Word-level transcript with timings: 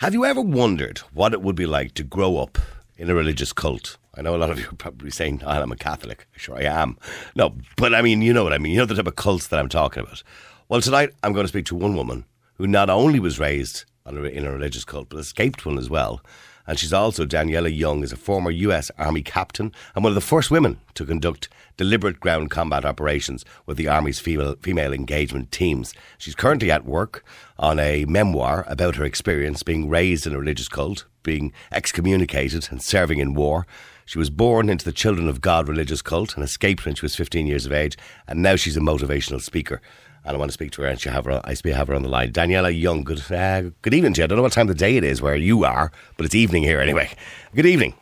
Have 0.00 0.12
you 0.12 0.26
ever 0.26 0.42
wondered 0.42 0.98
what 1.14 1.32
it 1.32 1.40
would 1.40 1.56
be 1.56 1.64
like 1.64 1.94
to 1.94 2.02
grow 2.02 2.36
up 2.36 2.58
in 2.98 3.08
a 3.08 3.14
religious 3.14 3.54
cult? 3.54 3.96
I 4.14 4.20
know 4.20 4.36
a 4.36 4.36
lot 4.36 4.50
of 4.50 4.58
you 4.58 4.68
are 4.68 4.74
probably 4.74 5.10
saying, 5.10 5.40
oh, 5.42 5.48
I'm 5.48 5.72
a 5.72 5.76
Catholic. 5.76 6.28
Sure, 6.36 6.58
I 6.58 6.64
am. 6.64 6.98
No, 7.34 7.54
but 7.78 7.94
I 7.94 8.02
mean, 8.02 8.20
you 8.20 8.34
know 8.34 8.44
what 8.44 8.52
I 8.52 8.58
mean. 8.58 8.72
You 8.72 8.80
know 8.80 8.84
the 8.84 8.94
type 8.94 9.06
of 9.06 9.16
cults 9.16 9.46
that 9.46 9.58
I'm 9.58 9.70
talking 9.70 10.02
about. 10.02 10.22
Well, 10.68 10.82
tonight 10.82 11.14
I'm 11.22 11.32
going 11.32 11.44
to 11.44 11.48
speak 11.48 11.64
to 11.66 11.74
one 11.74 11.96
woman 11.96 12.26
who 12.56 12.66
not 12.66 12.90
only 12.90 13.18
was 13.18 13.38
raised 13.38 13.86
in 14.06 14.18
a 14.18 14.52
religious 14.52 14.84
cult, 14.84 15.08
but 15.08 15.18
escaped 15.18 15.64
one 15.64 15.78
as 15.78 15.88
well. 15.88 16.20
And 16.66 16.78
she's 16.78 16.92
also, 16.92 17.24
Daniella 17.24 17.68
Young, 17.68 18.02
is 18.02 18.12
a 18.12 18.16
former 18.16 18.50
US 18.50 18.90
Army 18.98 19.22
captain 19.22 19.72
and 19.94 20.02
one 20.02 20.10
of 20.10 20.14
the 20.14 20.20
first 20.20 20.50
women 20.50 20.80
to 20.94 21.04
conduct 21.04 21.48
deliberate 21.76 22.20
ground 22.20 22.50
combat 22.50 22.84
operations 22.84 23.44
with 23.66 23.76
the 23.76 23.88
Army's 23.88 24.18
female, 24.18 24.56
female 24.60 24.92
engagement 24.92 25.52
teams. 25.52 25.94
She's 26.18 26.34
currently 26.34 26.70
at 26.70 26.84
work 26.84 27.24
on 27.58 27.78
a 27.78 28.04
memoir 28.06 28.64
about 28.68 28.96
her 28.96 29.04
experience 29.04 29.62
being 29.62 29.88
raised 29.88 30.26
in 30.26 30.34
a 30.34 30.38
religious 30.38 30.68
cult, 30.68 31.04
being 31.22 31.52
excommunicated 31.70 32.68
and 32.70 32.82
serving 32.82 33.18
in 33.18 33.34
war. 33.34 33.66
She 34.04 34.18
was 34.18 34.30
born 34.30 34.68
into 34.70 34.84
the 34.84 34.92
Children 34.92 35.28
of 35.28 35.40
God 35.40 35.68
religious 35.68 36.00
cult 36.00 36.36
and 36.36 36.44
escaped 36.44 36.84
when 36.84 36.94
she 36.94 37.04
was 37.04 37.16
15 37.16 37.46
years 37.46 37.66
of 37.66 37.72
age, 37.72 37.96
and 38.28 38.40
now 38.40 38.56
she's 38.56 38.76
a 38.76 38.80
motivational 38.80 39.40
speaker 39.40 39.80
and 40.26 40.34
I 40.34 40.38
want 40.38 40.48
to 40.50 40.52
speak 40.52 40.72
to 40.72 40.82
her, 40.82 40.88
and 40.88 41.00
she 41.00 41.08
have 41.08 41.24
her. 41.26 41.40
I 41.44 41.54
have 41.70 41.88
her 41.88 41.94
on 41.94 42.02
the 42.02 42.08
line. 42.08 42.32
Daniella 42.32 42.70
Young. 42.70 43.04
Good, 43.04 43.30
uh, 43.30 43.70
good 43.82 43.94
evening 43.94 44.12
to 44.14 44.20
you. 44.20 44.24
I 44.24 44.26
don't 44.26 44.36
know 44.36 44.42
what 44.42 44.52
time 44.52 44.68
of 44.68 44.76
the 44.76 44.78
day 44.78 44.96
it 44.96 45.04
is 45.04 45.22
where 45.22 45.36
you 45.36 45.64
are, 45.64 45.92
but 46.16 46.26
it's 46.26 46.34
evening 46.34 46.64
here 46.64 46.80
anyway. 46.80 47.10
Good 47.54 47.66
evening. 47.66 47.94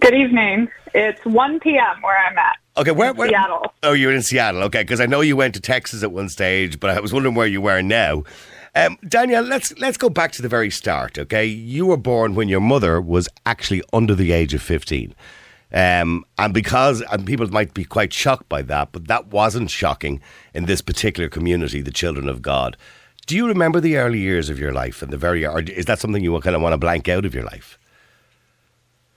Good 0.00 0.14
evening. 0.14 0.68
It's 0.94 1.24
1 1.24 1.60
p.m. 1.60 2.02
where 2.02 2.18
I'm 2.26 2.36
at. 2.36 2.56
Okay, 2.76 2.90
where, 2.90 3.14
where? 3.14 3.28
Seattle. 3.28 3.72
Oh, 3.82 3.92
you're 3.92 4.12
in 4.12 4.22
Seattle. 4.22 4.62
Okay, 4.64 4.82
because 4.82 5.00
I 5.00 5.06
know 5.06 5.22
you 5.22 5.36
went 5.36 5.54
to 5.54 5.60
Texas 5.60 6.02
at 6.02 6.12
one 6.12 6.28
stage, 6.28 6.78
but 6.78 6.90
I 6.90 7.00
was 7.00 7.12
wondering 7.12 7.34
where 7.34 7.46
you 7.46 7.62
were 7.62 7.80
now. 7.80 8.24
Um, 8.74 8.98
Danielle, 9.06 9.44
let's 9.44 9.76
let's 9.78 9.96
go 9.96 10.10
back 10.10 10.32
to 10.32 10.42
the 10.42 10.48
very 10.48 10.70
start. 10.70 11.18
Okay, 11.18 11.46
you 11.46 11.86
were 11.86 11.96
born 11.96 12.34
when 12.34 12.48
your 12.48 12.60
mother 12.60 13.00
was 13.00 13.28
actually 13.46 13.82
under 13.92 14.14
the 14.14 14.32
age 14.32 14.52
of 14.52 14.60
15. 14.62 15.14
Um, 15.74 16.24
and 16.38 16.54
because 16.54 17.02
and 17.02 17.26
people 17.26 17.48
might 17.48 17.74
be 17.74 17.84
quite 17.84 18.12
shocked 18.12 18.48
by 18.48 18.62
that, 18.62 18.92
but 18.92 19.08
that 19.08 19.26
wasn't 19.26 19.70
shocking 19.70 20.22
in 20.54 20.66
this 20.66 20.80
particular 20.80 21.28
community, 21.28 21.82
the 21.82 21.90
children 21.90 22.28
of 22.28 22.40
God. 22.40 22.76
Do 23.26 23.34
you 23.34 23.48
remember 23.48 23.80
the 23.80 23.96
early 23.96 24.20
years 24.20 24.48
of 24.48 24.58
your 24.58 24.72
life 24.72 25.02
and 25.02 25.12
the 25.12 25.16
very, 25.16 25.44
or 25.44 25.60
is 25.60 25.86
that 25.86 25.98
something 25.98 26.22
you 26.22 26.38
kind 26.40 26.54
of 26.54 26.62
want 26.62 26.74
to 26.74 26.78
blank 26.78 27.08
out 27.08 27.24
of 27.24 27.34
your 27.34 27.42
life? 27.42 27.76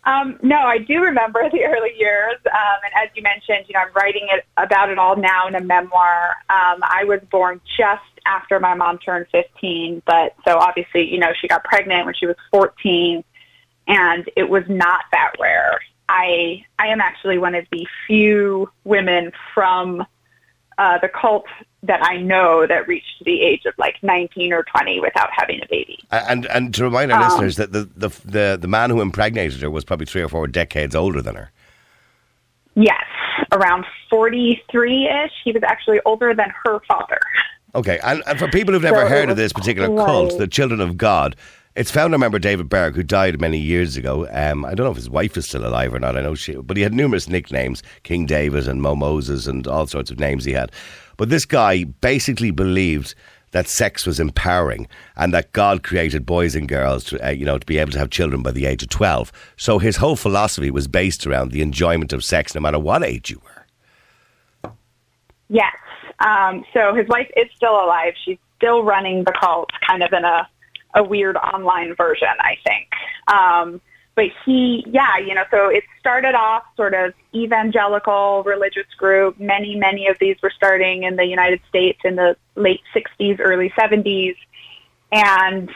Um, 0.06 0.40
no, 0.42 0.58
I 0.58 0.80
do 0.80 1.02
remember 1.02 1.48
the 1.52 1.64
early 1.66 1.94
years, 1.96 2.38
um, 2.46 2.80
and 2.84 2.94
as 3.04 3.10
you 3.14 3.22
mentioned, 3.22 3.66
you 3.68 3.74
know, 3.74 3.82
I'm 3.82 3.94
writing 3.94 4.28
it 4.32 4.46
about 4.58 4.90
it 4.90 4.98
all 4.98 5.16
now 5.16 5.48
in 5.48 5.54
a 5.54 5.62
memoir. 5.62 6.30
Um, 6.50 6.80
I 6.82 7.04
was 7.06 7.20
born 7.30 7.62
just 7.78 8.02
after 8.26 8.60
my 8.60 8.74
mom 8.74 8.98
turned 8.98 9.28
15, 9.32 10.02
but 10.08 10.34
so 10.44 10.58
obviously, 10.58 11.12
you 11.12 11.20
know, 11.20 11.34
she 11.40 11.48
got 11.48 11.64
pregnant 11.64 12.06
when 12.06 12.16
she 12.16 12.26
was 12.26 12.38
14, 12.52 13.24
and 13.88 14.30
it 14.36 14.50
was 14.50 14.64
not 14.68 15.04
that 15.12 15.34
rare. 15.40 15.80
I 16.10 16.66
I 16.80 16.88
am 16.88 17.02
actually 17.02 17.38
one 17.38 17.56
of 17.56 17.66
the 17.72 17.86
few 18.06 18.70
women 18.84 19.32
from 19.54 20.06
uh, 20.78 21.00
the 21.00 21.10
cult 21.10 21.46
that 21.84 22.04
I 22.04 22.18
know 22.18 22.68
that 22.68 22.88
reached 22.88 23.24
the 23.26 23.42
age 23.42 23.66
of 23.66 23.74
like 23.78 23.96
19 24.04 24.54
or 24.54 24.64
20 24.64 25.00
without 25.00 25.30
having 25.32 25.60
a 25.64 25.68
baby. 25.70 26.00
And 26.12 26.46
and 26.48 26.74
to 26.76 26.84
remind 26.84 27.12
our 27.12 27.22
um, 27.22 27.30
listeners 27.30 27.56
that 27.58 27.72
the, 27.72 27.90
the 27.96 28.10
the 28.26 28.58
the 28.62 28.68
man 28.68 28.90
who 28.90 29.02
impregnated 29.02 29.62
her 29.62 29.70
was 29.70 29.84
probably 29.84 30.06
three 30.06 30.22
or 30.22 30.30
four 30.30 30.48
decades 30.48 30.96
older 30.96 31.22
than 31.22 31.36
her. 31.36 31.52
Yes, 32.76 33.06
around 33.52 33.86
43 34.10 35.08
ish. 35.08 35.32
He 35.44 35.52
was 35.52 35.64
actually 35.64 36.00
older 36.06 36.36
than 36.36 36.54
her 36.64 36.80
father. 36.88 37.20
Okay, 37.74 38.00
and, 38.04 38.24
and 38.26 38.40
for 38.40 38.48
people 38.48 38.74
who've 38.74 38.84
never 38.84 39.02
so 39.02 39.08
heard 39.08 39.30
of 39.30 39.38
this 39.38 39.52
particular 39.52 39.88
cult, 39.88 40.38
the 40.38 40.48
Children 40.48 40.80
of 40.80 40.96
God, 40.98 41.36
it's 41.78 41.92
founder 41.92 42.18
member 42.18 42.40
David 42.40 42.70
Berg, 42.70 42.96
who 42.96 43.04
died 43.04 43.40
many 43.40 43.60
years 43.60 43.98
ago. 43.98 44.28
Um, 44.32 44.66
I 44.66 44.74
don't 44.74 44.86
know 44.86 44.92
if 44.92 44.98
his 44.98 45.12
wife 45.12 45.38
is 45.38 45.48
still 45.48 45.66
alive 45.66 45.94
or 45.94 46.00
not. 46.00 46.18
I 46.18 46.22
know 46.22 46.34
she, 46.34 46.56
but 46.56 46.76
he 46.76 46.84
had 46.84 46.94
numerous 46.94 47.30
nicknames: 47.30 47.84
King 48.04 48.26
David 48.26 48.68
and 48.68 48.82
Mo 48.82 48.96
Moses, 48.96 49.46
and 49.46 49.68
all 49.68 49.86
sorts 49.86 50.10
of 50.10 50.20
names 50.20 50.44
he 50.44 50.54
had. 50.54 50.72
But 51.18 51.30
this 51.30 51.46
guy 51.46 51.84
basically 51.84 52.50
believed 52.50 53.14
that 53.52 53.68
sex 53.68 54.06
was 54.06 54.20
empowering 54.20 54.88
and 55.16 55.34
that 55.34 55.54
God 55.54 55.84
created 55.84 56.26
boys 56.26 56.56
and 56.56 56.68
girls 56.68 57.06
to, 57.06 57.26
uh, 57.26 57.30
you 57.30 57.46
know, 57.46 57.58
to 57.58 57.66
be 57.66 57.78
able 57.78 57.92
to 57.92 58.00
have 58.00 58.10
children 58.10 58.42
by 58.42 58.52
the 58.52 58.66
age 58.66 58.84
of 58.84 58.90
12. 58.90 59.32
So 59.56 59.80
his 59.80 59.98
whole 59.98 60.18
philosophy 60.18 60.70
was 60.70 60.88
based 60.88 61.26
around 61.26 61.52
the 61.52 61.62
enjoyment 61.62 62.12
of 62.12 62.26
sex 62.26 62.54
no 62.54 62.62
matter 62.62 62.78
what 62.78 63.04
age 63.04 63.30
you 63.30 63.42
were. 63.44 64.72
Yes. 65.48 65.74
Um, 66.20 66.66
so 66.74 66.94
his 66.94 67.08
wife 67.08 67.30
is 67.38 67.48
still 67.56 67.72
alive. 67.72 68.14
She's 68.26 68.38
still 68.58 68.84
running 68.84 69.24
the 69.24 69.32
cult 69.40 69.70
kind 69.88 70.04
of 70.04 70.12
in 70.12 70.26
a 70.26 70.48
a 70.94 71.04
weird 71.04 71.38
online 71.38 71.96
version, 71.96 72.28
I 72.40 72.58
think. 72.66 72.88
Um, 73.28 73.82
but 74.18 74.26
he, 74.46 74.84
yeah, 74.88 75.20
you 75.20 75.36
know, 75.36 75.44
so 75.52 75.70
it 75.70 75.84
started 76.00 76.34
off 76.34 76.64
sort 76.76 76.96
of 76.96 77.14
evangelical 77.36 78.42
religious 78.44 78.88
group. 78.98 79.40
Many, 79.40 79.76
many 79.76 80.08
of 80.08 80.18
these 80.20 80.36
were 80.42 80.50
starting 80.50 81.04
in 81.04 81.18
the 81.18 81.26
United 81.26 81.62
States 81.70 82.00
in 82.04 82.16
the 82.16 82.36
late 82.56 82.82
60s, 82.96 83.40
early 83.40 83.72
70s. 83.78 84.36
And, 85.12 85.70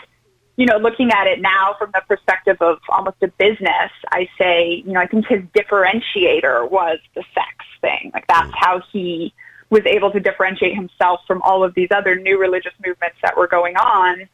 you 0.55 0.65
know, 0.65 0.77
looking 0.77 1.11
at 1.11 1.27
it 1.27 1.39
now 1.39 1.75
from 1.77 1.91
the 1.93 2.01
perspective 2.07 2.57
of 2.61 2.79
almost 2.89 3.17
a 3.21 3.27
business, 3.27 3.91
I 4.11 4.27
say, 4.39 4.81
you 4.87 4.93
know, 4.93 4.99
I 4.99 5.05
think 5.05 5.27
his 5.27 5.43
differentiator 5.55 6.67
was 6.71 6.97
the 7.13 7.23
sex 7.35 7.53
thing. 7.79 8.09
Like 8.11 8.25
that's 8.25 8.51
how 8.55 8.81
he 8.91 9.35
was 9.69 9.85
able 9.85 10.09
to 10.11 10.19
differentiate 10.19 10.73
himself 10.73 11.21
from 11.27 11.43
all 11.43 11.63
of 11.63 11.75
these 11.75 11.89
other 11.91 12.15
new 12.15 12.39
religious 12.39 12.73
movements 12.83 13.17
that 13.21 13.37
were 13.37 13.47
going 13.47 13.75
on 13.77 14.27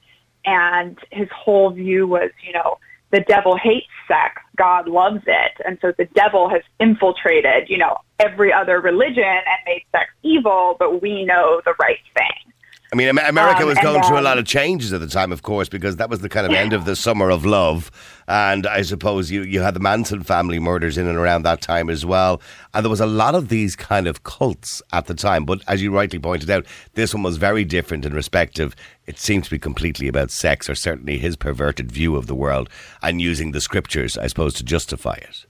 and 0.48 0.98
his 1.12 1.28
whole 1.30 1.70
view 1.70 2.08
was, 2.08 2.32
you 2.44 2.54
know, 2.54 2.80
the 3.12 3.20
devil 3.22 3.56
hates 3.56 3.88
sex, 4.08 4.42
God 4.56 4.88
loves 4.88 5.22
it. 5.28 5.52
And 5.66 5.78
so 5.82 5.94
the 5.98 6.06
devil 6.06 6.50
has 6.50 6.62
infiltrated, 6.80 7.70
you 7.70 7.78
know, 7.78 7.98
every 8.20 8.52
other 8.52 8.82
religion 8.82 9.24
and 9.24 9.60
made 9.66 9.84
sex 9.92 10.10
evil, 10.24 10.76
but 10.80 11.02
we 11.02 11.26
know 11.26 11.62
the 11.64 11.76
right 11.80 12.00
thing. 12.16 12.54
I 12.92 12.96
mean, 12.96 13.10
America 13.10 13.64
um, 13.64 13.68
was 13.68 13.78
going 13.80 14.02
then, 14.02 14.04
through 14.04 14.20
a 14.20 14.22
lot 14.22 14.38
of 14.38 14.46
changes 14.46 14.94
at 14.94 15.02
the 15.02 15.08
time, 15.08 15.34
of 15.34 15.42
course, 15.42 15.68
because 15.68 15.98
that 15.98 16.10
was 16.10 16.22
the 16.22 16.30
kind 16.30 16.46
of 16.46 16.54
end 16.54 16.72
of 16.72 16.86
the 16.86 16.96
summer 16.96 17.30
of 17.30 17.46
love. 17.46 17.92
And 18.30 18.66
I 18.66 18.82
suppose 18.82 19.30
you, 19.30 19.44
you 19.44 19.60
had 19.62 19.74
the 19.74 19.82
Manson 19.82 20.24
family 20.24 20.58
murders 20.58 20.98
in 20.98 21.06
and 21.06 21.18
around 21.18 21.44
that 21.44 21.62
time 21.62 21.90
as 21.90 22.06
well. 22.06 22.42
And 22.74 22.86
there 22.86 22.90
was 22.90 23.02
a 23.02 23.06
lot 23.06 23.36
of 23.36 23.50
these 23.50 23.76
kind 23.76 24.08
of 24.08 24.24
cults 24.24 24.82
at 24.94 25.08
the 25.08 25.14
time. 25.14 25.44
But 25.44 25.62
as 25.68 25.82
you 25.82 25.94
rightly 25.94 26.20
pointed 26.20 26.50
out, 26.50 26.66
this 26.94 27.14
one 27.14 27.24
was 27.24 27.36
very 27.36 27.66
different 27.66 28.06
in 28.06 28.14
respect 28.14 28.58
of 28.58 28.74
it 29.06 29.20
seemed 29.20 29.44
to 29.46 29.50
be 29.50 29.60
completely 29.60 30.08
about 30.08 30.32
sex, 30.32 30.70
or 30.70 30.76
certainly 30.76 31.18
his 31.18 31.36
perverted 31.36 31.92
view 31.92 32.16
of 32.16 32.28
the 32.28 32.36
world, 32.36 32.70
and 33.02 33.22
using 33.22 33.52
the 33.52 33.62
scriptures, 33.62 34.18
I 34.18 34.28
suppose, 34.28 34.54
to 34.56 34.64
justify 34.64 35.16
it. 35.16 35.47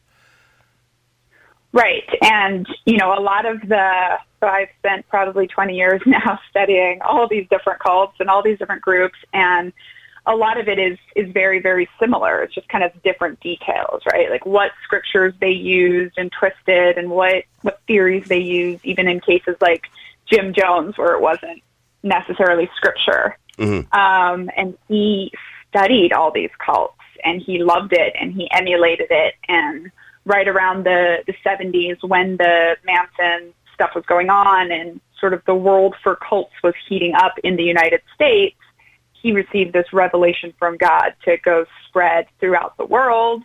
Right. 1.73 2.07
And, 2.21 2.67
you 2.85 2.97
know, 2.97 3.13
a 3.17 3.21
lot 3.21 3.45
of 3.45 3.61
the, 3.61 4.17
so 4.39 4.47
I've 4.47 4.69
spent 4.79 5.07
probably 5.09 5.47
20 5.47 5.75
years 5.75 6.01
now 6.05 6.39
studying 6.49 7.01
all 7.01 7.27
these 7.27 7.47
different 7.49 7.79
cults 7.79 8.15
and 8.19 8.29
all 8.29 8.41
these 8.41 8.57
different 8.57 8.81
groups. 8.81 9.17
And 9.33 9.73
a 10.25 10.35
lot 10.35 10.59
of 10.59 10.67
it 10.67 10.79
is, 10.79 10.97
is 11.15 11.31
very, 11.31 11.61
very 11.61 11.89
similar. 11.99 12.41
It's 12.43 12.53
just 12.53 12.67
kind 12.69 12.83
of 12.83 12.91
different 13.03 13.39
details, 13.39 14.01
right? 14.11 14.29
Like 14.29 14.45
what 14.45 14.71
scriptures 14.83 15.33
they 15.39 15.51
used 15.51 16.17
and 16.17 16.31
twisted 16.31 16.97
and 16.97 17.09
what, 17.09 17.43
what 17.61 17.79
theories 17.87 18.27
they 18.27 18.39
used, 18.39 18.85
even 18.85 19.07
in 19.07 19.19
cases 19.19 19.55
like 19.61 19.83
Jim 20.25 20.53
Jones, 20.53 20.97
where 20.97 21.15
it 21.15 21.21
wasn't 21.21 21.61
necessarily 22.03 22.69
scripture. 22.75 23.37
Mm-hmm. 23.57 23.93
Um, 23.97 24.49
and 24.55 24.77
he 24.87 25.31
studied 25.69 26.11
all 26.11 26.31
these 26.31 26.51
cults 26.63 26.93
and 27.23 27.41
he 27.41 27.63
loved 27.63 27.93
it 27.93 28.13
and 28.19 28.33
he 28.33 28.49
emulated 28.51 29.07
it. 29.09 29.35
And, 29.47 29.91
right 30.27 30.47
around 30.47 30.85
the, 30.85 31.23
the 31.25 31.33
70s 31.45 31.97
when 32.07 32.37
the 32.37 32.75
Manson 32.85 33.53
stuff 33.73 33.91
was 33.95 34.05
going 34.05 34.29
on 34.29 34.71
and 34.71 34.99
sort 35.19 35.33
of 35.33 35.41
the 35.45 35.55
world 35.55 35.95
for 36.03 36.15
cults 36.15 36.53
was 36.63 36.73
heating 36.87 37.13
up 37.15 37.35
in 37.43 37.55
the 37.55 37.63
United 37.63 38.01
States, 38.13 38.57
he 39.13 39.31
received 39.31 39.73
this 39.73 39.91
revelation 39.93 40.53
from 40.59 40.77
God 40.77 41.13
to 41.25 41.37
go 41.37 41.65
spread 41.87 42.27
throughout 42.39 42.77
the 42.77 42.85
world 42.85 43.43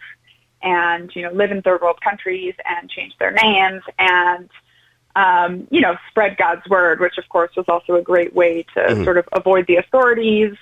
and, 0.63 1.15
you 1.15 1.23
know, 1.23 1.31
live 1.33 1.51
in 1.51 1.63
third 1.63 1.81
world 1.81 2.01
countries 2.03 2.55
and 2.65 2.91
change 2.91 3.17
their 3.19 3.31
names 3.31 3.83
and, 3.99 4.51
um, 5.15 5.67
you 5.71 5.81
know, 5.81 5.97
spread 6.11 6.37
God's 6.37 6.67
word, 6.69 7.01
which 7.01 7.17
of 7.17 7.29
course 7.29 7.51
was 7.57 7.67
also 7.69 7.95
a 7.95 8.03
great 8.03 8.35
way 8.35 8.65
to 8.75 8.81
mm-hmm. 8.81 9.05
sort 9.05 9.19
of 9.19 9.29
avoid 9.33 9.67
the 9.67 9.77
authorities 9.77 10.57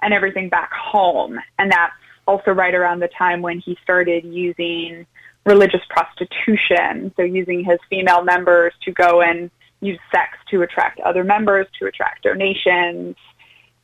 and 0.00 0.14
everything 0.14 0.48
back 0.48 0.72
home. 0.72 1.38
And 1.58 1.70
that's 1.70 1.94
also 2.26 2.52
right 2.52 2.74
around 2.74 3.00
the 3.00 3.08
time 3.08 3.42
when 3.42 3.58
he 3.58 3.76
started 3.82 4.24
using 4.24 5.06
religious 5.44 5.80
prostitution, 5.88 7.12
so 7.16 7.22
using 7.22 7.64
his 7.64 7.78
female 7.90 8.22
members 8.22 8.72
to 8.84 8.92
go 8.92 9.20
and 9.20 9.50
use 9.80 9.98
sex 10.14 10.38
to 10.50 10.62
attract 10.62 11.00
other 11.00 11.24
members, 11.24 11.66
to 11.80 11.86
attract 11.86 12.22
donations. 12.22 13.16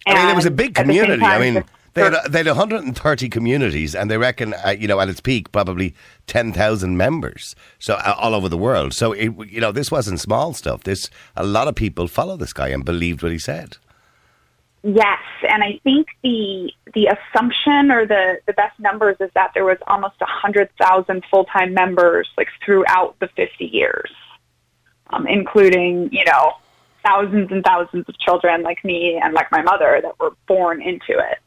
I 0.06 0.14
mean, 0.14 0.28
it 0.28 0.36
was 0.36 0.46
a 0.46 0.50
big 0.50 0.74
community. 0.74 1.22
I 1.22 1.38
mean, 1.38 1.64
they 1.94 2.02
had, 2.02 2.32
they 2.32 2.38
had 2.38 2.46
130 2.46 3.28
communities, 3.28 3.94
and 3.94 4.10
they 4.10 4.16
reckon, 4.16 4.54
uh, 4.54 4.70
you 4.70 4.86
know, 4.86 5.00
at 5.00 5.08
its 5.08 5.20
peak, 5.20 5.50
probably 5.50 5.94
10,000 6.26 6.96
members. 6.96 7.56
So 7.78 7.94
uh, 7.94 8.14
all 8.16 8.34
over 8.34 8.48
the 8.48 8.58
world. 8.58 8.94
So 8.94 9.12
it, 9.12 9.32
you 9.48 9.60
know, 9.60 9.72
this 9.72 9.90
wasn't 9.90 10.20
small 10.20 10.54
stuff. 10.54 10.84
This 10.84 11.10
a 11.36 11.44
lot 11.44 11.66
of 11.66 11.74
people 11.74 12.06
follow 12.06 12.36
this 12.36 12.52
guy 12.52 12.68
and 12.68 12.84
believed 12.84 13.22
what 13.22 13.32
he 13.32 13.38
said. 13.38 13.78
Yes, 14.82 15.18
and 15.48 15.62
I 15.62 15.80
think 15.82 16.06
the 16.22 16.72
the 16.94 17.08
assumption 17.08 17.90
or 17.90 18.06
the 18.06 18.38
the 18.46 18.52
best 18.52 18.78
numbers 18.78 19.16
is 19.20 19.30
that 19.34 19.50
there 19.54 19.64
was 19.64 19.78
almost 19.88 20.14
a 20.20 20.26
hundred 20.26 20.70
thousand 20.80 21.24
full 21.30 21.44
time 21.46 21.74
members 21.74 22.28
like 22.36 22.48
throughout 22.64 23.16
the 23.18 23.28
fifty 23.34 23.66
years, 23.66 24.10
um, 25.10 25.26
including 25.26 26.10
you 26.12 26.24
know 26.24 26.52
thousands 27.04 27.50
and 27.50 27.64
thousands 27.64 28.08
of 28.08 28.18
children 28.18 28.62
like 28.62 28.84
me 28.84 29.20
and 29.22 29.34
like 29.34 29.50
my 29.50 29.62
mother 29.62 30.00
that 30.02 30.18
were 30.20 30.32
born 30.46 30.80
into 30.80 31.18
it 31.18 31.38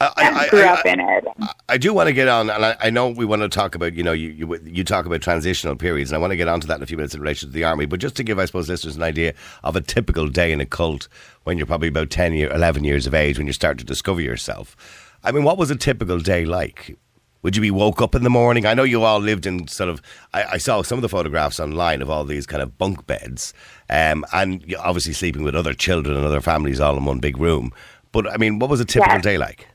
I, 0.00 0.46
grew 0.48 0.60
I- 0.60 0.72
up 0.74 0.86
in 0.86 1.00
it. 1.00 1.24
I 1.68 1.76
do 1.76 1.92
want 1.92 2.06
to 2.06 2.12
get 2.12 2.28
on, 2.28 2.48
and 2.50 2.64
I, 2.64 2.76
I 2.80 2.90
know 2.90 3.08
we 3.08 3.24
want 3.24 3.42
to 3.42 3.48
talk 3.48 3.74
about, 3.74 3.94
you 3.94 4.02
know, 4.04 4.12
you, 4.12 4.28
you 4.30 4.60
you 4.64 4.84
talk 4.84 5.06
about 5.06 5.20
transitional 5.22 5.74
periods, 5.76 6.10
and 6.10 6.16
I 6.16 6.20
want 6.20 6.30
to 6.30 6.36
get 6.36 6.46
onto 6.48 6.66
that 6.68 6.76
in 6.76 6.82
a 6.82 6.86
few 6.86 6.96
minutes 6.96 7.14
in 7.14 7.20
relation 7.20 7.48
to 7.48 7.52
the 7.52 7.64
army. 7.64 7.84
But 7.86 7.98
just 8.00 8.14
to 8.16 8.22
give, 8.22 8.38
I 8.38 8.44
suppose, 8.44 8.68
listeners 8.68 8.96
an 8.96 9.02
idea 9.02 9.34
of 9.64 9.74
a 9.76 9.80
typical 9.80 10.28
day 10.28 10.52
in 10.52 10.60
a 10.60 10.66
cult 10.66 11.08
when 11.44 11.58
you're 11.58 11.66
probably 11.66 11.88
about 11.88 12.10
10 12.10 12.32
year, 12.34 12.50
11 12.52 12.84
years 12.84 13.06
of 13.06 13.14
age, 13.14 13.38
when 13.38 13.46
you 13.48 13.52
start 13.52 13.76
to 13.78 13.84
discover 13.84 14.20
yourself. 14.20 14.76
I 15.24 15.32
mean, 15.32 15.42
what 15.42 15.58
was 15.58 15.70
a 15.70 15.76
typical 15.76 16.20
day 16.20 16.44
like? 16.44 16.96
Would 17.42 17.56
you 17.56 17.62
be 17.62 17.70
woke 17.72 18.00
up 18.00 18.14
in 18.14 18.22
the 18.24 18.30
morning? 18.30 18.66
I 18.66 18.74
know 18.74 18.82
you 18.84 19.02
all 19.02 19.18
lived 19.20 19.46
in 19.46 19.66
sort 19.68 19.90
of. 19.90 20.00
I, 20.32 20.44
I 20.44 20.58
saw 20.58 20.82
some 20.82 20.98
of 20.98 21.02
the 21.02 21.08
photographs 21.08 21.58
online 21.60 22.02
of 22.02 22.10
all 22.10 22.24
these 22.24 22.46
kind 22.46 22.62
of 22.62 22.78
bunk 22.78 23.06
beds, 23.06 23.52
um, 23.90 24.24
and 24.32 24.74
obviously 24.78 25.12
sleeping 25.12 25.42
with 25.42 25.56
other 25.56 25.74
children 25.74 26.16
and 26.16 26.24
other 26.24 26.40
families 26.40 26.78
all 26.80 26.96
in 26.96 27.04
one 27.04 27.18
big 27.18 27.36
room. 27.38 27.72
But 28.12 28.28
I 28.32 28.36
mean, 28.36 28.58
what 28.60 28.70
was 28.70 28.80
a 28.80 28.84
typical 28.84 29.14
Yes. 29.16 29.24
day 29.24 29.38
like? 29.38 29.66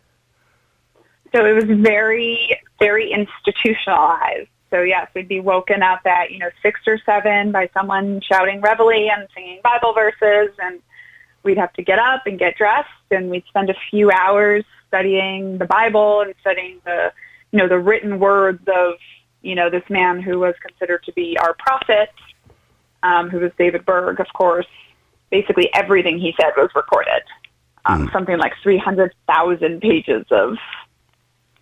So 1.33 1.45
it 1.45 1.53
was 1.53 1.65
very, 1.65 2.57
very 2.80 3.12
institutionalized. 3.12 4.50
So 4.69 4.81
yes, 4.81 5.07
we'd 5.13 5.27
be 5.27 5.39
woken 5.39 5.83
up 5.83 6.06
at, 6.06 6.31
you 6.31 6.39
know, 6.39 6.50
six 6.62 6.80
or 6.88 7.00
seven 7.06 7.51
by 7.51 7.69
someone 7.74 8.21
shouting 8.21 8.62
reveille 8.62 9.12
and 9.12 9.27
singing 9.33 9.59
Bible 9.63 9.94
verses 9.94 10.56
and 10.59 10.81
we'd 11.44 11.57
have 11.57 11.74
to 11.74 11.83
get 11.83 12.00
up 12.00 12.24
and 12.25 12.39
get 12.39 12.57
dressed 12.57 12.89
and 13.12 13.30
we'd 13.30 13.45
spend 13.47 13.69
a 13.69 13.75
few 13.89 14.09
hours 14.12 14.63
studying 14.88 15.57
the 15.57 15.65
Bible 15.65 16.21
and 16.21 16.33
studying 16.41 16.80
the, 16.85 17.12
you 17.51 17.59
know, 17.59 17.68
the 17.68 17.77
written 17.77 18.19
words 18.19 18.63
of, 18.68 18.94
you 19.41 19.56
know, 19.56 19.69
this 19.69 19.83
man 19.89 20.21
who 20.21 20.39
was 20.39 20.56
considered 20.65 21.03
to 21.03 21.12
be 21.13 21.38
our 21.39 21.53
prophet, 21.56 22.09
um, 23.03 23.29
who 23.29 23.39
was 23.39 23.51
David 23.57 23.86
Berg, 23.86 24.19
of 24.19 24.27
course. 24.33 24.68
Basically 25.29 25.69
everything 25.74 26.19
he 26.19 26.33
said 26.39 26.51
was 26.56 26.69
recorded. 26.75 27.24
Um, 27.86 28.09
Something 28.13 28.38
like 28.38 28.53
300,000 28.63 29.81
pages 29.81 30.25
of 30.31 30.57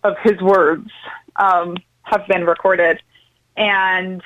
of 0.04 0.16
his 0.22 0.40
words 0.40 0.90
um, 1.36 1.76
have 2.02 2.26
been 2.26 2.44
recorded. 2.44 3.00
And 3.56 4.22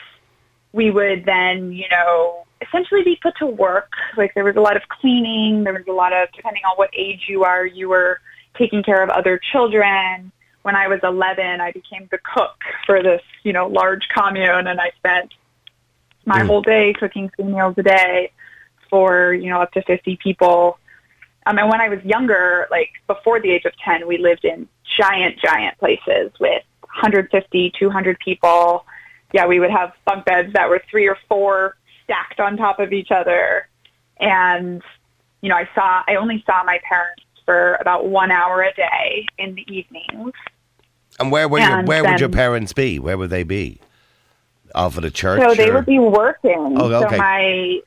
we 0.73 0.91
would 0.91 1.25
then, 1.25 1.73
you 1.73 1.89
know, 1.91 2.45
essentially 2.61 3.03
be 3.03 3.19
put 3.23 3.35
to 3.39 3.47
work. 3.47 3.93
Like 4.17 4.35
there 4.35 4.45
was 4.45 4.57
a 4.57 4.61
lot 4.61 4.77
of 4.77 4.83
cleaning. 4.89 5.65
There 5.65 5.73
was 5.73 5.87
a 5.89 5.93
lot 5.93 6.13
of, 6.13 6.29
depending 6.35 6.63
on 6.65 6.77
what 6.77 6.91
age 6.97 7.25
you 7.29 7.45
are, 7.45 7.67
you 7.67 7.89
were 7.89 8.21
taking 8.57 8.83
care 8.83 9.03
of 9.03 9.11
other 9.11 9.41
children. 9.53 10.33
When 10.63 10.75
I 10.75 10.89
was 10.89 11.01
11, 11.03 11.61
I 11.61 11.73
became 11.73 12.09
the 12.11 12.19
cook 12.19 12.57
for 12.87 13.03
this, 13.03 13.23
you 13.43 13.53
know, 13.53 13.69
large 13.69 14.09
commune 14.15 14.67
and 14.67 14.81
I 14.81 14.91
spent 14.97 15.33
my 16.25 16.41
Mm. 16.41 16.47
whole 16.47 16.63
day 16.63 16.93
cooking 16.93 17.31
three 17.37 17.45
meals 17.45 17.75
a 17.79 17.83
day 17.83 18.33
for, 18.91 19.33
you 19.33 19.49
know, 19.49 19.61
up 19.61 19.73
to 19.73 19.83
50 19.83 20.17
people. 20.17 20.79
Um, 21.47 21.59
and 21.59 21.71
when 21.71 21.81
I 21.81 21.89
was 21.89 22.05
younger, 22.05 22.67
like 22.71 22.91
before 23.07 23.41
the 23.41 23.51
age 23.51 23.65
of 23.65 23.73
10, 23.85 24.07
we 24.07 24.19
lived 24.19 24.45
in 24.45 24.69
giant, 24.99 25.39
giant 25.39 25.79
places 25.79 26.33
with 26.41 26.63
150, 26.81 27.73
200 27.79 28.19
people. 28.19 28.85
Yeah, 29.33 29.47
we 29.47 29.61
would 29.61 29.71
have 29.71 29.93
bunk 30.05 30.25
beds 30.25 30.53
that 30.55 30.69
were 30.69 30.83
three 30.91 31.09
or 31.09 31.17
four 31.29 31.77
stacked 32.05 32.41
on 32.41 32.57
top 32.57 32.81
of 32.81 32.93
each 32.93 33.11
other. 33.11 33.69
And, 34.19 34.83
you 35.41 35.49
know, 35.49 35.57
I 35.57 35.69
saw, 35.75 36.03
I 36.09 36.17
only 36.17 36.43
saw 36.47 36.65
my 36.65 36.81
parents 36.89 37.23
for 37.45 37.77
about 37.81 38.07
one 38.07 38.33
hour 38.33 38.63
a 38.63 38.75
day 38.75 39.27
in 39.39 39.55
the 39.55 39.65
evenings. 39.73 40.33
And 41.21 41.31
where 41.31 41.49
were 41.49 41.61
your, 41.61 41.79
And 41.79 41.89
where 41.89 42.05
would 42.05 42.21
your 42.21 42.29
parents 42.29 42.73
be? 42.73 42.99
Where 42.99 43.17
would 43.17 43.31
they 43.31 43.45
be? 43.45 43.81
Off 44.75 44.99
at 44.99 45.05
a 45.05 45.11
church? 45.11 45.41
So 45.43 45.55
they 45.55 45.71
or- 45.71 45.75
would 45.75 45.87
be 45.87 46.01
working. 46.01 46.77
Oh, 46.77 46.93
okay. 46.93 47.15
So 47.15 47.17
my 47.17 47.81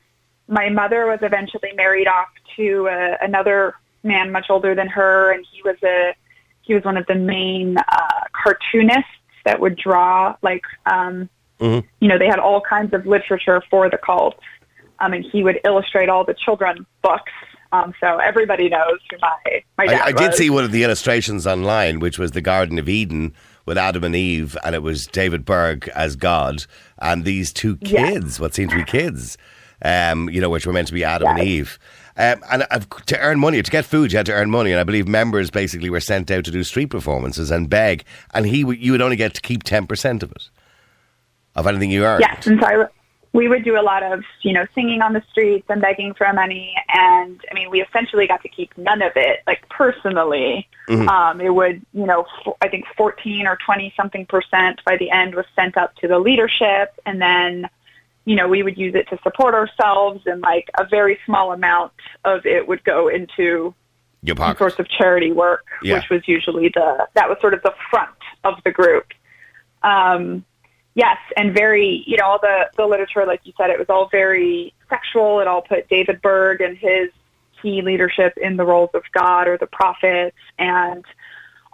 my 0.48 0.68
mother 0.68 1.06
was 1.06 1.20
eventually 1.22 1.72
married 1.76 2.08
off 2.08 2.26
to 2.60 2.88
uh, 2.88 3.16
another 3.20 3.74
man 4.02 4.30
much 4.32 4.46
older 4.50 4.74
than 4.74 4.88
her, 4.88 5.32
and 5.32 5.44
he 5.50 5.62
was 5.62 5.76
a 5.84 6.14
he 6.62 6.74
was 6.74 6.84
one 6.84 6.96
of 6.96 7.06
the 7.06 7.14
main 7.14 7.76
uh, 7.78 8.20
cartoonists 8.44 9.10
that 9.44 9.60
would 9.60 9.76
draw 9.76 10.34
like 10.42 10.62
um, 10.86 11.28
Mhm. 11.60 11.84
you 12.00 12.08
know 12.08 12.18
they 12.18 12.26
had 12.26 12.38
all 12.38 12.60
kinds 12.62 12.94
of 12.94 13.06
literature 13.06 13.62
for 13.70 13.90
the 13.90 13.98
cult, 13.98 14.36
um, 15.00 15.12
and 15.12 15.24
he 15.30 15.42
would 15.42 15.58
illustrate 15.64 16.08
all 16.08 16.24
the 16.24 16.34
children 16.34 16.86
books. 17.02 17.32
Um, 17.72 17.92
so 18.00 18.18
everybody 18.18 18.68
knows 18.68 18.98
who 19.10 19.16
my 19.20 19.62
my 19.78 19.86
dad 19.86 20.00
I, 20.02 20.06
I 20.06 20.12
did 20.12 20.34
see 20.34 20.48
one 20.50 20.64
of 20.64 20.72
the 20.72 20.82
illustrations 20.84 21.46
online, 21.46 22.00
which 22.00 22.18
was 22.18 22.30
the 22.32 22.40
Garden 22.40 22.78
of 22.78 22.88
Eden 22.88 23.34
with 23.66 23.76
Adam 23.78 24.02
and 24.04 24.16
Eve, 24.16 24.56
and 24.64 24.74
it 24.74 24.82
was 24.82 25.06
David 25.06 25.44
Berg 25.44 25.88
as 25.94 26.16
God, 26.16 26.64
and 26.98 27.24
these 27.24 27.52
two 27.52 27.76
Yes. 27.82 28.10
kids, 28.12 28.40
what 28.40 28.54
seemed 28.54 28.70
to 28.70 28.76
be 28.76 28.84
kids, 28.84 29.36
um, 29.84 30.28
you 30.30 30.40
know, 30.40 30.48
which 30.50 30.66
were 30.66 30.72
meant 30.72 30.88
to 30.88 30.94
be 30.94 31.04
Adam 31.04 31.28
and 31.28 31.46
Eve. 31.46 31.78
Um, 32.20 32.42
and 32.52 32.66
I've, 32.70 32.88
to 33.06 33.18
earn 33.18 33.40
money, 33.40 33.62
to 33.62 33.70
get 33.70 33.86
food, 33.86 34.12
you 34.12 34.18
had 34.18 34.26
to 34.26 34.32
earn 34.32 34.50
money, 34.50 34.72
and 34.72 34.80
I 34.80 34.84
believe 34.84 35.08
members 35.08 35.50
basically 35.50 35.88
were 35.88 36.00
sent 36.00 36.30
out 36.30 36.44
to 36.44 36.50
do 36.50 36.62
street 36.64 36.90
performances 36.90 37.50
and 37.50 37.70
beg, 37.70 38.04
and 38.34 38.46
he 38.46 38.58
you 38.58 38.92
would 38.92 39.00
only 39.00 39.16
get 39.16 39.34
to 39.34 39.40
keep 39.40 39.62
ten 39.62 39.86
percent 39.86 40.22
of 40.22 40.30
it, 40.32 40.50
of 41.54 41.66
anything 41.66 41.90
you 41.90 42.04
earned. 42.04 42.20
Yes, 42.20 42.46
and 42.46 42.60
so 42.60 42.66
I, 42.66 42.86
we 43.32 43.48
would 43.48 43.64
do 43.64 43.78
a 43.78 43.82
lot 43.82 44.02
of, 44.02 44.24
you 44.42 44.52
know, 44.52 44.66
singing 44.74 45.02
on 45.02 45.12
the 45.12 45.22
streets 45.30 45.66
and 45.68 45.80
begging 45.80 46.14
for 46.14 46.30
money. 46.32 46.74
And 46.92 47.40
I 47.50 47.54
mean, 47.54 47.70
we 47.70 47.80
essentially 47.80 48.26
got 48.26 48.42
to 48.42 48.48
keep 48.48 48.76
none 48.76 49.02
of 49.02 49.12
it, 49.14 49.40
like 49.46 49.68
personally. 49.68 50.68
Um, 51.08 51.40
it 51.40 51.54
would, 51.54 51.80
you 51.92 52.06
know, 52.06 52.26
f- 52.46 52.54
I 52.60 52.68
think 52.68 52.86
14 52.96 53.46
or 53.46 53.56
20 53.64 53.94
something 53.96 54.26
percent 54.26 54.80
by 54.84 54.96
the 54.96 55.10
end 55.10 55.36
was 55.36 55.46
sent 55.54 55.76
up 55.76 55.94
to 55.96 56.08
the 56.08 56.18
leadership. 56.18 56.92
And 57.06 57.22
then, 57.22 57.68
you 58.24 58.36
know, 58.36 58.48
we 58.48 58.62
would 58.62 58.76
use 58.78 58.94
it 58.94 59.08
to 59.08 59.18
support 59.22 59.54
ourselves 59.54 60.22
and 60.26 60.40
like 60.42 60.68
a 60.78 60.84
very 60.86 61.18
small 61.26 61.52
amount 61.52 61.92
of 62.24 62.44
it 62.46 62.68
would 62.68 62.84
go 62.84 63.08
into 63.08 63.74
Your 64.22 64.36
some 64.36 64.56
sorts 64.56 64.78
of 64.78 64.88
charity 64.88 65.32
work, 65.32 65.64
Yeah. 65.82 65.96
which 65.96 66.10
was 66.10 66.28
usually 66.28 66.68
the 66.68 67.06
that 67.14 67.28
was 67.28 67.38
sort 67.40 67.54
of 67.54 67.62
the 67.62 67.74
front 67.90 68.10
of 68.44 68.54
the 68.64 68.70
group. 68.70 69.06
Um, 69.82 70.44
yes, 70.94 71.16
and 71.36 71.54
very 71.54 72.04
you 72.06 72.16
know 72.18 72.24
all 72.26 72.38
the 72.40 72.70
the 72.76 72.86
literature, 72.86 73.24
like 73.26 73.40
you 73.44 73.52
said, 73.56 73.70
it 73.70 73.78
was 73.78 73.88
all 73.88 74.08
very 74.10 74.74
sexual. 74.88 75.40
It 75.40 75.46
all 75.48 75.62
put 75.62 75.88
David 75.88 76.20
Berg 76.20 76.60
and 76.60 76.76
his 76.76 77.08
key 77.62 77.82
leadership 77.82 78.34
in 78.36 78.56
the 78.56 78.64
roles 78.64 78.90
of 78.94 79.02
God 79.12 79.48
or 79.48 79.56
the 79.58 79.66
prophets, 79.66 80.36
and 80.58 81.04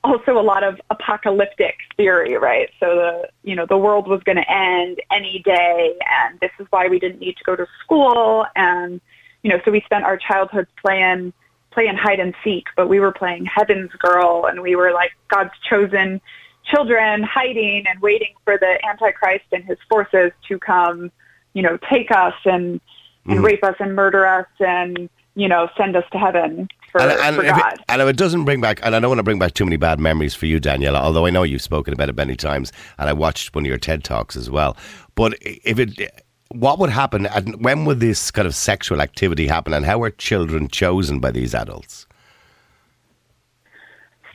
also 0.07 0.39
a 0.39 0.43
lot 0.43 0.63
of 0.65 0.81
apocalyptic 0.91 1.77
theory, 1.97 2.37
right? 2.37 2.71
So 2.81 2.97
the 2.97 3.29
you 3.43 3.55
know 3.55 3.67
the 3.67 3.79
world 3.79 4.09
was 4.09 4.23
going 4.23 4.37
to 4.37 4.51
end 4.51 5.01
any 5.11 5.41
day, 5.41 5.97
and 6.11 6.39
this 6.41 6.53
is 6.59 6.67
why 6.71 6.89
we 6.89 6.99
didn't 6.99 7.21
need 7.21 7.37
to 7.37 7.45
go 7.45 7.57
to 7.57 7.67
school, 7.83 8.47
and 8.55 9.01
you 9.43 9.51
know 9.51 9.61
so 9.65 9.71
we 9.71 9.81
spent 9.83 10.05
our 10.05 10.17
childhood 10.17 10.67
playing 10.81 11.33
playing 11.71 11.97
hide 11.97 12.21
and 12.21 12.35
seek, 12.43 12.67
but 12.75 12.89
we 12.89 13.01
were 13.01 13.13
playing 13.13 13.45
Heaven's 13.45 13.93
Girl, 13.93 14.47
and 14.47 14.63
we 14.63 14.77
were 14.77 14.93
like 14.93 15.13
God's 15.29 15.53
chosen 15.69 16.21
children 16.65 17.23
hiding 17.23 17.87
and 17.87 18.01
waiting 18.01 18.35
for 18.45 18.59
the 18.59 18.79
Antichrist 18.85 19.45
and 19.53 19.63
his 19.65 19.79
forces 19.89 20.33
to 20.49 20.59
come, 20.59 21.13
you 21.53 21.63
know, 21.63 21.77
take 21.91 22.11
us 22.11 22.35
and 22.45 22.81
and 23.29 23.41
Mhm. 23.41 23.45
rape 23.45 23.65
us 23.65 23.77
and 23.81 23.95
murder 23.95 24.27
us 24.27 24.47
and 24.61 25.09
you 25.35 25.49
know 25.49 25.69
send 25.77 25.97
us 25.97 26.05
to 26.13 26.19
heaven 26.19 26.69
for, 26.99 27.05
and, 27.05 27.21
and 27.21 27.37
for 27.37 27.43
God. 27.43 27.75
it, 27.75 27.81
and 27.89 28.03
if 28.03 28.09
it 28.09 28.17
doesn't 28.17 28.45
bring 28.45 28.61
back, 28.61 28.81
and 28.83 28.95
I 28.95 29.01
don't 29.01 29.11
want 29.11 29.19
to 29.19 29.25
bring 29.25 29.39
back 29.39 29.55
too 29.55 29.65
many 29.65 29.77
bad 29.77 30.01
memories 30.01 30.35
for 30.35 30.47
you, 30.47 30.61
Daniella, 30.61 31.01
although 31.01 31.27
I 31.27 31.31
know 31.31 31.43
you've 31.43 31.63
spoken 31.63 31.93
about 31.93 32.09
it 32.09 32.17
many 32.17 32.37
times, 32.37 32.73
and 32.99 33.09
I 33.09 33.13
watched 33.13 33.55
one 33.55 33.65
of 33.65 33.69
your 33.69 33.79
TED 33.79 34.05
Talks 34.05 34.37
as 34.37 34.51
well. 34.51 34.77
But 35.15 35.35
if 35.41 35.79
it, 35.79 36.25
what 36.49 36.79
would 36.79 36.91
happen, 36.91 37.27
and 37.27 37.63
when 37.65 37.85
would 37.85 38.01
this 38.01 38.31
kind 38.31 38.47
of 38.47 38.55
sexual 38.55 39.01
activity 39.01 39.47
happen, 39.47 39.73
and 39.73 39.85
how 39.85 40.03
are 40.03 40.11
children 40.11 40.69
chosen 40.69 41.21
by 41.21 41.31
these 41.31 41.55
adults? 41.55 42.07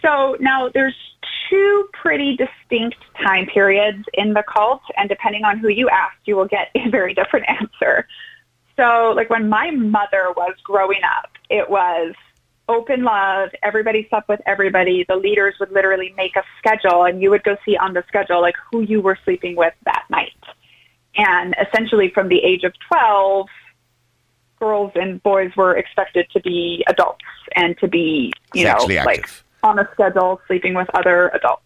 So 0.01 0.38
now 0.39 0.70
there's 0.70 0.96
two 1.50 1.89
pretty 1.94 2.38
distinct 2.38 2.98
time 3.24 3.46
periods 3.46 4.03
in 4.13 4.34
the 4.34 4.44
cult, 4.44 4.82
and 4.98 5.10
depending 5.10 5.44
on 5.44 5.58
who 5.58 5.68
you 5.68 5.89
ask, 5.89 6.15
you 6.25 6.36
will 6.36 6.48
get 6.48 6.70
a 6.75 6.89
very 6.89 7.13
different 7.13 7.46
answer. 7.48 8.08
So, 8.77 9.13
like 9.15 9.30
when 9.30 9.50
my 9.50 9.72
mother 9.72 10.34
was 10.36 10.56
growing 10.63 11.01
up, 11.03 11.30
it 11.50 11.70
was 11.70 12.13
open 12.70 13.03
love. 13.03 13.50
Everybody 13.63 14.08
slept 14.10 14.30
with 14.30 14.41
everybody. 14.46 15.06
The 15.08 15.15
leaders 15.15 15.56
would 15.60 15.72
literally 15.72 16.13
make 16.18 16.36
a 16.36 16.44
schedule, 16.58 17.03
and 17.06 17.22
you 17.22 17.30
would 17.30 17.44
go 17.44 17.58
see 17.65 17.77
on 17.77 17.94
the 17.94 18.03
schedule 18.08 18.41
like 18.41 18.56
who 18.72 18.82
you 18.82 19.01
were 19.01 19.18
sleeping 19.24 19.56
with 19.56 19.74
that 19.86 20.06
night. 20.10 20.32
And 21.15 21.56
essentially, 21.62 22.10
from 22.10 22.30
the 22.30 22.39
age 22.39 22.63
of 22.63 22.74
12, 22.88 23.48
girls 24.60 24.91
and 24.96 25.22
boys 25.24 25.51
were 25.58 25.75
expected 25.75 26.27
to 26.32 26.39
be 26.39 26.84
adults 26.88 27.25
and 27.56 27.77
to 27.80 27.88
be, 27.88 28.32
you 28.53 28.63
Sexually 28.63 28.96
know, 28.96 29.03
like 29.03 29.30
on 29.63 29.80
a 29.80 29.89
schedule, 29.94 30.39
sleeping 30.48 30.74
with 30.74 30.89
other 30.94 31.30
adults. 31.30 31.63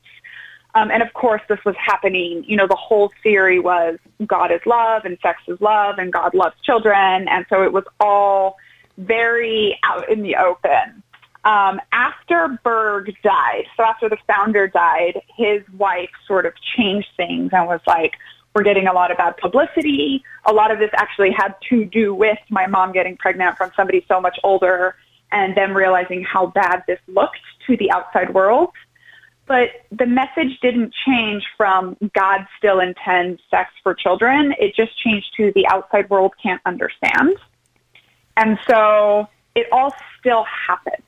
Um, 0.75 0.91
and 0.91 1.01
of 1.01 1.13
course, 1.13 1.41
this 1.47 1.59
was 1.65 1.75
happening. 1.77 2.43
You 2.45 2.57
know, 2.57 2.67
the 2.67 2.75
whole 2.75 3.11
theory 3.23 3.59
was 3.59 3.97
God 4.25 4.51
is 4.51 4.59
love 4.65 5.05
and 5.05 5.17
sex 5.21 5.41
is 5.47 5.59
love 5.61 5.97
and 5.99 6.11
God 6.11 6.33
loves 6.33 6.55
children. 6.63 7.27
And 7.29 7.45
so 7.49 7.63
it 7.63 7.71
was 7.71 7.85
all 7.99 8.57
very 8.97 9.77
out 9.83 10.09
in 10.09 10.21
the 10.21 10.35
open. 10.35 11.03
um, 11.45 11.79
after 11.91 12.59
Berg 12.63 13.13
died, 13.23 13.65
so 13.77 13.83
after 13.83 14.09
the 14.09 14.17
founder 14.27 14.67
died, 14.67 15.21
his 15.37 15.61
wife 15.77 16.09
sort 16.27 16.45
of 16.47 16.53
changed 16.75 17.09
things 17.15 17.51
and 17.53 17.67
was 17.67 17.81
like, 17.85 18.13
we're 18.55 18.63
getting 18.63 18.87
a 18.87 18.93
lot 18.93 19.11
of 19.11 19.17
bad 19.17 19.37
publicity. 19.37 20.23
A 20.45 20.53
lot 20.53 20.71
of 20.71 20.79
this 20.79 20.89
actually 20.95 21.31
had 21.31 21.53
to 21.69 21.85
do 21.85 22.15
with 22.15 22.39
my 22.49 22.65
mom 22.65 22.93
getting 22.93 23.15
pregnant 23.15 23.57
from 23.57 23.71
somebody 23.75 24.03
so 24.07 24.19
much 24.19 24.39
older 24.43 24.95
and 25.31 25.55
them 25.55 25.75
realizing 25.75 26.23
how 26.23 26.47
bad 26.47 26.83
this 26.87 26.99
looked 27.07 27.37
to 27.67 27.77
the 27.77 27.91
outside 27.91 28.33
world. 28.33 28.71
But 29.45 29.69
the 29.91 30.07
message 30.07 30.57
didn't 30.61 30.93
change 31.05 31.43
from 31.55 31.97
God 32.15 32.47
still 32.57 32.79
intends 32.79 33.39
sex 33.51 33.69
for 33.83 33.93
children. 33.93 34.55
It 34.57 34.73
just 34.75 34.97
changed 35.03 35.27
to 35.37 35.51
the 35.53 35.67
outside 35.67 36.09
world 36.09 36.33
can't 36.41 36.61
understand. 36.65 37.37
And 38.37 38.57
so 38.67 39.27
it 39.55 39.67
all 39.71 39.93
still 40.19 40.45
happened. 40.67 41.01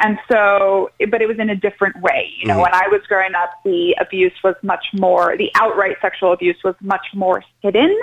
And 0.00 0.18
so, 0.30 0.90
but 1.10 1.22
it 1.22 1.28
was 1.28 1.38
in 1.38 1.48
a 1.48 1.56
different 1.56 2.00
way. 2.02 2.32
You 2.38 2.48
know, 2.48 2.54
mm-hmm. 2.54 2.62
when 2.62 2.74
I 2.74 2.88
was 2.88 3.02
growing 3.06 3.34
up, 3.34 3.50
the 3.64 3.96
abuse 4.00 4.32
was 4.42 4.56
much 4.62 4.86
more, 4.94 5.36
the 5.36 5.50
outright 5.54 5.96
sexual 6.02 6.32
abuse 6.32 6.56
was 6.64 6.74
much 6.80 7.06
more 7.14 7.44
hidden. 7.60 7.96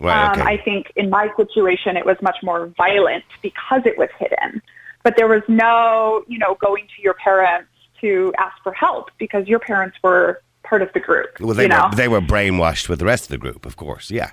Right, 0.00 0.32
okay. 0.32 0.40
um, 0.40 0.46
I 0.46 0.56
think 0.56 0.92
in 0.96 1.08
my 1.10 1.28
situation, 1.36 1.96
it 1.96 2.04
was 2.04 2.16
much 2.20 2.38
more 2.42 2.72
violent 2.76 3.24
because 3.42 3.82
it 3.84 3.96
was 3.96 4.08
hidden. 4.18 4.60
But 5.04 5.16
there 5.16 5.28
was 5.28 5.42
no, 5.46 6.24
you 6.26 6.38
know, 6.38 6.56
going 6.60 6.86
to 6.96 7.02
your 7.02 7.14
parents 7.14 7.70
to 8.00 8.32
ask 8.38 8.56
for 8.62 8.72
help 8.72 9.10
because 9.18 9.46
your 9.46 9.58
parents 9.58 9.96
were 10.02 10.42
part 10.64 10.82
of 10.82 10.92
the 10.94 11.00
group. 11.00 11.38
Well, 11.38 11.54
they, 11.54 11.64
were, 11.64 11.68
know? 11.68 11.90
they 11.94 12.08
were 12.08 12.20
brainwashed 12.20 12.88
with 12.88 12.98
the 12.98 13.04
rest 13.04 13.24
of 13.24 13.30
the 13.30 13.38
group, 13.38 13.66
of 13.66 13.76
course. 13.76 14.10
Yeah. 14.10 14.30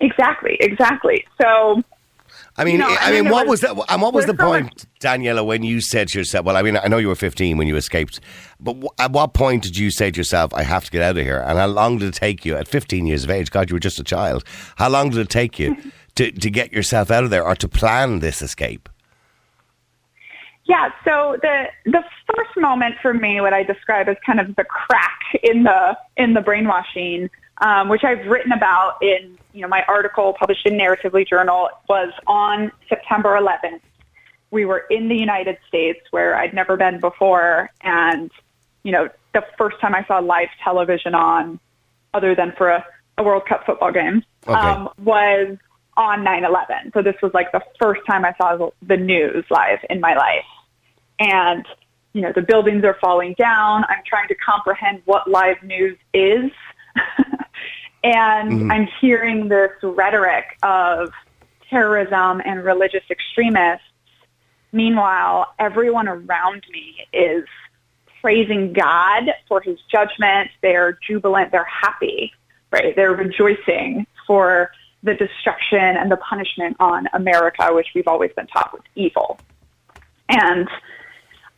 Exactly, 0.00 0.56
exactly. 0.60 1.24
So 1.40 1.82
I 2.58 2.64
mean, 2.64 2.74
you 2.74 2.78
know, 2.80 2.96
I, 3.00 3.12
mean, 3.12 3.28
what 3.28 3.46
was, 3.46 3.60
that? 3.60 3.76
And 3.88 4.00
what 4.00 4.14
was 4.14 4.24
the 4.26 4.34
point, 4.34 4.86
Daniella, 4.98 5.44
when 5.44 5.62
you 5.62 5.80
said 5.80 6.08
to 6.08 6.18
yourself? 6.18 6.46
Well, 6.46 6.56
I 6.56 6.62
mean, 6.62 6.76
I 6.76 6.88
know 6.88 6.96
you 6.96 7.08
were 7.08 7.14
15 7.14 7.58
when 7.58 7.68
you 7.68 7.76
escaped, 7.76 8.20
but 8.58 8.74
w- 8.74 8.88
at 8.98 9.12
what 9.12 9.34
point 9.34 9.62
did 9.62 9.76
you 9.76 9.90
say 9.90 10.10
to 10.10 10.16
yourself, 10.16 10.54
"I 10.54 10.62
have 10.62 10.84
to 10.86 10.90
get 10.90 11.02
out 11.02 11.18
of 11.18 11.24
here"? 11.24 11.44
And 11.46 11.58
how 11.58 11.66
long 11.66 11.98
did 11.98 12.08
it 12.08 12.14
take 12.14 12.44
you? 12.46 12.56
At 12.56 12.66
15 12.66 13.06
years 13.06 13.24
of 13.24 13.30
age, 13.30 13.50
God, 13.50 13.68
you 13.68 13.74
were 13.74 13.80
just 13.80 13.98
a 13.98 14.04
child. 14.04 14.44
How 14.76 14.88
long 14.88 15.10
did 15.10 15.20
it 15.20 15.28
take 15.28 15.58
you 15.58 15.76
to 16.14 16.30
to 16.30 16.50
get 16.50 16.72
yourself 16.72 17.10
out 17.10 17.24
of 17.24 17.30
there 17.30 17.44
or 17.44 17.56
to 17.56 17.68
plan 17.68 18.20
this 18.20 18.40
escape? 18.40 18.88
Yeah, 20.64 20.88
so 21.04 21.36
the 21.42 21.66
the 21.84 22.02
first 22.34 22.56
moment 22.56 22.96
for 23.02 23.12
me, 23.12 23.40
what 23.40 23.52
I 23.52 23.62
describe 23.62 24.08
as 24.08 24.16
kind 24.24 24.40
of 24.40 24.56
the 24.56 24.64
crack 24.64 25.20
in 25.42 25.64
the 25.64 25.96
in 26.16 26.32
the 26.32 26.40
brainwashing, 26.40 27.28
um, 27.58 27.88
which 27.88 28.04
I've 28.04 28.26
written 28.26 28.52
about 28.52 29.02
in 29.02 29.36
you 29.56 29.62
know, 29.62 29.68
my 29.68 29.82
article 29.88 30.34
published 30.38 30.66
in 30.66 30.74
Narratively 30.74 31.26
Journal 31.26 31.70
was 31.88 32.12
on 32.26 32.70
September 32.90 33.30
11th. 33.40 33.80
We 34.50 34.66
were 34.66 34.84
in 34.90 35.08
the 35.08 35.16
United 35.16 35.56
States 35.66 36.00
where 36.10 36.36
I'd 36.36 36.52
never 36.52 36.76
been 36.76 37.00
before. 37.00 37.70
And, 37.80 38.30
you 38.82 38.92
know, 38.92 39.08
the 39.32 39.42
first 39.56 39.80
time 39.80 39.94
I 39.94 40.04
saw 40.04 40.18
live 40.18 40.48
television 40.62 41.14
on, 41.14 41.58
other 42.12 42.34
than 42.34 42.52
for 42.52 42.68
a, 42.68 42.84
a 43.16 43.22
World 43.24 43.46
Cup 43.46 43.64
football 43.64 43.92
game, 43.92 44.22
okay. 44.46 44.52
um, 44.52 44.90
was 45.02 45.56
on 45.96 46.22
9-11. 46.22 46.92
So 46.92 47.00
this 47.00 47.16
was 47.22 47.32
like 47.32 47.50
the 47.52 47.62
first 47.80 48.02
time 48.06 48.26
I 48.26 48.34
saw 48.36 48.70
the 48.82 48.96
news 48.98 49.46
live 49.48 49.78
in 49.88 50.00
my 50.00 50.14
life. 50.14 50.44
And, 51.18 51.66
you 52.12 52.20
know, 52.20 52.32
the 52.34 52.42
buildings 52.42 52.84
are 52.84 52.98
falling 53.00 53.34
down. 53.38 53.84
I'm 53.88 54.02
trying 54.06 54.28
to 54.28 54.34
comprehend 54.34 55.00
what 55.06 55.30
live 55.30 55.62
news 55.62 55.96
is. 56.12 56.50
And 58.06 58.52
mm-hmm. 58.52 58.70
I'm 58.70 58.88
hearing 59.00 59.48
this 59.48 59.72
rhetoric 59.82 60.44
of 60.62 61.10
terrorism 61.68 62.40
and 62.44 62.62
religious 62.62 63.02
extremists. 63.10 63.84
Meanwhile, 64.70 65.52
everyone 65.58 66.06
around 66.06 66.62
me 66.72 67.04
is 67.12 67.44
praising 68.20 68.72
God 68.72 69.24
for 69.48 69.60
his 69.60 69.80
judgment. 69.90 70.50
They're 70.62 70.96
jubilant. 71.04 71.50
They're 71.50 71.64
happy, 71.64 72.32
right? 72.70 72.94
They're 72.94 73.12
rejoicing 73.12 74.06
for 74.24 74.70
the 75.02 75.14
destruction 75.14 75.80
and 75.80 76.08
the 76.08 76.16
punishment 76.16 76.76
on 76.78 77.08
America, 77.12 77.74
which 77.74 77.88
we've 77.92 78.06
always 78.06 78.30
been 78.36 78.46
taught 78.46 78.72
was 78.72 78.82
evil. 78.94 79.40
And 80.28 80.68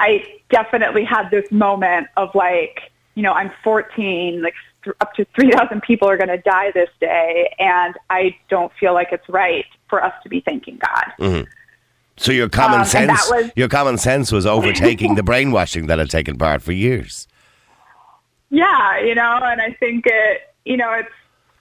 I 0.00 0.24
definitely 0.48 1.04
had 1.04 1.28
this 1.28 1.52
moment 1.52 2.06
of 2.16 2.34
like, 2.34 2.90
you 3.16 3.22
know, 3.22 3.32
I'm 3.32 3.50
14, 3.62 4.40
like 4.40 4.54
up 5.00 5.14
to 5.14 5.26
3,000 5.34 5.82
people 5.82 6.08
are 6.08 6.16
going 6.16 6.28
to 6.28 6.38
die 6.38 6.70
this 6.72 6.90
day, 7.00 7.54
and 7.58 7.94
I 8.10 8.36
don't 8.48 8.72
feel 8.78 8.94
like 8.94 9.08
it's 9.12 9.28
right 9.28 9.64
for 9.88 10.02
us 10.02 10.12
to 10.22 10.28
be 10.28 10.40
thanking 10.40 10.78
God. 10.78 11.04
Mm-hmm. 11.18 11.50
So 12.16 12.32
your 12.32 12.48
common 12.48 12.80
um, 12.80 12.86
sense, 12.86 13.30
was, 13.30 13.50
your 13.54 13.68
common 13.68 13.96
sense 13.96 14.32
was 14.32 14.44
overtaking 14.44 15.14
the 15.14 15.22
brainwashing 15.24 15.86
that 15.86 15.98
had 15.98 16.10
taken 16.10 16.36
part 16.36 16.62
for 16.62 16.72
years. 16.72 17.28
Yeah, 18.50 19.00
you 19.00 19.14
know, 19.14 19.38
and 19.42 19.60
I 19.60 19.72
think 19.78 20.04
it, 20.06 20.54
you 20.64 20.76
know, 20.76 20.92
it's 20.92 21.12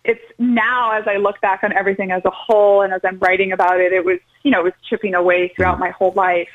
it's 0.03 0.24
now 0.39 0.91
as 0.93 1.03
I 1.05 1.17
look 1.17 1.39
back 1.41 1.63
on 1.63 1.74
everything 1.74 2.12
as 2.12 2.24
a 2.25 2.31
whole, 2.31 2.81
and 2.81 2.93
as 2.93 3.01
I'm 3.03 3.19
writing 3.19 3.51
about 3.51 3.79
it, 3.79 3.91
it 3.91 4.05
was, 4.05 4.19
you 4.43 4.51
know, 4.51 4.62
it 4.62 4.63
was 4.63 4.74
chipping 4.89 5.13
away 5.13 5.50
throughout 5.55 5.74
mm-hmm. 5.74 5.81
my 5.81 5.89
whole 5.91 6.13
life. 6.13 6.48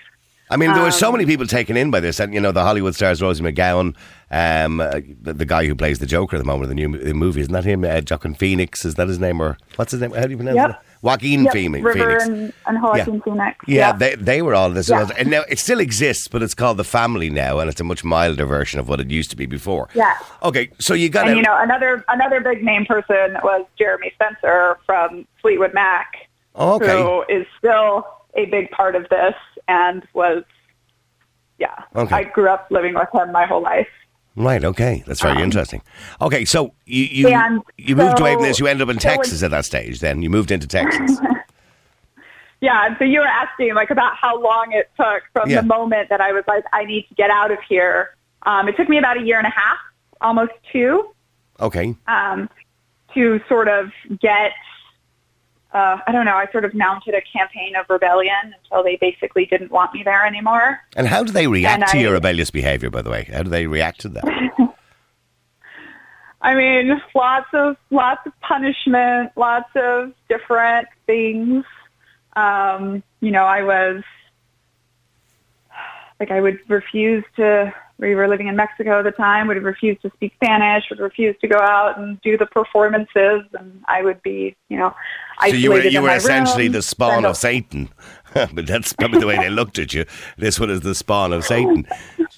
I 0.52 0.56
mean, 0.56 0.74
there 0.74 0.82
were 0.82 0.90
so 0.90 1.08
um, 1.08 1.14
many 1.14 1.24
people 1.24 1.46
taken 1.46 1.78
in 1.78 1.90
by 1.90 2.00
this, 2.00 2.20
and 2.20 2.34
you 2.34 2.40
know, 2.40 2.52
the 2.52 2.62
Hollywood 2.62 2.94
stars, 2.94 3.22
Rosie 3.22 3.42
McGowan, 3.42 3.96
um, 4.30 4.80
uh, 4.80 5.00
the, 5.22 5.32
the, 5.32 5.46
guy 5.46 5.66
who 5.66 5.74
plays 5.74 5.98
the 5.98 6.04
Joker 6.04 6.36
at 6.36 6.40
the 6.40 6.44
moment, 6.44 6.68
the 6.68 6.74
new 6.74 6.98
the 6.98 7.14
movie, 7.14 7.40
isn't 7.40 7.52
that 7.54 7.64
him? 7.64 7.84
Uh, 7.84 8.02
Joaquin 8.08 8.34
Phoenix, 8.34 8.84
is 8.84 8.96
that 8.96 9.08
his 9.08 9.18
name, 9.18 9.40
or 9.40 9.56
what's 9.76 9.92
his 9.92 10.02
name? 10.02 10.10
How 10.10 10.24
do 10.24 10.30
you 10.30 10.36
pronounce 10.36 10.56
yep. 10.56 10.70
it? 10.70 10.76
Joaquin 11.00 11.44
yep. 11.44 11.52
Phoenix. 11.54 11.82
River 11.82 12.18
and, 12.18 12.52
and 12.66 12.82
Joaquin 12.82 13.14
yeah. 13.14 13.20
Phoenix. 13.24 13.58
Yeah, 13.66 13.76
yeah, 13.76 13.92
they 13.92 14.14
they 14.14 14.42
were 14.42 14.54
all 14.54 14.68
this, 14.68 14.90
yeah. 14.90 15.08
and 15.16 15.30
now 15.30 15.42
it 15.48 15.58
still 15.58 15.80
exists, 15.80 16.28
but 16.28 16.42
it's 16.42 16.54
called 16.54 16.76
the 16.76 16.84
Family 16.84 17.30
now, 17.30 17.58
and 17.58 17.70
it's 17.70 17.80
a 17.80 17.84
much 17.84 18.04
milder 18.04 18.44
version 18.44 18.78
of 18.78 18.90
what 18.90 19.00
it 19.00 19.10
used 19.10 19.30
to 19.30 19.36
be 19.36 19.46
before. 19.46 19.88
Yeah. 19.94 20.18
Okay, 20.42 20.70
so 20.78 20.92
you 20.92 21.08
got. 21.08 21.28
And 21.28 21.36
you 21.38 21.42
know, 21.42 21.56
another 21.58 22.04
another 22.08 22.42
big 22.42 22.62
name 22.62 22.84
person 22.84 23.38
was 23.42 23.64
Jeremy 23.78 24.12
Spencer 24.14 24.78
from 24.84 25.26
Fleetwood 25.40 25.72
Mac. 25.72 26.28
Okay. 26.54 27.02
Who 27.02 27.22
is 27.30 27.46
still 27.56 28.06
a 28.34 28.44
big 28.46 28.70
part 28.70 28.94
of 28.94 29.08
this 29.08 29.34
and 29.68 30.06
was 30.14 30.44
yeah. 31.58 31.74
Okay. 31.94 32.14
I 32.14 32.24
grew 32.24 32.48
up 32.48 32.66
living 32.70 32.94
with 32.94 33.08
him 33.14 33.32
my 33.32 33.46
whole 33.46 33.62
life. 33.62 33.88
Right. 34.34 34.64
Okay, 34.64 35.04
that's 35.06 35.20
very 35.20 35.36
um, 35.36 35.42
interesting. 35.42 35.82
Okay, 36.20 36.44
so 36.44 36.72
you 36.86 37.04
you, 37.04 37.62
you 37.76 37.96
moved 37.96 38.18
so, 38.18 38.24
away 38.24 38.34
from 38.34 38.42
this. 38.42 38.58
You 38.58 38.66
ended 38.66 38.88
up 38.88 38.94
in 38.94 38.98
so 38.98 39.08
Texas 39.08 39.42
at 39.42 39.50
that 39.50 39.64
stage. 39.64 40.00
Then 40.00 40.22
you 40.22 40.30
moved 40.30 40.50
into 40.50 40.66
Texas. 40.66 41.20
yeah. 42.60 42.86
And 42.86 42.96
So 42.98 43.04
you 43.04 43.20
were 43.20 43.26
asking 43.26 43.74
like 43.74 43.90
about 43.90 44.16
how 44.16 44.40
long 44.40 44.72
it 44.72 44.90
took 44.96 45.22
from 45.32 45.50
yeah. 45.50 45.60
the 45.60 45.66
moment 45.66 46.08
that 46.08 46.20
I 46.20 46.32
was 46.32 46.44
like, 46.48 46.64
I 46.72 46.84
need 46.84 47.06
to 47.08 47.14
get 47.14 47.30
out 47.30 47.50
of 47.50 47.58
here. 47.68 48.16
Um, 48.44 48.68
it 48.68 48.76
took 48.76 48.88
me 48.88 48.98
about 48.98 49.18
a 49.18 49.22
year 49.22 49.38
and 49.38 49.46
a 49.46 49.50
half, 49.50 49.78
almost 50.20 50.52
two. 50.72 51.14
Okay. 51.60 51.94
Um, 52.06 52.48
to 53.14 53.40
sort 53.48 53.68
of 53.68 53.90
get 54.20 54.52
uh, 55.72 55.98
I 56.06 56.12
don't 56.12 56.26
know, 56.26 56.36
I 56.36 56.46
sort 56.52 56.64
of 56.64 56.74
mounted 56.74 57.14
a 57.14 57.22
campaign 57.22 57.74
of 57.76 57.86
rebellion 57.88 58.54
until 58.62 58.84
they 58.84 58.96
basically 58.96 59.46
didn't 59.46 59.70
want 59.70 59.94
me 59.94 60.02
there 60.04 60.26
anymore. 60.26 60.80
And 60.96 61.06
how 61.06 61.24
do 61.24 61.32
they 61.32 61.46
react 61.46 61.82
and 61.82 61.90
to 61.90 61.98
I, 61.98 62.00
your 62.02 62.12
rebellious 62.12 62.50
behavior, 62.50 62.90
by 62.90 63.02
the 63.02 63.10
way? 63.10 63.24
How 63.32 63.42
do 63.42 63.50
they 63.50 63.66
react 63.66 64.00
to 64.00 64.08
that? 64.10 64.24
I 66.42 66.54
mean, 66.54 67.00
lots 67.14 67.46
of 67.54 67.76
lots 67.90 68.26
of 68.26 68.32
punishment, 68.40 69.30
lots 69.36 69.70
of 69.76 70.12
different 70.28 70.88
things. 71.06 71.64
Um, 72.34 73.02
you 73.20 73.30
know, 73.30 73.44
I 73.44 73.62
was 73.62 74.02
like 76.18 76.30
I 76.30 76.40
would 76.40 76.58
refuse 76.68 77.24
to 77.36 77.72
we 78.02 78.14
were 78.14 78.28
living 78.28 78.48
in 78.48 78.56
Mexico 78.56 78.98
at 78.98 79.04
the 79.04 79.12
time, 79.12 79.46
would 79.46 79.62
refuse 79.62 79.96
to 80.02 80.10
speak 80.14 80.34
Spanish, 80.34 80.84
would 80.90 80.98
refuse 80.98 81.36
to 81.40 81.48
go 81.48 81.58
out 81.58 81.98
and 81.98 82.20
do 82.20 82.36
the 82.36 82.46
performances, 82.46 83.42
and 83.58 83.82
I 83.86 84.02
would 84.02 84.20
be, 84.22 84.56
you 84.68 84.76
know, 84.76 84.94
isolated 85.38 85.56
So 85.56 85.62
you 85.62 85.70
were, 85.70 85.82
you 85.84 86.02
were 86.02 86.16
essentially 86.16 86.64
room, 86.64 86.72
the 86.72 86.82
spawn 86.82 87.24
of 87.24 87.36
Satan, 87.36 87.88
but 88.34 88.66
that's 88.66 88.92
probably 88.92 89.20
the 89.20 89.26
way 89.26 89.36
they 89.36 89.50
looked 89.50 89.78
at 89.78 89.94
you. 89.94 90.04
This 90.36 90.58
one 90.58 90.68
is 90.68 90.80
the 90.80 90.94
spawn 90.94 91.32
of 91.32 91.44
Satan. 91.44 91.86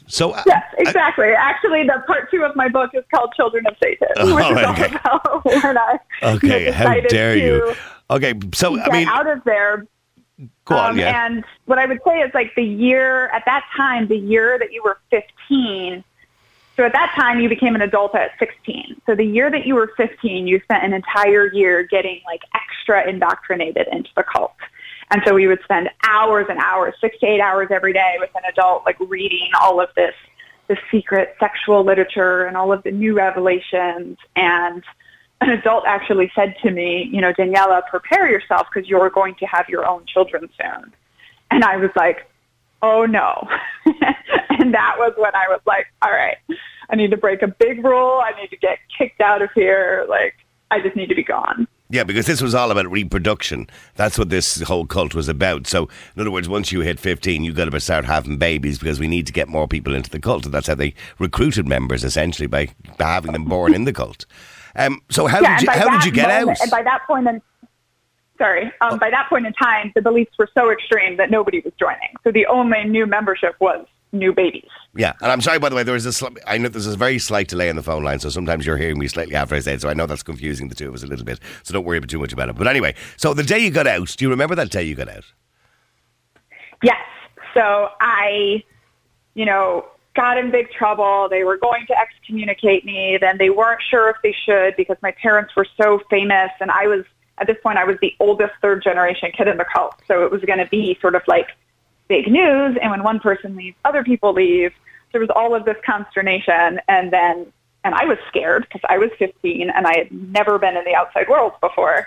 So 0.06 0.32
uh, 0.32 0.42
yes, 0.46 0.62
exactly. 0.78 1.28
I, 1.28 1.54
Actually, 1.54 1.84
the 1.84 2.02
part 2.06 2.30
two 2.30 2.42
of 2.44 2.54
my 2.56 2.68
book 2.68 2.90
is 2.92 3.04
called 3.14 3.32
"Children 3.36 3.66
of 3.66 3.74
Satan," 3.82 4.08
oh, 4.18 4.34
which 4.34 4.44
is 4.44 4.56
okay. 4.58 4.98
all 5.04 5.20
about 5.24 5.44
when 5.64 5.78
I 5.78 5.98
okay. 6.22 6.70
How 6.70 7.00
dare 7.00 7.36
you? 7.36 7.74
Okay, 8.10 8.34
so 8.52 8.78
I 8.78 8.90
mean, 8.90 9.08
out 9.08 9.26
of 9.26 9.42
there 9.44 9.86
Go 10.64 10.76
on, 10.76 10.92
um, 10.92 10.98
yeah. 10.98 11.26
And 11.26 11.44
what 11.66 11.78
I 11.78 11.86
would 11.86 12.00
say 12.06 12.20
is 12.20 12.32
like 12.34 12.54
the 12.56 12.64
year, 12.64 13.28
at 13.28 13.44
that 13.46 13.64
time, 13.76 14.08
the 14.08 14.18
year 14.18 14.58
that 14.58 14.72
you 14.72 14.82
were 14.82 14.98
15, 15.10 16.02
so 16.76 16.84
at 16.84 16.92
that 16.92 17.12
time 17.14 17.38
you 17.38 17.48
became 17.48 17.74
an 17.74 17.82
adult 17.82 18.14
at 18.14 18.32
16. 18.38 19.00
So 19.06 19.14
the 19.14 19.24
year 19.24 19.50
that 19.50 19.64
you 19.66 19.74
were 19.76 19.92
15, 19.96 20.46
you 20.46 20.60
spent 20.60 20.82
an 20.82 20.92
entire 20.92 21.52
year 21.52 21.84
getting 21.84 22.20
like 22.26 22.42
extra 22.54 23.08
indoctrinated 23.08 23.86
into 23.92 24.10
the 24.16 24.24
cult. 24.24 24.54
And 25.10 25.22
so 25.24 25.34
we 25.34 25.46
would 25.46 25.62
spend 25.62 25.90
hours 26.02 26.46
and 26.48 26.58
hours, 26.58 26.94
six 27.00 27.18
to 27.20 27.26
eight 27.26 27.40
hours 27.40 27.68
every 27.70 27.92
day 27.92 28.16
with 28.18 28.30
an 28.34 28.42
adult, 28.48 28.84
like 28.84 28.96
reading 28.98 29.50
all 29.60 29.80
of 29.80 29.90
this, 29.94 30.14
the 30.66 30.76
secret 30.90 31.36
sexual 31.38 31.84
literature 31.84 32.46
and 32.46 32.56
all 32.56 32.72
of 32.72 32.82
the 32.82 32.90
new 32.90 33.14
revelations 33.14 34.16
and 34.34 34.82
an 35.44 35.50
adult 35.50 35.84
actually 35.86 36.30
said 36.34 36.54
to 36.62 36.70
me, 36.70 37.08
you 37.12 37.20
know, 37.20 37.32
Daniella, 37.32 37.82
prepare 37.88 38.30
yourself 38.30 38.66
because 38.72 38.88
you're 38.88 39.10
going 39.10 39.34
to 39.36 39.46
have 39.46 39.68
your 39.68 39.86
own 39.86 40.04
children 40.06 40.48
soon. 40.60 40.92
And 41.50 41.64
I 41.64 41.76
was 41.76 41.90
like, 41.96 42.26
oh 42.82 43.06
no. 43.06 43.46
and 43.86 44.74
that 44.74 44.94
was 44.98 45.12
when 45.16 45.34
I 45.34 45.46
was 45.48 45.60
like, 45.66 45.86
all 46.02 46.10
right, 46.10 46.36
I 46.90 46.96
need 46.96 47.10
to 47.10 47.16
break 47.16 47.42
a 47.42 47.48
big 47.48 47.84
rule. 47.84 48.22
I 48.24 48.38
need 48.40 48.48
to 48.48 48.56
get 48.56 48.78
kicked 48.96 49.20
out 49.20 49.42
of 49.42 49.50
here. 49.54 50.06
Like, 50.08 50.34
I 50.70 50.80
just 50.80 50.96
need 50.96 51.08
to 51.08 51.14
be 51.14 51.24
gone. 51.24 51.68
Yeah, 51.90 52.02
because 52.02 52.26
this 52.26 52.40
was 52.40 52.54
all 52.54 52.70
about 52.70 52.90
reproduction. 52.90 53.68
That's 53.94 54.18
what 54.18 54.30
this 54.30 54.60
whole 54.62 54.86
cult 54.86 55.14
was 55.14 55.28
about. 55.28 55.66
So, 55.66 55.88
in 56.16 56.22
other 56.22 56.30
words, 56.30 56.48
once 56.48 56.72
you 56.72 56.80
hit 56.80 56.98
15, 56.98 57.44
you've 57.44 57.56
got 57.56 57.70
to 57.70 57.80
start 57.80 58.06
having 58.06 58.38
babies 58.38 58.78
because 58.78 58.98
we 58.98 59.06
need 59.06 59.26
to 59.26 59.32
get 59.32 59.48
more 59.48 59.68
people 59.68 59.94
into 59.94 60.10
the 60.10 60.18
cult. 60.18 60.46
And 60.46 60.54
that's 60.54 60.66
how 60.66 60.74
they 60.74 60.94
recruited 61.18 61.68
members, 61.68 62.02
essentially, 62.02 62.46
by 62.46 62.70
having 62.98 63.32
them 63.32 63.44
born 63.44 63.74
in 63.74 63.84
the 63.84 63.92
cult. 63.92 64.24
Um, 64.76 65.00
so, 65.10 65.26
how, 65.26 65.40
yeah, 65.40 65.58
did, 65.58 65.66
you, 65.66 65.72
how 65.72 65.90
did 65.90 66.04
you 66.04 66.12
get 66.12 66.28
moment, 66.28 66.58
out? 66.58 66.62
And 66.62 66.70
by 66.70 66.82
that 66.82 67.06
point 67.06 67.28
in 67.28 67.40
sorry, 68.38 68.64
um, 68.80 68.92
oh. 68.92 68.98
by 68.98 69.10
that 69.10 69.28
point 69.28 69.46
in 69.46 69.52
time, 69.52 69.92
the 69.94 70.02
beliefs 70.02 70.32
were 70.38 70.48
so 70.54 70.70
extreme 70.70 71.16
that 71.16 71.30
nobody 71.30 71.60
was 71.60 71.72
joining. 71.78 72.08
So 72.24 72.32
the 72.32 72.46
only 72.46 72.84
new 72.84 73.06
membership 73.06 73.54
was 73.60 73.86
new 74.12 74.32
babies. 74.32 74.68
Yeah, 74.96 75.12
and 75.20 75.32
I'm 75.32 75.40
sorry 75.40 75.58
by 75.58 75.68
the 75.68 75.76
way. 75.76 75.82
There 75.82 75.94
was 75.94 76.06
a 76.06 76.12
sl- 76.12 76.28
I 76.46 76.58
know 76.58 76.68
there's 76.68 76.86
a 76.86 76.96
very 76.96 77.18
slight 77.18 77.48
delay 77.48 77.68
in 77.68 77.76
the 77.76 77.82
phone 77.82 78.04
line, 78.04 78.20
so 78.20 78.28
sometimes 78.28 78.64
you're 78.64 78.76
hearing 78.76 78.98
me 78.98 79.08
slightly 79.08 79.34
after 79.34 79.54
I 79.56 79.60
said. 79.60 79.80
So 79.80 79.88
I 79.88 79.94
know 79.94 80.06
that's 80.06 80.22
confusing 80.22 80.68
the 80.68 80.74
two 80.74 80.88
of 80.88 80.94
us 80.94 81.02
a 81.02 81.06
little 81.06 81.24
bit. 81.24 81.40
So 81.62 81.74
don't 81.74 81.84
worry 81.84 81.98
about 81.98 82.10
too 82.10 82.20
much 82.20 82.32
about 82.32 82.48
it. 82.48 82.56
But 82.56 82.68
anyway, 82.68 82.94
so 83.16 83.34
the 83.34 83.42
day 83.42 83.58
you 83.58 83.70
got 83.70 83.86
out, 83.86 84.14
do 84.16 84.24
you 84.24 84.30
remember 84.30 84.54
that 84.54 84.70
day 84.70 84.84
you 84.84 84.94
got 84.94 85.08
out? 85.08 85.24
Yes. 86.82 86.96
So 87.54 87.88
I, 88.00 88.62
you 89.34 89.44
know, 89.44 89.86
got 90.14 90.38
in 90.38 90.50
big 90.50 90.70
trouble. 90.70 91.28
They 91.28 91.44
were 91.44 91.56
going 91.56 91.86
to 91.86 91.98
excommunicate 91.98 92.84
me. 92.84 93.18
Then 93.20 93.38
they 93.38 93.50
weren't 93.50 93.82
sure 93.82 94.08
if 94.10 94.16
they 94.22 94.34
should 94.44 94.76
because 94.76 94.96
my 95.02 95.12
parents 95.12 95.54
were 95.56 95.66
so 95.80 96.00
famous, 96.10 96.50
and 96.60 96.70
I 96.70 96.86
was 96.86 97.04
at 97.38 97.46
this 97.46 97.56
point 97.62 97.78
I 97.78 97.84
was 97.84 97.96
the 98.00 98.14
oldest 98.20 98.52
third 98.62 98.82
generation 98.82 99.32
kid 99.36 99.48
in 99.48 99.56
the 99.56 99.64
cult. 99.64 100.00
So 100.06 100.24
it 100.24 100.30
was 100.30 100.40
going 100.42 100.58
to 100.58 100.66
be 100.66 100.96
sort 101.00 101.14
of 101.14 101.22
like 101.26 101.48
big 102.08 102.30
news. 102.30 102.76
And 102.80 102.90
when 102.90 103.02
one 103.02 103.20
person 103.20 103.56
leaves, 103.56 103.76
other 103.84 104.04
people 104.04 104.32
leave. 104.32 104.72
There 105.12 105.20
was 105.20 105.30
all 105.34 105.54
of 105.54 105.64
this 105.64 105.76
consternation. 105.84 106.80
And 106.88 107.12
then, 107.12 107.52
and 107.82 107.94
I 107.94 108.04
was 108.04 108.18
scared 108.28 108.62
because 108.62 108.82
I 108.88 108.98
was 108.98 109.10
15 109.18 109.70
and 109.70 109.86
I 109.86 109.98
had 109.98 110.12
never 110.12 110.58
been 110.58 110.76
in 110.76 110.84
the 110.84 110.94
outside 110.94 111.28
world 111.28 111.52
before. 111.60 112.06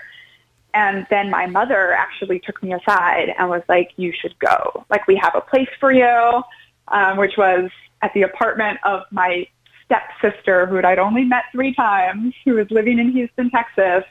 And 0.74 1.06
then 1.10 1.30
my 1.30 1.46
mother 1.46 1.92
actually 1.92 2.40
took 2.40 2.62
me 2.62 2.72
aside 2.72 3.34
and 3.38 3.48
was 3.48 3.62
like, 3.68 3.92
you 3.96 4.12
should 4.12 4.38
go. 4.38 4.84
Like, 4.90 5.06
we 5.06 5.16
have 5.16 5.34
a 5.34 5.40
place 5.40 5.68
for 5.80 5.90
you, 5.92 6.42
um, 6.88 7.16
which 7.16 7.36
was 7.38 7.70
at 8.02 8.12
the 8.14 8.22
apartment 8.22 8.78
of 8.84 9.02
my 9.10 9.46
stepsister, 9.84 10.66
who 10.66 10.78
I'd 10.78 10.98
only 10.98 11.24
met 11.24 11.44
three 11.52 11.74
times, 11.74 12.34
who 12.44 12.54
was 12.54 12.66
living 12.70 12.98
in 12.98 13.12
Houston, 13.12 13.50
Texas, 13.50 14.04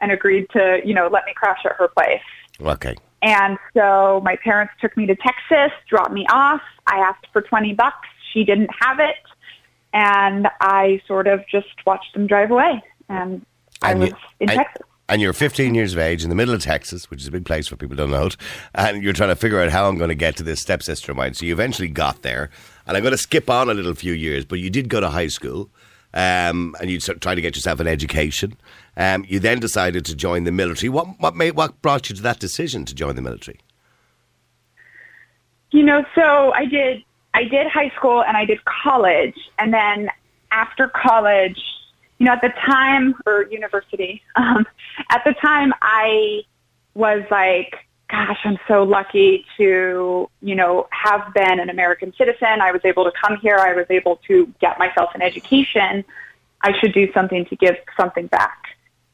and 0.00 0.12
agreed 0.12 0.46
to, 0.50 0.80
you 0.84 0.94
know, 0.94 1.08
let 1.08 1.24
me 1.24 1.32
crash 1.34 1.60
at 1.64 1.72
her 1.78 1.88
place. 1.88 2.20
Okay. 2.60 2.94
And 3.22 3.56
so 3.74 4.20
my 4.22 4.36
parents 4.36 4.74
took 4.80 4.96
me 4.96 5.06
to 5.06 5.16
Texas, 5.16 5.72
dropped 5.88 6.12
me 6.12 6.26
off. 6.30 6.60
I 6.86 6.98
asked 6.98 7.26
for 7.32 7.40
20 7.40 7.72
bucks. 7.72 8.08
She 8.32 8.44
didn't 8.44 8.70
have 8.80 9.00
it. 9.00 9.16
And 9.94 10.48
I 10.60 11.00
sort 11.06 11.26
of 11.26 11.40
just 11.50 11.68
watched 11.86 12.12
them 12.12 12.26
drive 12.26 12.50
away. 12.50 12.82
And, 13.08 13.44
I 13.80 13.94
was 13.94 14.10
you, 14.10 14.16
in 14.40 14.50
I, 14.50 14.56
Texas. 14.56 14.86
And 15.08 15.20
you're 15.20 15.34
15 15.34 15.74
years 15.74 15.92
of 15.92 15.98
age 15.98 16.22
in 16.22 16.30
the 16.30 16.34
middle 16.34 16.54
of 16.54 16.62
Texas, 16.62 17.10
which 17.10 17.20
is 17.20 17.26
a 17.26 17.30
big 17.30 17.44
place 17.44 17.68
for 17.68 17.76
people 17.76 17.94
don't 17.94 18.10
know 18.10 18.26
it. 18.26 18.36
And 18.74 19.02
you're 19.02 19.12
trying 19.12 19.28
to 19.28 19.36
figure 19.36 19.60
out 19.60 19.70
how 19.70 19.86
I'm 19.86 19.98
going 19.98 20.08
to 20.08 20.14
get 20.14 20.36
to 20.36 20.42
this 20.42 20.60
stepsister 20.60 21.12
of 21.12 21.16
mine. 21.16 21.34
So 21.34 21.44
you 21.44 21.52
eventually 21.52 21.88
got 21.88 22.22
there. 22.22 22.50
And 22.86 22.96
I'm 22.96 23.02
going 23.02 23.12
to 23.12 23.18
skip 23.18 23.50
on 23.50 23.68
a 23.68 23.74
little 23.74 23.94
few 23.94 24.14
years, 24.14 24.46
but 24.46 24.60
you 24.60 24.70
did 24.70 24.88
go 24.88 25.00
to 25.00 25.10
high 25.10 25.26
school. 25.26 25.68
Um, 26.14 26.76
and 26.80 26.90
you 26.90 27.00
try 27.00 27.34
to 27.34 27.40
get 27.40 27.56
yourself 27.56 27.80
an 27.80 27.88
education. 27.88 28.56
Um, 28.96 29.24
you 29.28 29.40
then 29.40 29.58
decided 29.58 30.04
to 30.04 30.14
join 30.14 30.44
the 30.44 30.52
military. 30.52 30.88
What 30.88 31.08
what 31.18 31.34
made 31.34 31.56
what 31.56 31.82
brought 31.82 32.08
you 32.08 32.14
to 32.14 32.22
that 32.22 32.38
decision 32.38 32.84
to 32.84 32.94
join 32.94 33.16
the 33.16 33.22
military? 33.22 33.58
You 35.72 35.82
know, 35.82 36.04
so 36.14 36.52
I 36.52 36.66
did 36.66 37.02
I 37.34 37.42
did 37.42 37.66
high 37.66 37.90
school 37.96 38.22
and 38.22 38.36
I 38.36 38.44
did 38.44 38.64
college, 38.64 39.34
and 39.58 39.74
then 39.74 40.08
after 40.52 40.86
college, 40.86 41.58
you 42.24 42.30
know, 42.30 42.36
at 42.36 42.40
the 42.40 42.54
time 42.64 43.14
or 43.26 43.46
university, 43.50 44.22
um, 44.36 44.64
at 45.10 45.22
the 45.26 45.34
time 45.34 45.74
I 45.82 46.40
was 46.94 47.22
like, 47.30 47.76
gosh, 48.10 48.38
I'm 48.44 48.58
so 48.66 48.82
lucky 48.82 49.44
to, 49.58 50.30
you 50.40 50.54
know, 50.54 50.88
have 50.90 51.34
been 51.34 51.60
an 51.60 51.68
American 51.68 52.14
citizen. 52.16 52.62
I 52.62 52.72
was 52.72 52.80
able 52.84 53.04
to 53.04 53.12
come 53.22 53.36
here. 53.42 53.58
I 53.58 53.74
was 53.74 53.84
able 53.90 54.20
to 54.28 54.50
get 54.58 54.78
myself 54.78 55.10
an 55.14 55.20
education. 55.20 56.02
I 56.62 56.72
should 56.80 56.94
do 56.94 57.12
something 57.12 57.44
to 57.46 57.56
give 57.56 57.76
something 57.94 58.26
back. 58.28 58.68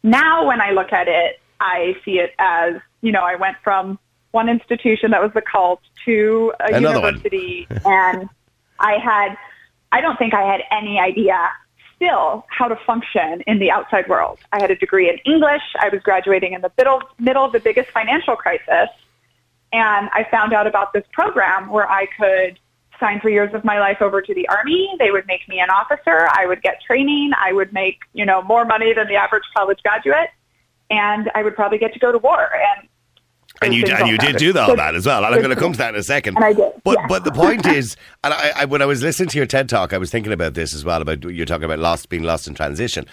Now, 0.04 0.46
when 0.46 0.60
I 0.60 0.70
look 0.70 0.92
at 0.92 1.08
it, 1.08 1.40
I 1.58 1.96
see 2.04 2.20
it 2.20 2.32
as, 2.38 2.74
you 3.00 3.10
know, 3.10 3.24
I 3.24 3.34
went 3.34 3.56
from 3.64 3.98
one 4.30 4.48
institution 4.48 5.10
that 5.10 5.20
was 5.20 5.32
the 5.34 5.42
cult 5.42 5.80
to 6.04 6.52
a 6.60 6.76
Another 6.76 6.98
university 7.00 7.66
and 7.84 8.28
I 8.78 8.98
had, 9.02 9.36
I 9.90 10.00
don't 10.00 10.16
think 10.16 10.32
I 10.32 10.42
had 10.42 10.60
any 10.70 11.00
idea 11.00 11.50
still 12.00 12.46
how 12.48 12.66
to 12.66 12.76
function 12.86 13.42
in 13.46 13.58
the 13.58 13.70
outside 13.70 14.08
world. 14.08 14.38
I 14.52 14.60
had 14.60 14.70
a 14.70 14.76
degree 14.76 15.10
in 15.10 15.18
English. 15.30 15.62
I 15.78 15.90
was 15.90 16.00
graduating 16.02 16.54
in 16.54 16.62
the 16.62 16.72
middle, 16.78 17.02
middle 17.18 17.44
of 17.44 17.52
the 17.52 17.60
biggest 17.60 17.90
financial 17.90 18.36
crisis. 18.36 18.88
And 19.72 20.08
I 20.12 20.26
found 20.30 20.52
out 20.52 20.66
about 20.66 20.92
this 20.92 21.04
program 21.12 21.70
where 21.70 21.88
I 21.88 22.06
could 22.06 22.58
sign 22.98 23.20
three 23.20 23.34
years 23.34 23.52
of 23.54 23.64
my 23.64 23.78
life 23.78 23.98
over 24.00 24.20
to 24.22 24.34
the 24.34 24.48
army. 24.48 24.94
They 24.98 25.10
would 25.10 25.26
make 25.26 25.46
me 25.48 25.60
an 25.60 25.70
officer. 25.70 26.28
I 26.32 26.46
would 26.46 26.62
get 26.62 26.80
training. 26.82 27.32
I 27.38 27.52
would 27.52 27.72
make, 27.72 28.00
you 28.14 28.24
know, 28.24 28.42
more 28.42 28.64
money 28.64 28.92
than 28.92 29.06
the 29.06 29.16
average 29.16 29.44
college 29.54 29.78
graduate. 29.82 30.30
And 30.90 31.30
I 31.34 31.42
would 31.42 31.54
probably 31.54 31.78
get 31.78 31.92
to 31.92 31.98
go 31.98 32.12
to 32.12 32.18
war. 32.18 32.50
And 32.54 32.88
and 33.62 33.74
you, 33.74 33.84
and 33.86 34.08
you 34.08 34.16
did 34.18 34.36
do 34.36 34.58
all 34.58 34.74
that 34.76 34.94
as 34.94 35.06
well. 35.06 35.24
And 35.24 35.34
I'm 35.34 35.40
going 35.40 35.54
to 35.54 35.60
come 35.60 35.72
to 35.72 35.78
that 35.78 35.94
in 35.94 36.00
a 36.00 36.02
second. 36.02 36.36
And 36.36 36.44
I 36.44 36.52
did. 36.52 36.72
But, 36.82 36.98
yeah. 36.98 37.06
but 37.08 37.24
the 37.24 37.32
point 37.32 37.66
is, 37.66 37.96
and 38.24 38.32
I, 38.32 38.52
I, 38.56 38.64
when 38.64 38.80
I 38.80 38.86
was 38.86 39.02
listening 39.02 39.28
to 39.30 39.36
your 39.36 39.46
TED 39.46 39.68
talk, 39.68 39.92
I 39.92 39.98
was 39.98 40.10
thinking 40.10 40.32
about 40.32 40.54
this 40.54 40.74
as 40.74 40.84
well, 40.84 41.02
about 41.02 41.22
you're 41.24 41.46
talking 41.46 41.64
about 41.64 41.78
lost, 41.78 42.08
being 42.08 42.22
lost 42.22 42.48
in 42.48 42.54
transition 42.54 43.06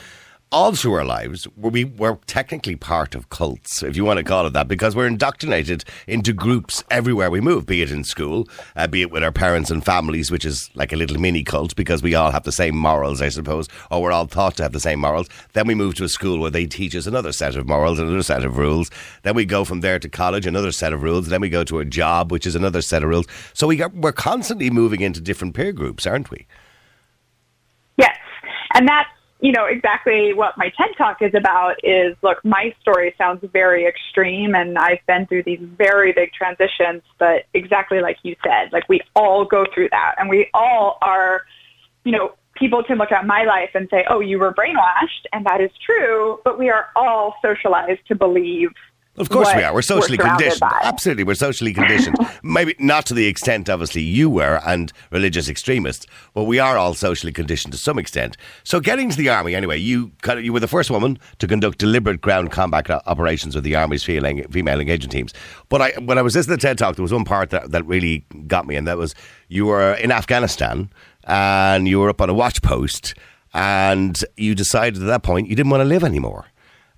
all 0.52 0.74
through 0.74 0.94
our 0.94 1.06
lives, 1.06 1.46
we 1.58 1.84
were 1.84 2.18
technically 2.26 2.76
part 2.76 3.16
of 3.16 3.30
cults, 3.30 3.84
if 3.84 3.98
you 3.98 4.06
want 4.06 4.18
to 4.18 4.24
call 4.24 4.46
it 4.46 4.54
that, 4.54 4.68
because 4.68 4.96
we're 4.96 5.08
indoctrinated 5.08 5.84
into 6.08 6.32
groups 6.32 6.84
everywhere 6.90 7.30
we 7.30 7.42
move, 7.42 7.66
be 7.66 7.82
it 7.82 7.92
in 7.92 8.04
school, 8.04 8.48
uh, 8.76 8.88
be 8.88 9.02
it 9.02 9.12
with 9.12 9.24
our 9.24 9.32
parents 9.32 9.70
and 9.70 9.84
families, 9.84 10.32
which 10.32 10.46
is 10.46 10.70
like 10.74 10.94
a 10.94 10.96
little 10.96 11.20
mini 11.20 11.44
cult 11.44 11.76
because 11.76 12.02
we 12.02 12.16
all 12.16 12.32
have 12.32 12.44
the 12.44 12.52
same 12.52 12.78
morals, 12.78 13.22
I 13.22 13.28
suppose, 13.28 13.68
or 13.92 14.02
we're 14.02 14.14
all 14.14 14.26
thought 14.26 14.56
to 14.58 14.64
have 14.64 14.72
the 14.72 14.80
same 14.80 15.00
morals. 15.00 15.28
Then 15.52 15.68
we 15.68 15.76
move 15.76 15.96
to 15.96 16.06
a 16.06 16.10
school 16.10 16.40
where 16.40 16.52
they 16.52 16.66
teach 16.66 16.96
us 16.96 17.08
another 17.08 17.34
set 17.34 17.58
of 17.58 17.68
morals, 17.68 18.00
another 18.00 18.24
set 18.24 18.46
of 18.46 18.58
rules. 18.58 18.90
Then 19.24 19.36
we 19.36 19.44
go 19.44 19.66
from 19.66 19.82
there 19.82 20.00
to 20.00 20.08
college, 20.08 20.46
another 20.46 20.72
set 20.72 20.94
of 20.94 21.04
rules. 21.04 21.28
Then 21.28 21.42
we 21.42 21.50
go 21.50 21.66
to 21.66 21.80
a 21.80 21.86
job, 21.86 22.32
which 22.32 22.48
is 22.48 22.56
another 22.56 22.82
set 22.82 23.04
of 23.04 23.10
rules. 23.10 23.26
So 23.54 23.68
we 23.68 23.76
got, 23.76 23.94
we're 23.94 24.14
constantly 24.14 24.70
moving 24.70 25.02
into 25.02 25.20
different 25.20 25.56
peer 25.56 25.74
groups, 25.74 26.08
aren't 26.08 26.32
we? 26.32 26.48
Yes. 27.98 28.16
And 28.74 28.88
that's 28.88 29.10
you 29.40 29.52
know, 29.52 29.66
exactly 29.66 30.34
what 30.34 30.58
my 30.58 30.72
TED 30.78 30.90
Talk 30.98 31.22
is 31.22 31.34
about 31.36 31.76
is, 31.84 32.16
look, 32.24 32.44
my 32.44 32.74
story 32.82 33.14
sounds 33.18 33.44
very 33.54 33.86
extreme 33.86 34.56
and 34.56 34.78
I've 34.78 35.06
been 35.06 35.28
through 35.28 35.44
these 35.44 35.60
very 35.62 36.12
big 36.12 36.32
transitions, 36.34 37.04
but 37.20 37.46
exactly 37.54 38.02
like 38.02 38.18
you 38.24 38.36
said, 38.44 38.74
like 38.74 38.90
we 38.90 39.02
all 39.16 39.46
go 39.46 39.66
through 39.72 39.90
that 39.90 40.16
and 40.18 40.28
we 40.28 40.50
all 40.56 40.98
are, 41.02 41.44
you 42.04 42.14
know, 42.14 42.34
people 42.56 42.84
can 42.84 42.98
look 42.98 43.12
at 43.12 43.28
my 43.28 43.44
life 43.44 43.70
and 43.76 43.88
say, 43.92 44.04
oh, 44.10 44.20
you 44.20 44.40
were 44.40 44.54
brainwashed 44.54 45.28
and 45.32 45.46
that 45.46 45.62
is 45.62 45.70
true, 45.86 46.40
but 46.44 46.58
we 46.58 46.72
are 46.72 46.88
all 46.96 47.36
socialized 47.44 48.06
to 48.08 48.16
believe 48.16 48.72
of 49.18 49.30
course 49.30 49.50
we 49.56 49.64
are. 49.64 49.74
We're 49.74 49.82
socially 49.82 50.18
we're 50.18 50.30
conditioned. 50.30 50.60
By. 50.62 50.80
Absolutely, 50.84 51.24
we're 51.24 51.36
socially 51.36 51.74
conditioned. 51.74 52.16
Maybe 52.44 52.76
not 52.80 53.06
to 53.08 53.14
the 53.14 53.28
extent, 53.28 53.70
obviously, 53.70 54.02
you 54.02 54.30
were 54.30 54.62
and 54.66 54.92
religious 55.12 55.50
extremists, 55.50 56.06
but 56.34 56.44
we 56.44 56.60
are 56.60 56.78
all 56.78 56.94
socially 56.94 57.32
conditioned 57.32 57.74
to 57.74 57.78
some 57.78 57.98
extent. 57.98 58.38
So, 58.64 58.80
getting 58.80 59.10
to 59.10 59.18
the 59.18 59.30
army 59.30 59.56
anyway, 59.56 59.78
you 59.78 60.12
you 60.38 60.54
were 60.54 60.60
the 60.60 60.68
first 60.68 60.92
woman 60.92 61.20
to 61.40 61.48
conduct 61.48 61.80
deliberate 61.80 62.22
ground 62.22 62.52
combat 62.52 62.90
operations 62.90 63.56
with 63.56 63.64
the 63.64 63.76
army's 63.76 64.04
female 64.04 64.80
engagement 64.80 65.12
teams. 65.12 65.34
But 65.70 65.82
I, 65.82 65.92
when 66.00 66.18
I 66.18 66.22
was 66.22 66.36
listening 66.36 66.58
to 66.58 66.68
TED 66.68 66.78
Talk, 66.78 66.96
there 66.96 67.04
was 67.04 67.14
one 67.14 67.26
part 67.26 67.50
that, 67.50 67.72
that 67.72 67.86
really 67.86 68.26
got 68.48 68.68
me, 68.68 68.76
and 68.76 68.88
that 68.88 68.98
was 68.98 69.16
you 69.48 69.66
were 69.66 69.94
in 69.94 70.12
Afghanistan 70.12 70.90
and 71.24 71.88
you 71.88 72.00
were 72.00 72.10
up 72.10 72.22
on 72.22 72.30
a 72.30 72.34
watch 72.34 72.62
post, 72.62 73.14
and 73.54 74.24
you 74.38 74.56
decided 74.56 75.02
at 75.02 75.08
that 75.08 75.24
point 75.24 75.48
you 75.48 75.56
didn't 75.56 75.70
want 75.70 75.82
to 75.82 75.86
live 75.86 76.04
anymore. 76.04 76.46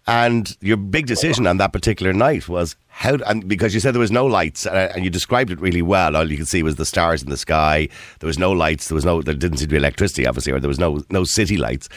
And 0.10 0.58
your 0.60 0.76
big 0.76 1.06
decision 1.06 1.46
on 1.46 1.58
that 1.58 1.72
particular 1.72 2.14
night 2.14 2.50
was 2.50 2.76
how, 2.88 3.18
and 3.28 3.48
because 3.48 3.76
you 3.76 3.80
said 3.80 3.94
there 3.94 4.00
was 4.00 4.12
no 4.12 4.26
lights, 4.26 4.66
and 4.66 5.04
you 5.04 5.12
described 5.12 5.52
it 5.52 5.60
really 5.60 5.84
well. 5.84 6.18
All 6.18 6.32
you 6.32 6.36
could 6.36 6.48
see 6.48 6.64
was 6.64 6.78
the 6.78 6.86
stars 6.86 7.22
in 7.22 7.30
the 7.30 7.38
sky. 7.38 7.88
There 8.18 8.26
was 8.26 8.40
no 8.40 8.52
lights. 8.52 8.88
There 8.88 8.96
was 8.96 9.06
no, 9.06 9.22
there 9.22 9.36
didn't 9.36 9.60
seem 9.60 9.68
to 9.68 9.72
be 9.72 9.78
electricity, 9.78 10.26
obviously, 10.26 10.52
or 10.52 10.60
there 10.60 10.68
was 10.68 10.80
no 10.80 11.04
no 11.12 11.26
city 11.26 11.58
lights. 11.58 11.90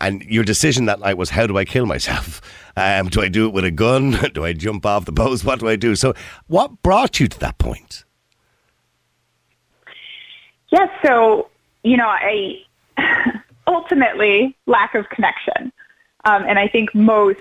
And 0.00 0.24
your 0.24 0.42
decision 0.42 0.86
that 0.86 0.98
night 0.98 1.16
was, 1.16 1.30
how 1.30 1.46
do 1.46 1.58
I 1.58 1.64
kill 1.64 1.86
myself? 1.86 2.40
Um, 2.76 3.08
do 3.08 3.20
I 3.20 3.28
do 3.28 3.46
it 3.46 3.52
with 3.52 3.64
a 3.64 3.70
gun? 3.70 4.12
do 4.32 4.44
I 4.44 4.52
jump 4.52 4.86
off 4.86 5.04
the 5.04 5.12
post? 5.12 5.44
What 5.44 5.58
do 5.58 5.68
I 5.68 5.76
do? 5.76 5.96
So, 5.96 6.14
what 6.46 6.82
brought 6.82 7.20
you 7.20 7.26
to 7.26 7.38
that 7.40 7.58
point? 7.58 8.04
Yes. 10.70 10.88
So, 11.04 11.50
you 11.82 11.96
know, 11.96 12.06
I 12.06 12.62
ultimately 13.66 14.56
lack 14.66 14.94
of 14.94 15.08
connection. 15.10 15.72
Um, 16.24 16.44
and 16.48 16.58
I 16.58 16.68
think 16.68 16.94
most 16.94 17.40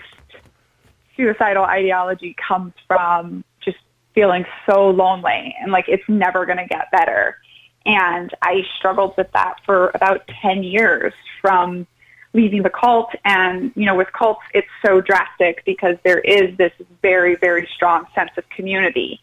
suicidal 1.19 1.65
ideology 1.65 2.33
comes 2.47 2.73
from 2.87 3.43
just 3.59 3.77
feeling 4.15 4.45
so 4.65 4.89
lonely 4.89 5.53
and 5.61 5.71
like 5.71 5.85
it's 5.89 6.07
never 6.07 6.45
going 6.45 6.57
to 6.57 6.65
get 6.65 6.89
better. 6.91 7.37
And 7.85 8.33
I 8.41 8.61
struggled 8.77 9.15
with 9.17 9.31
that 9.33 9.55
for 9.65 9.91
about 9.93 10.29
10 10.41 10.63
years 10.63 11.13
from 11.41 11.85
leaving 12.33 12.63
the 12.63 12.69
cult. 12.69 13.09
And, 13.25 13.71
you 13.75 13.85
know, 13.85 13.95
with 13.95 14.11
cults, 14.13 14.41
it's 14.53 14.67
so 14.85 15.01
drastic 15.01 15.63
because 15.65 15.95
there 16.03 16.19
is 16.19 16.55
this 16.57 16.71
very, 17.01 17.35
very 17.35 17.67
strong 17.73 18.05
sense 18.15 18.31
of 18.37 18.47
community. 18.49 19.21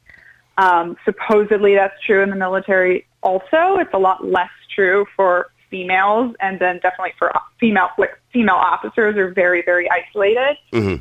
Um, 0.58 0.96
supposedly 1.04 1.74
that's 1.74 2.00
true 2.02 2.22
in 2.22 2.30
the 2.30 2.36
military 2.36 3.06
also. 3.22 3.76
It's 3.78 3.92
a 3.94 3.98
lot 3.98 4.24
less 4.24 4.50
true 4.74 5.06
for 5.14 5.50
females 5.70 6.34
and 6.40 6.58
then 6.58 6.76
definitely 6.76 7.12
for 7.18 7.32
female, 7.60 7.88
like 7.98 8.18
female 8.32 8.54
officers 8.56 9.16
are 9.16 9.30
very, 9.32 9.62
very 9.62 9.88
isolated. 9.90 10.56
Mm-hmm. 10.72 10.96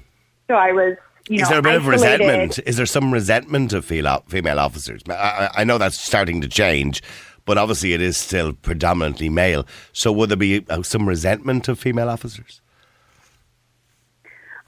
So 0.48 0.56
I 0.56 0.72
was, 0.72 0.98
you 1.28 1.38
know, 1.38 1.44
Is 1.44 1.50
there 1.50 1.60
a 1.60 1.62
bit 1.62 1.76
of 1.76 1.88
resentment? 1.88 2.60
Is 2.66 2.78
there 2.78 2.86
some 2.86 3.12
resentment 3.12 3.74
of 3.74 3.86
female 3.86 4.24
female 4.28 4.60
officers? 4.60 5.02
I, 5.10 5.50
I 5.56 5.64
know 5.64 5.78
that's 5.78 6.00
starting 6.00 6.42
to 6.42 6.48
change, 6.48 7.02
but 7.46 7.58
obviously 7.58 7.94
it 7.94 8.02
is 8.02 8.18
still 8.18 8.54
predominantly 8.54 9.30
male. 9.30 9.66
So 9.92 10.12
would 10.12 10.30
there 10.30 10.38
be 10.38 10.66
uh, 10.70 10.84
some 10.84 11.08
resentment 11.08 11.68
of 11.68 11.80
female 11.80 12.10
officers? 12.10 12.62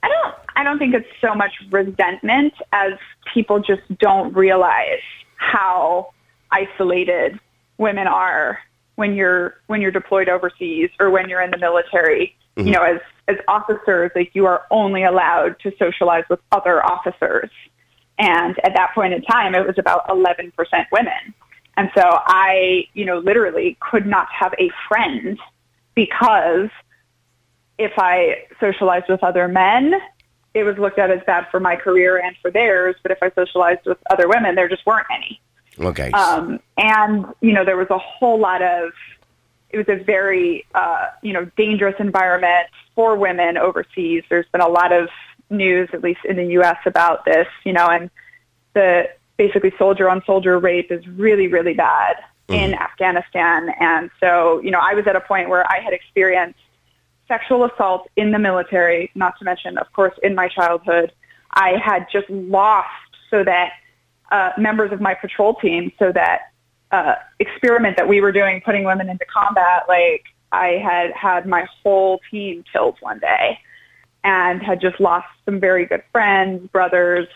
I 0.02 0.08
don't 0.08 0.36
I 0.56 0.64
don't 0.64 0.80
think 0.80 0.96
it's 0.96 1.08
so 1.22 1.36
much 1.36 1.54
resentment 1.70 2.54
as 2.72 2.94
people 3.32 3.60
just 3.60 3.84
don't 4.00 4.34
realize 4.34 5.02
how 5.36 6.12
isolated 6.52 7.40
women 7.78 8.08
are 8.08 8.60
when 8.96 9.14
you're 9.14 9.62
when 9.68 9.82
you're 9.82 9.92
deployed 9.92 10.28
overseas 10.28 10.90
or 11.00 11.12
when 11.12 11.30
you're 11.30 11.42
in 11.42 11.52
the 11.52 11.58
military. 11.60 12.36
You 12.56 12.72
know, 12.72 12.82
as 12.82 13.00
as 13.28 13.38
officers, 13.48 14.12
like 14.16 14.32
you 14.34 14.46
are 14.46 14.66
only 14.72 15.04
allowed 15.04 15.60
to 15.62 15.72
socialize 15.78 16.24
with 16.30 16.40
other 16.52 16.86
officers. 16.86 17.50
And 18.18 18.58
at 18.64 18.74
that 18.76 18.94
point 18.96 19.14
in 19.14 19.22
time, 19.24 19.54
it 19.54 19.66
was 19.66 19.78
about 19.78 20.08
11% 20.08 20.52
women. 20.92 21.34
And 21.76 21.92
so 21.96 22.02
I, 22.04 22.88
you 22.94 23.06
know, 23.06 23.20
literally 23.20 23.78
could 23.80 24.08
not 24.08 24.28
have 24.32 24.54
a 24.60 24.72
friend 24.88 25.38
because 25.94 26.70
if 27.78 27.92
I 27.98 28.46
socialized 28.60 29.06
with 29.08 29.24
other 29.24 29.48
men, 29.48 29.94
it 30.56 30.64
was 30.64 30.78
looked 30.78 30.98
at 30.98 31.12
as 31.12 31.20
bad 31.28 31.46
for 31.52 31.60
my 31.60 31.76
career 31.76 32.18
and 32.18 32.36
for 32.42 32.50
theirs. 32.50 32.96
But 33.04 33.12
if 33.12 33.20
I 33.22 33.32
socialized 33.36 33.82
with 33.86 34.00
other 34.10 34.28
women, 34.28 34.56
there 34.56 34.68
just 34.68 34.86
weren't 34.86 35.06
any. 35.14 35.40
Okay. 35.80 36.10
Um, 36.12 36.60
and, 36.78 37.26
you 37.42 37.54
know, 37.54 37.64
there 37.64 37.78
was 37.78 37.90
a 37.92 38.00
whole 38.00 38.40
lot 38.40 38.64
of, 38.64 38.92
it 39.70 39.78
was 39.78 39.90
a 39.90 40.02
very, 40.02 40.66
uh, 40.74 41.08
you 41.22 41.34
know, 41.34 41.46
dangerous 41.58 41.96
environment 42.00 42.68
for 42.96 43.16
women 43.16 43.58
overseas. 43.58 44.24
There's 44.30 44.48
been 44.52 44.62
a 44.62 44.68
lot 44.68 44.92
of 44.92 45.10
news, 45.50 45.90
at 45.94 46.02
least 46.02 46.22
in 46.26 46.38
the 46.38 46.46
U.S., 46.54 46.78
about 46.86 47.26
this, 47.26 47.48
you 47.64 47.74
know, 47.74 47.88
and 47.88 48.10
the 48.74 49.10
basically 49.38 49.74
soldier 49.78 50.10
on 50.10 50.24
soldier 50.26 50.58
rape 50.58 50.92
is 50.92 51.08
really, 51.08 51.48
really 51.48 51.74
bad 51.74 52.18
in 52.48 52.74
Afghanistan. 52.74 53.70
And 53.80 54.10
so, 54.20 54.62
you 54.62 54.72
know, 54.72 54.80
I 54.82 54.94
was 54.94 55.06
at 55.08 55.16
a 55.16 55.22
point 55.22 55.50
where 55.50 55.70
I 55.70 55.80
had 55.80 55.94
experienced 55.94 56.60
sexual 57.28 57.66
assault 57.66 58.10
in 58.16 58.32
the 58.32 58.40
military, 58.40 59.12
not 59.16 59.38
to 59.40 59.46
mention, 59.46 59.78
of 59.78 59.92
course, 59.94 60.14
in 60.24 60.34
my 60.34 60.48
childhood. 60.48 61.12
I 61.52 61.74
had 61.84 62.08
just 62.12 62.30
lost 62.30 62.88
so 63.30 63.44
that 63.44 63.74
uh, 64.32 64.52
members 64.58 64.92
of 64.92 65.02
my 65.02 65.14
patrol 65.14 65.56
team, 65.56 65.92
so 66.00 66.12
that 66.12 66.52
uh, 66.92 67.16
experiment 67.40 67.98
that 67.98 68.08
we 68.08 68.22
were 68.22 68.32
doing, 68.32 68.62
putting 68.62 68.84
women 68.84 69.10
into 69.10 69.26
combat, 69.26 69.84
like 69.88 70.24
I 70.52 70.82
had 70.84 71.12
had 71.12 71.46
my 71.46 71.68
whole 71.84 72.20
team 72.32 72.64
killed 72.72 72.98
one 73.02 73.20
day 73.20 73.60
and 74.24 74.62
had 74.62 74.80
just 74.82 75.00
lost 75.00 75.28
some 75.46 75.60
very 75.60 75.86
good 75.86 76.04
friends, 76.12 76.68
brothers. 76.72 77.28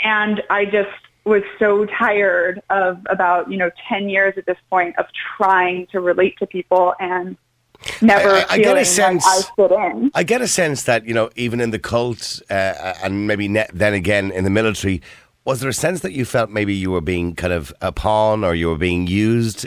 And 0.00 0.42
I 0.50 0.64
just 0.64 0.90
was 1.24 1.42
so 1.58 1.86
tired 1.86 2.60
of 2.70 2.98
about, 3.08 3.50
you 3.50 3.56
know, 3.56 3.70
10 3.88 4.08
years 4.08 4.34
at 4.36 4.46
this 4.46 4.56
point 4.68 4.98
of 4.98 5.06
trying 5.36 5.86
to 5.92 6.00
relate 6.00 6.36
to 6.38 6.46
people 6.46 6.94
and 6.98 7.36
never 8.00 8.30
I- 8.30 8.40
I- 8.40 8.46
I 8.50 8.58
get 8.58 8.76
a 8.76 8.84
sense- 8.84 9.26
I 9.26 9.42
fit 9.56 9.70
in. 9.72 10.10
I 10.14 10.22
get 10.24 10.40
a 10.40 10.48
sense 10.48 10.82
that 10.84 11.04
you 11.04 11.14
know, 11.14 11.30
even 11.36 11.60
in 11.60 11.70
the 11.70 11.78
cult, 11.78 12.40
uh, 12.50 12.94
and 13.02 13.26
maybe 13.26 13.48
ne- 13.48 13.66
then 13.72 13.94
again 13.94 14.30
in 14.32 14.44
the 14.44 14.50
military, 14.50 15.00
was 15.44 15.60
there 15.60 15.70
a 15.70 15.74
sense 15.74 16.00
that 16.00 16.12
you 16.12 16.24
felt 16.24 16.50
maybe 16.50 16.74
you 16.74 16.90
were 16.90 17.00
being 17.00 17.34
kind 17.34 17.52
of 17.52 17.72
a 17.80 17.92
pawn 17.92 18.44
or 18.44 18.54
you 18.54 18.68
were 18.68 18.78
being 18.78 19.06
used? 19.06 19.66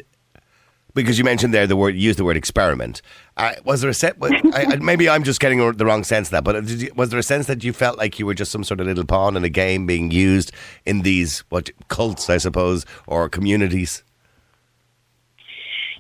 Because 0.94 1.18
you 1.18 1.26
mentioned 1.26 1.54
there 1.54 1.68
the 1.68 1.76
word, 1.76 1.96
used 1.96 2.18
the 2.18 2.24
word 2.24 2.38
experiment. 2.38 3.02
Uh, 3.36 3.54
was 3.66 3.82
there 3.82 3.90
a 3.90 3.94
set? 3.94 4.16
Maybe 4.82 5.10
I'm 5.10 5.26
just 5.26 5.42
getting 5.42 5.74
the 5.74 5.86
wrong 5.86 6.06
sense 6.06 6.30
of 6.30 6.32
that. 6.32 6.46
But 6.46 6.70
you, 6.70 6.90
was 6.96 7.10
there 7.10 7.20
a 7.20 7.24
sense 7.24 7.48
that 7.48 7.66
you 7.66 7.74
felt 7.74 7.98
like 7.98 8.18
you 8.18 8.26
were 8.26 8.34
just 8.34 8.50
some 8.50 8.64
sort 8.64 8.80
of 8.80 8.88
little 8.88 9.04
pawn 9.04 9.36
in 9.36 9.44
a 9.44 9.50
game 9.50 9.86
being 9.86 10.10
used 10.10 10.54
in 10.86 11.02
these 11.02 11.40
what 11.50 11.70
cults, 11.90 12.30
I 12.30 12.38
suppose, 12.38 12.86
or 13.08 13.28
communities? 13.28 14.04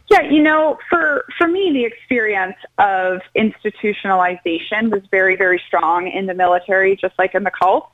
Yeah, 0.09 0.21
you 0.21 0.41
know, 0.41 0.77
for 0.89 1.25
for 1.37 1.47
me, 1.47 1.71
the 1.73 1.83
experience 1.83 2.55
of 2.77 3.19
institutionalization 3.35 4.91
was 4.91 5.01
very, 5.11 5.35
very 5.35 5.61
strong 5.67 6.07
in 6.07 6.27
the 6.27 6.33
military, 6.33 6.95
just 6.95 7.17
like 7.19 7.35
in 7.35 7.43
the 7.43 7.51
cults. 7.51 7.91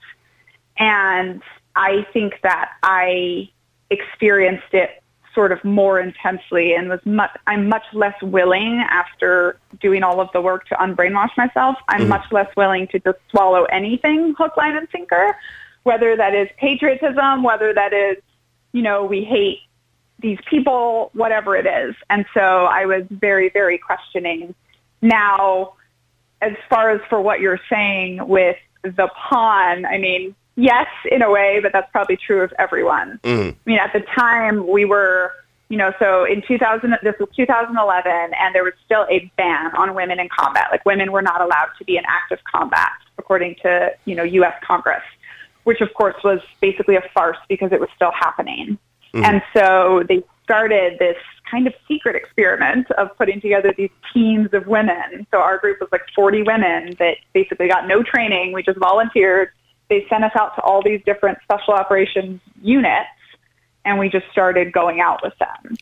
And 0.77 1.41
I 1.75 2.05
think 2.13 2.33
that 2.43 2.71
I 2.83 3.49
experienced 3.89 4.73
it 4.73 5.01
sort 5.33 5.51
of 5.51 5.63
more 5.63 5.99
intensely 5.99 6.73
and 6.73 6.89
was 6.89 6.99
much, 7.05 7.31
I'm 7.47 7.69
much 7.69 7.85
less 7.93 8.21
willing 8.21 8.83
after 8.89 9.57
doing 9.79 10.03
all 10.03 10.19
of 10.19 10.29
the 10.33 10.41
work 10.41 10.67
to 10.67 10.75
unbrainwash 10.75 11.35
myself. 11.37 11.77
I'm 11.87 12.01
mm-hmm. 12.01 12.09
much 12.09 12.25
less 12.31 12.53
willing 12.57 12.87
to 12.87 12.99
just 12.99 13.17
swallow 13.29 13.63
anything 13.65 14.35
hook, 14.37 14.57
line, 14.57 14.75
and 14.75 14.87
sinker, 14.91 15.35
whether 15.83 16.17
that 16.17 16.35
is 16.35 16.49
patriotism, 16.57 17.43
whether 17.43 17.73
that 17.73 17.93
is, 17.93 18.17
you 18.73 18.81
know, 18.81 19.05
we 19.05 19.23
hate 19.23 19.59
these 20.19 20.39
people, 20.49 21.11
whatever 21.13 21.55
it 21.55 21.65
is. 21.65 21.95
And 22.09 22.25
so 22.33 22.65
I 22.65 22.85
was 22.85 23.03
very, 23.09 23.49
very 23.49 23.77
questioning. 23.77 24.53
Now, 25.01 25.73
as 26.41 26.53
far 26.69 26.91
as 26.91 27.01
for 27.09 27.21
what 27.21 27.39
you're 27.39 27.59
saying 27.69 28.27
with 28.27 28.57
the 28.83 29.09
pawn, 29.29 29.85
I 29.85 29.97
mean, 29.97 30.35
yes, 30.55 30.87
in 31.11 31.21
a 31.21 31.31
way, 31.31 31.59
but 31.61 31.71
that's 31.73 31.91
probably 31.91 32.17
true 32.17 32.41
of 32.41 32.53
everyone. 32.59 33.19
Mm. 33.23 33.51
I 33.51 33.55
mean, 33.65 33.79
at 33.79 33.93
the 33.93 34.01
time 34.01 34.67
we 34.67 34.85
were, 34.85 35.31
you 35.69 35.77
know, 35.77 35.93
so 35.99 36.25
in 36.25 36.41
2000, 36.47 36.97
this 37.03 37.15
was 37.19 37.29
2011, 37.35 38.11
and 38.11 38.55
there 38.55 38.63
was 38.63 38.73
still 38.85 39.05
a 39.09 39.31
ban 39.37 39.75
on 39.75 39.95
women 39.95 40.19
in 40.19 40.29
combat. 40.29 40.67
Like 40.71 40.85
women 40.85 41.11
were 41.11 41.21
not 41.21 41.41
allowed 41.41 41.69
to 41.77 41.85
be 41.85 41.97
in 41.97 42.03
active 42.07 42.39
combat, 42.51 42.91
according 43.17 43.55
to, 43.63 43.91
you 44.05 44.15
know, 44.15 44.23
U.S. 44.23 44.53
Congress, 44.65 45.03
which 45.63 45.81
of 45.81 45.93
course 45.93 46.15
was 46.23 46.39
basically 46.59 46.95
a 46.95 47.03
farce 47.13 47.37
because 47.47 47.71
it 47.71 47.79
was 47.79 47.89
still 47.95 48.11
happening. 48.11 48.77
Mm. 49.13 49.23
And 49.23 49.41
so 49.53 50.03
they 50.07 50.23
started 50.43 50.99
this 50.99 51.17
kind 51.49 51.67
of 51.67 51.73
secret 51.87 52.15
experiment 52.15 52.89
of 52.91 53.15
putting 53.17 53.41
together 53.41 53.73
these 53.77 53.89
teams 54.13 54.53
of 54.53 54.67
women. 54.67 55.27
So 55.31 55.39
our 55.39 55.57
group 55.57 55.79
was 55.79 55.89
like 55.91 56.01
40 56.15 56.43
women 56.43 56.95
that 56.99 57.17
basically 57.33 57.67
got 57.67 57.87
no 57.87 58.03
training. 58.03 58.53
We 58.53 58.63
just 58.63 58.77
volunteered. 58.77 59.49
They 59.91 60.07
sent 60.09 60.23
us 60.23 60.31
out 60.35 60.55
to 60.55 60.61
all 60.61 60.81
these 60.81 61.01
different 61.05 61.39
special 61.43 61.73
operations 61.73 62.39
units 62.61 63.09
and 63.83 63.99
we 63.99 64.07
just 64.07 64.25
started 64.31 64.71
going 64.71 65.01
out 65.01 65.19
with 65.21 65.33
them. 65.37 65.75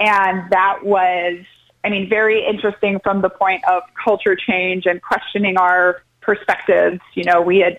And 0.00 0.50
that 0.50 0.80
was, 0.82 1.44
I 1.84 1.90
mean, 1.90 2.08
very 2.08 2.44
interesting 2.44 2.98
from 3.04 3.22
the 3.22 3.30
point 3.30 3.62
of 3.68 3.84
culture 4.02 4.34
change 4.34 4.84
and 4.86 5.00
questioning 5.00 5.58
our 5.58 6.02
perspectives. 6.20 6.98
You 7.14 7.22
know, 7.22 7.40
we 7.40 7.58
had 7.58 7.78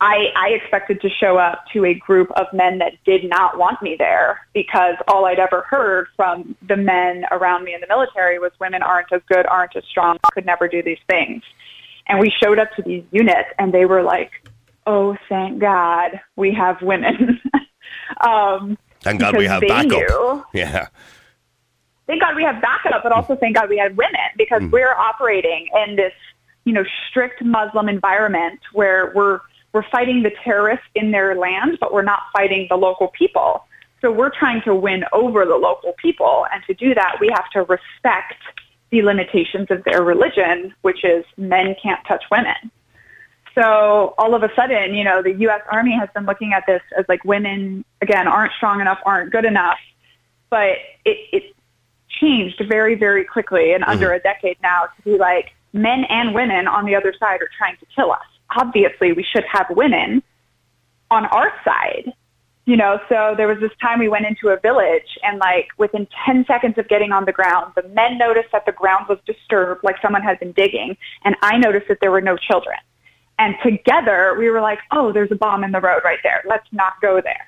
I, 0.00 0.28
I 0.34 0.48
expected 0.50 1.02
to 1.02 1.10
show 1.10 1.36
up 1.36 1.64
to 1.74 1.84
a 1.84 1.92
group 1.92 2.30
of 2.30 2.46
men 2.54 2.78
that 2.78 2.92
did 3.04 3.28
not 3.28 3.58
want 3.58 3.82
me 3.82 3.94
there 3.98 4.46
because 4.54 4.94
all 5.06 5.26
I'd 5.26 5.40
ever 5.40 5.66
heard 5.68 6.06
from 6.16 6.56
the 6.66 6.76
men 6.76 7.26
around 7.30 7.64
me 7.64 7.74
in 7.74 7.82
the 7.82 7.88
military 7.88 8.38
was 8.38 8.52
women 8.58 8.82
aren't 8.82 9.12
as 9.12 9.20
good, 9.28 9.44
aren't 9.46 9.76
as 9.76 9.84
strong, 9.84 10.16
could 10.32 10.46
never 10.46 10.66
do 10.66 10.82
these 10.82 11.00
things. 11.10 11.42
And 12.06 12.20
we 12.20 12.30
showed 12.30 12.58
up 12.58 12.72
to 12.76 12.82
these 12.82 13.04
units 13.10 13.50
and 13.58 13.74
they 13.74 13.84
were 13.84 14.02
like, 14.02 14.30
oh, 14.88 15.16
thank 15.28 15.58
God 15.60 16.18
we 16.34 16.52
have 16.54 16.80
women. 16.82 17.40
um, 18.22 18.76
Thank 19.02 19.20
God 19.20 19.36
we 19.36 19.44
have 19.44 19.60
backup. 19.60 19.86
knew- 19.90 20.44
Yeah. 20.54 20.88
thank 22.06 22.20
God 22.22 22.34
we 22.34 22.42
have 22.42 22.60
backup, 22.60 23.02
but 23.02 23.12
also 23.12 23.36
thank 23.36 23.54
God 23.54 23.68
we 23.68 23.76
had 23.78 23.96
women 23.96 24.20
because 24.36 24.62
we're 24.72 24.94
operating 24.94 25.68
in 25.86 25.94
this, 25.96 26.12
you 26.64 26.72
know, 26.72 26.84
strict 27.08 27.44
Muslim 27.44 27.88
environment 27.88 28.58
where 28.72 29.12
we're 29.14 29.40
we're 29.74 29.84
fighting 29.90 30.22
the 30.22 30.32
terrorists 30.42 30.86
in 30.94 31.10
their 31.10 31.34
land, 31.36 31.76
but 31.78 31.92
we're 31.92 32.02
not 32.02 32.22
fighting 32.32 32.66
the 32.70 32.76
local 32.76 33.08
people. 33.08 33.64
So 34.00 34.10
we're 34.10 34.30
trying 34.30 34.62
to 34.62 34.74
win 34.74 35.04
over 35.12 35.44
the 35.44 35.56
local 35.56 35.92
people, 35.98 36.46
and 36.52 36.62
to 36.64 36.72
do 36.74 36.94
that, 36.94 37.18
we 37.20 37.28
have 37.34 37.48
to 37.50 37.60
respect 37.64 38.34
the 38.90 39.02
limitations 39.02 39.66
of 39.70 39.84
their 39.84 40.02
religion, 40.02 40.74
which 40.80 41.04
is 41.04 41.24
men 41.36 41.76
can't 41.82 42.00
touch 42.08 42.24
women. 42.30 42.54
So 43.58 44.14
all 44.18 44.34
of 44.34 44.44
a 44.44 44.50
sudden, 44.54 44.94
you 44.94 45.02
know, 45.02 45.20
the 45.20 45.32
U.S. 45.32 45.62
Army 45.72 45.96
has 45.98 46.08
been 46.14 46.26
looking 46.26 46.52
at 46.52 46.64
this 46.66 46.80
as 46.96 47.04
like 47.08 47.24
women, 47.24 47.84
again, 48.00 48.28
aren't 48.28 48.52
strong 48.52 48.80
enough, 48.80 48.98
aren't 49.04 49.32
good 49.32 49.44
enough. 49.44 49.78
But 50.48 50.76
it, 51.04 51.18
it 51.32 51.56
changed 52.20 52.62
very, 52.68 52.94
very 52.94 53.24
quickly 53.24 53.72
in 53.72 53.80
mm-hmm. 53.80 53.90
under 53.90 54.12
a 54.12 54.20
decade 54.20 54.58
now 54.62 54.84
to 54.84 55.02
be 55.02 55.18
like 55.18 55.54
men 55.72 56.04
and 56.08 56.34
women 56.34 56.68
on 56.68 56.84
the 56.84 56.94
other 56.94 57.12
side 57.18 57.42
are 57.42 57.50
trying 57.58 57.76
to 57.78 57.86
kill 57.96 58.12
us. 58.12 58.24
Obviously, 58.56 59.12
we 59.12 59.24
should 59.24 59.44
have 59.50 59.66
women 59.70 60.22
on 61.10 61.26
our 61.26 61.52
side. 61.64 62.12
You 62.64 62.76
know, 62.76 63.00
so 63.08 63.34
there 63.36 63.48
was 63.48 63.58
this 63.60 63.72
time 63.80 63.98
we 63.98 64.08
went 64.08 64.26
into 64.26 64.50
a 64.50 64.60
village 64.60 65.18
and 65.24 65.38
like 65.38 65.68
within 65.78 66.06
10 66.26 66.44
seconds 66.46 66.76
of 66.76 66.86
getting 66.86 67.12
on 67.12 67.24
the 67.24 67.32
ground, 67.32 67.72
the 67.74 67.82
men 67.88 68.18
noticed 68.18 68.50
that 68.52 68.66
the 68.66 68.72
ground 68.72 69.06
was 69.08 69.18
disturbed, 69.26 69.82
like 69.82 69.96
someone 70.02 70.22
had 70.22 70.38
been 70.38 70.52
digging, 70.52 70.96
and 71.24 71.34
I 71.40 71.56
noticed 71.56 71.88
that 71.88 71.98
there 72.00 72.10
were 72.10 72.20
no 72.20 72.36
children. 72.36 72.76
And 73.38 73.54
together 73.62 74.34
we 74.38 74.50
were 74.50 74.60
like, 74.60 74.80
oh, 74.90 75.12
there's 75.12 75.30
a 75.30 75.36
bomb 75.36 75.64
in 75.64 75.72
the 75.72 75.80
road 75.80 76.02
right 76.04 76.18
there. 76.22 76.42
Let's 76.46 76.66
not 76.72 76.94
go 77.00 77.20
there. 77.20 77.46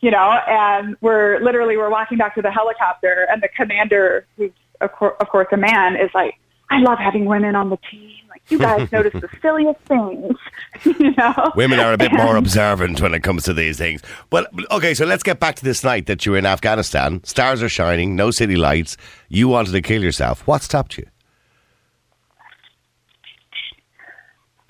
You 0.00 0.10
know, 0.10 0.40
and 0.48 0.96
we're 1.00 1.38
literally, 1.40 1.76
we're 1.76 1.90
walking 1.90 2.18
back 2.18 2.34
to 2.34 2.42
the 2.42 2.50
helicopter 2.50 3.26
and 3.30 3.42
the 3.42 3.48
commander, 3.48 4.26
who's 4.36 4.50
of 4.80 4.92
course, 4.92 5.14
of 5.20 5.28
course 5.28 5.46
a 5.52 5.56
man, 5.56 5.96
is 5.96 6.10
like, 6.12 6.34
I 6.70 6.80
love 6.80 6.98
having 6.98 7.26
women 7.26 7.54
on 7.54 7.70
the 7.70 7.78
team. 7.90 8.16
Like 8.30 8.42
you 8.48 8.58
guys 8.58 8.90
notice 8.92 9.12
the 9.12 9.28
silliest 9.40 9.80
things, 9.80 10.36
you 10.98 11.14
know. 11.16 11.52
Women 11.54 11.78
are 11.78 11.92
a 11.92 11.98
bit 11.98 12.12
more 12.12 12.36
observant 12.36 13.00
when 13.00 13.14
it 13.14 13.22
comes 13.22 13.44
to 13.44 13.52
these 13.52 13.76
things. 13.76 14.02
But 14.30 14.50
okay, 14.70 14.94
so 14.94 15.04
let's 15.04 15.22
get 15.22 15.38
back 15.38 15.54
to 15.56 15.64
this 15.64 15.84
night 15.84 16.06
that 16.06 16.24
you 16.24 16.32
were 16.32 16.38
in 16.38 16.46
Afghanistan. 16.46 17.22
Stars 17.24 17.62
are 17.62 17.68
shining, 17.68 18.16
no 18.16 18.30
city 18.30 18.56
lights. 18.56 18.96
You 19.28 19.48
wanted 19.48 19.72
to 19.72 19.82
kill 19.82 20.02
yourself. 20.02 20.46
What 20.46 20.62
stopped 20.62 20.96
you? 20.96 21.06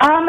Um, 0.03 0.27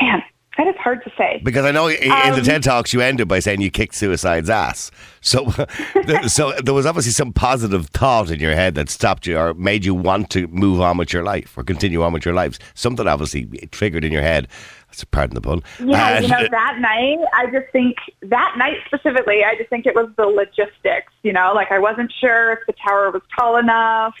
man, 0.00 0.22
that 0.56 0.66
is 0.66 0.76
hard 0.76 1.02
to 1.04 1.12
say. 1.16 1.40
Because 1.44 1.64
I 1.64 1.70
know 1.70 1.88
in 1.88 2.10
Um, 2.10 2.34
the 2.34 2.42
TED 2.42 2.62
Talks 2.62 2.92
you 2.92 3.00
ended 3.00 3.28
by 3.28 3.38
saying 3.38 3.60
you 3.60 3.70
kicked 3.70 3.94
suicide's 3.94 4.50
ass. 4.50 4.90
So, 5.20 5.50
so 6.26 6.52
there 6.62 6.74
was 6.74 6.86
obviously 6.86 7.12
some 7.12 7.32
positive 7.32 7.86
thought 7.88 8.30
in 8.30 8.40
your 8.40 8.54
head 8.54 8.74
that 8.74 8.88
stopped 8.88 9.26
you 9.26 9.38
or 9.38 9.54
made 9.54 9.84
you 9.84 9.94
want 9.94 10.30
to 10.30 10.46
move 10.48 10.80
on 10.80 10.96
with 10.96 11.12
your 11.12 11.22
life 11.22 11.56
or 11.56 11.64
continue 11.64 12.02
on 12.02 12.12
with 12.12 12.24
your 12.24 12.34
lives. 12.34 12.58
Something 12.74 13.06
obviously 13.06 13.46
triggered 13.70 14.04
in 14.04 14.12
your 14.12 14.22
head. 14.22 14.48
That's 14.88 15.04
pardon 15.04 15.34
the 15.34 15.40
pun. 15.40 15.62
Yeah, 15.78 16.18
you 16.18 16.28
know, 16.28 16.46
that 16.50 16.78
night, 16.80 17.18
I 17.32 17.46
just 17.46 17.70
think, 17.72 17.96
that 18.22 18.54
night 18.58 18.78
specifically, 18.86 19.44
I 19.44 19.54
just 19.56 19.70
think 19.70 19.86
it 19.86 19.94
was 19.94 20.10
the 20.16 20.26
logistics, 20.26 21.12
you 21.22 21.32
know, 21.32 21.52
like 21.54 21.70
I 21.70 21.78
wasn't 21.78 22.12
sure 22.20 22.52
if 22.52 22.58
the 22.66 22.74
tower 22.84 23.10
was 23.12 23.22
tall 23.38 23.56
enough. 23.56 24.14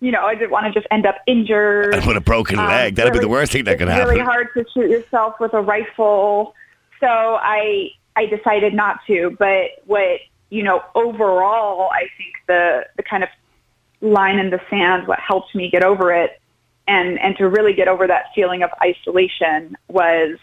You 0.00 0.12
know, 0.12 0.22
I 0.24 0.34
didn't 0.36 0.50
want 0.52 0.66
to 0.66 0.72
just 0.72 0.86
end 0.92 1.06
up 1.06 1.16
injured. 1.26 1.94
and 1.94 2.06
with 2.06 2.16
a 2.16 2.20
broken 2.20 2.58
Um, 2.58 2.66
leg, 2.68 2.94
that'd 2.94 3.12
be 3.12 3.18
the 3.18 3.28
worst 3.28 3.50
thing 3.52 3.64
that 3.64 3.78
could 3.78 3.88
happen. 3.88 4.02
it's 4.02 4.10
really 4.10 4.24
hard 4.24 4.48
to 4.54 4.64
shoot 4.72 4.88
yourself 4.88 5.40
with 5.40 5.54
a 5.54 5.60
rifle. 5.60 6.54
So 7.00 7.06
I 7.08 7.90
I 8.16 8.26
decided 8.26 8.74
not 8.74 9.00
to. 9.06 9.34
But 9.38 9.70
what 9.86 10.20
you 10.50 10.62
know, 10.62 10.82
overall, 10.94 11.90
I 11.90 12.08
think 12.16 12.34
the 12.46 12.86
the 12.96 13.02
kind 13.02 13.22
of 13.24 13.28
line 14.00 14.38
in 14.38 14.50
the 14.50 14.60
sand, 14.70 15.08
what 15.08 15.18
helped 15.18 15.54
me 15.54 15.68
get 15.68 15.82
over 15.82 16.12
it, 16.12 16.40
and 16.86 17.18
and 17.18 17.36
to 17.38 17.48
really 17.48 17.72
get 17.72 17.88
over 17.88 18.06
that 18.06 18.26
feeling 18.34 18.62
of 18.62 18.70
isolation 18.82 19.76
was 19.88 20.38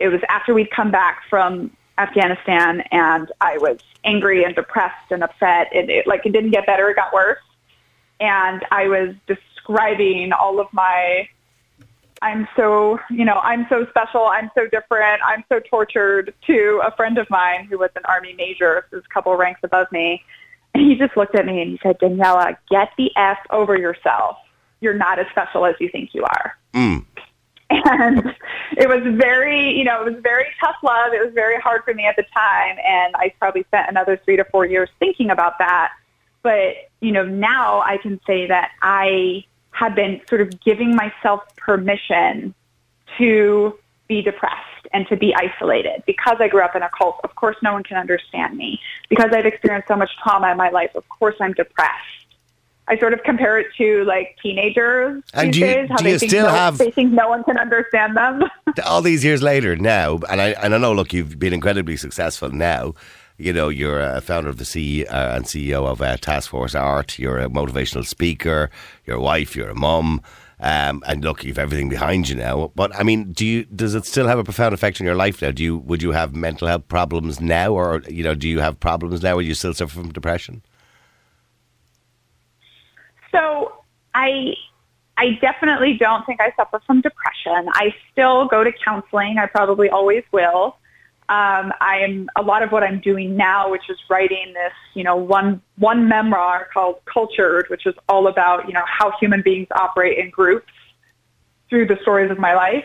it 0.00 0.08
was 0.08 0.20
after 0.28 0.54
we'd 0.54 0.70
come 0.72 0.90
back 0.90 1.22
from 1.30 1.70
Afghanistan, 1.98 2.80
and 2.90 3.30
I 3.40 3.58
was 3.58 3.78
angry 4.04 4.42
and 4.42 4.56
depressed 4.56 5.12
and 5.12 5.22
upset. 5.22 5.68
And 5.72 5.88
it 5.88 6.08
like 6.08 6.26
it 6.26 6.32
didn't 6.32 6.50
get 6.50 6.66
better; 6.66 6.88
it 6.90 6.96
got 6.96 7.12
worse 7.12 7.38
and 8.22 8.64
I 8.70 8.86
was 8.86 9.14
describing 9.26 10.32
all 10.32 10.60
of 10.60 10.68
my 10.72 11.28
I'm 12.22 12.46
so, 12.54 13.00
you 13.10 13.24
know, 13.24 13.40
I'm 13.42 13.66
so 13.68 13.84
special, 13.90 14.26
I'm 14.26 14.48
so 14.54 14.68
different, 14.68 15.20
I'm 15.26 15.42
so 15.48 15.58
tortured 15.58 16.32
to 16.46 16.80
a 16.86 16.94
friend 16.94 17.18
of 17.18 17.28
mine 17.28 17.64
who 17.64 17.78
was 17.78 17.90
an 17.96 18.02
army 18.04 18.32
major, 18.34 18.86
who's 18.92 19.02
a 19.04 19.12
couple 19.12 19.34
ranks 19.34 19.58
above 19.64 19.90
me. 19.90 20.22
And 20.72 20.88
he 20.88 20.94
just 20.94 21.16
looked 21.16 21.34
at 21.34 21.44
me 21.44 21.60
and 21.60 21.72
he 21.72 21.80
said, 21.82 21.98
Daniella, 21.98 22.56
get 22.70 22.90
the 22.96 23.10
F 23.16 23.38
over 23.50 23.76
yourself. 23.76 24.36
You're 24.80 24.94
not 24.94 25.18
as 25.18 25.26
special 25.32 25.66
as 25.66 25.74
you 25.80 25.88
think 25.88 26.10
you 26.14 26.22
are. 26.22 26.56
Mm. 26.72 27.04
And 27.70 28.34
it 28.76 28.88
was 28.88 29.02
very, 29.16 29.76
you 29.76 29.82
know, 29.82 30.06
it 30.06 30.12
was 30.12 30.22
very 30.22 30.46
tough 30.60 30.76
love. 30.82 31.12
It 31.12 31.24
was 31.24 31.34
very 31.34 31.60
hard 31.60 31.82
for 31.84 31.92
me 31.92 32.04
at 32.04 32.16
the 32.16 32.24
time. 32.34 32.76
And 32.84 33.16
I 33.16 33.32
probably 33.38 33.64
spent 33.64 33.88
another 33.88 34.20
three 34.24 34.36
to 34.36 34.44
four 34.44 34.64
years 34.66 34.90
thinking 35.00 35.30
about 35.30 35.58
that. 35.58 35.90
But, 36.42 36.74
you 37.00 37.12
know, 37.12 37.24
now 37.24 37.80
I 37.82 37.96
can 37.98 38.20
say 38.26 38.46
that 38.46 38.72
I 38.82 39.44
have 39.70 39.94
been 39.94 40.20
sort 40.28 40.40
of 40.40 40.60
giving 40.60 40.94
myself 40.94 41.42
permission 41.56 42.54
to 43.18 43.78
be 44.08 44.22
depressed 44.22 44.58
and 44.92 45.06
to 45.08 45.16
be 45.16 45.34
isolated 45.34 46.02
because 46.06 46.36
I 46.40 46.48
grew 46.48 46.62
up 46.62 46.76
in 46.76 46.82
a 46.82 46.90
cult. 46.96 47.20
Of 47.24 47.34
course, 47.36 47.56
no 47.62 47.72
one 47.72 47.82
can 47.82 47.96
understand 47.96 48.56
me. 48.56 48.80
Because 49.08 49.30
I've 49.32 49.46
experienced 49.46 49.88
so 49.88 49.96
much 49.96 50.10
trauma 50.22 50.50
in 50.50 50.56
my 50.56 50.68
life, 50.70 50.90
of 50.94 51.08
course, 51.08 51.36
I'm 51.40 51.52
depressed. 51.54 51.92
I 52.88 52.98
sort 52.98 53.12
of 53.14 53.22
compare 53.22 53.58
it 53.58 53.68
to 53.78 54.04
like 54.04 54.36
teenagers 54.42 55.22
And 55.34 55.48
these 55.48 55.54
do 55.54 55.60
you- 55.60 55.66
days, 55.66 55.88
how 55.88 55.96
do 55.98 56.04
they 56.04 56.12
you 56.12 56.18
think 56.18 56.30
still 56.30 56.46
no, 56.46 56.52
have- 56.52 56.78
they 56.78 56.90
think 56.90 57.12
no 57.12 57.28
one 57.28 57.44
can 57.44 57.56
understand 57.56 58.16
them. 58.16 58.42
all 58.84 59.00
these 59.00 59.24
years 59.24 59.40
later 59.40 59.76
now, 59.76 60.18
and 60.28 60.40
I 60.42 60.48
and 60.62 60.74
I 60.74 60.78
know, 60.78 60.92
look, 60.92 61.12
you've 61.12 61.38
been 61.38 61.52
incredibly 61.52 61.96
successful 61.96 62.50
now. 62.50 62.94
You 63.42 63.52
know, 63.52 63.68
you're 63.70 63.98
a 63.98 64.20
founder 64.20 64.48
of 64.48 64.58
the 64.58 64.64
CEO 64.64 65.04
uh, 65.10 65.32
and 65.34 65.44
CEO 65.44 65.84
of 65.84 66.00
uh, 66.00 66.16
Task 66.16 66.50
Force 66.50 66.76
Art. 66.76 67.18
You're 67.18 67.38
a 67.38 67.48
motivational 67.48 68.06
speaker. 68.06 68.70
You're 69.04 69.18
wife. 69.18 69.56
You're 69.56 69.70
a 69.70 69.74
mum. 69.74 70.22
Um, 70.60 71.02
and 71.08 71.24
look, 71.24 71.42
you've 71.42 71.58
everything 71.58 71.88
behind 71.88 72.28
you 72.28 72.36
now. 72.36 72.70
But 72.76 72.94
I 72.94 73.02
mean, 73.02 73.32
do 73.32 73.44
you? 73.44 73.64
Does 73.64 73.96
it 73.96 74.06
still 74.06 74.28
have 74.28 74.38
a 74.38 74.44
profound 74.44 74.74
effect 74.74 75.00
on 75.00 75.04
your 75.04 75.16
life 75.16 75.42
now? 75.42 75.50
Do 75.50 75.64
you? 75.64 75.78
Would 75.78 76.02
you 76.02 76.12
have 76.12 76.36
mental 76.36 76.68
health 76.68 76.86
problems 76.86 77.40
now, 77.40 77.72
or 77.72 78.02
you 78.08 78.22
know, 78.22 78.36
do 78.36 78.48
you 78.48 78.60
have 78.60 78.78
problems 78.78 79.24
now? 79.24 79.34
Or 79.34 79.42
you 79.42 79.54
still 79.54 79.74
suffer 79.74 79.92
from 79.92 80.12
depression? 80.12 80.62
So 83.32 83.72
I 84.14 84.54
I 85.16 85.32
definitely 85.40 85.94
don't 85.98 86.24
think 86.26 86.40
I 86.40 86.52
suffer 86.54 86.80
from 86.86 87.00
depression. 87.00 87.68
I 87.72 87.92
still 88.12 88.46
go 88.46 88.62
to 88.62 88.70
counseling. 88.70 89.38
I 89.38 89.46
probably 89.46 89.90
always 89.90 90.22
will. 90.30 90.76
Um, 91.32 91.72
I'm 91.80 92.28
a 92.36 92.42
lot 92.42 92.62
of 92.62 92.72
what 92.72 92.82
I'm 92.82 93.00
doing 93.00 93.38
now, 93.38 93.70
which 93.70 93.88
is 93.88 93.96
writing 94.10 94.52
this, 94.52 94.74
you 94.92 95.02
know, 95.02 95.16
one 95.16 95.62
one 95.78 96.06
memoir 96.06 96.68
called 96.74 96.96
Cultured, 97.06 97.70
which 97.70 97.86
is 97.86 97.94
all 98.06 98.26
about 98.26 98.66
you 98.66 98.74
know 98.74 98.84
how 98.86 99.12
human 99.18 99.40
beings 99.40 99.68
operate 99.74 100.18
in 100.18 100.28
groups 100.28 100.70
through 101.70 101.86
the 101.86 101.96
stories 102.02 102.30
of 102.30 102.38
my 102.38 102.54
life. 102.54 102.84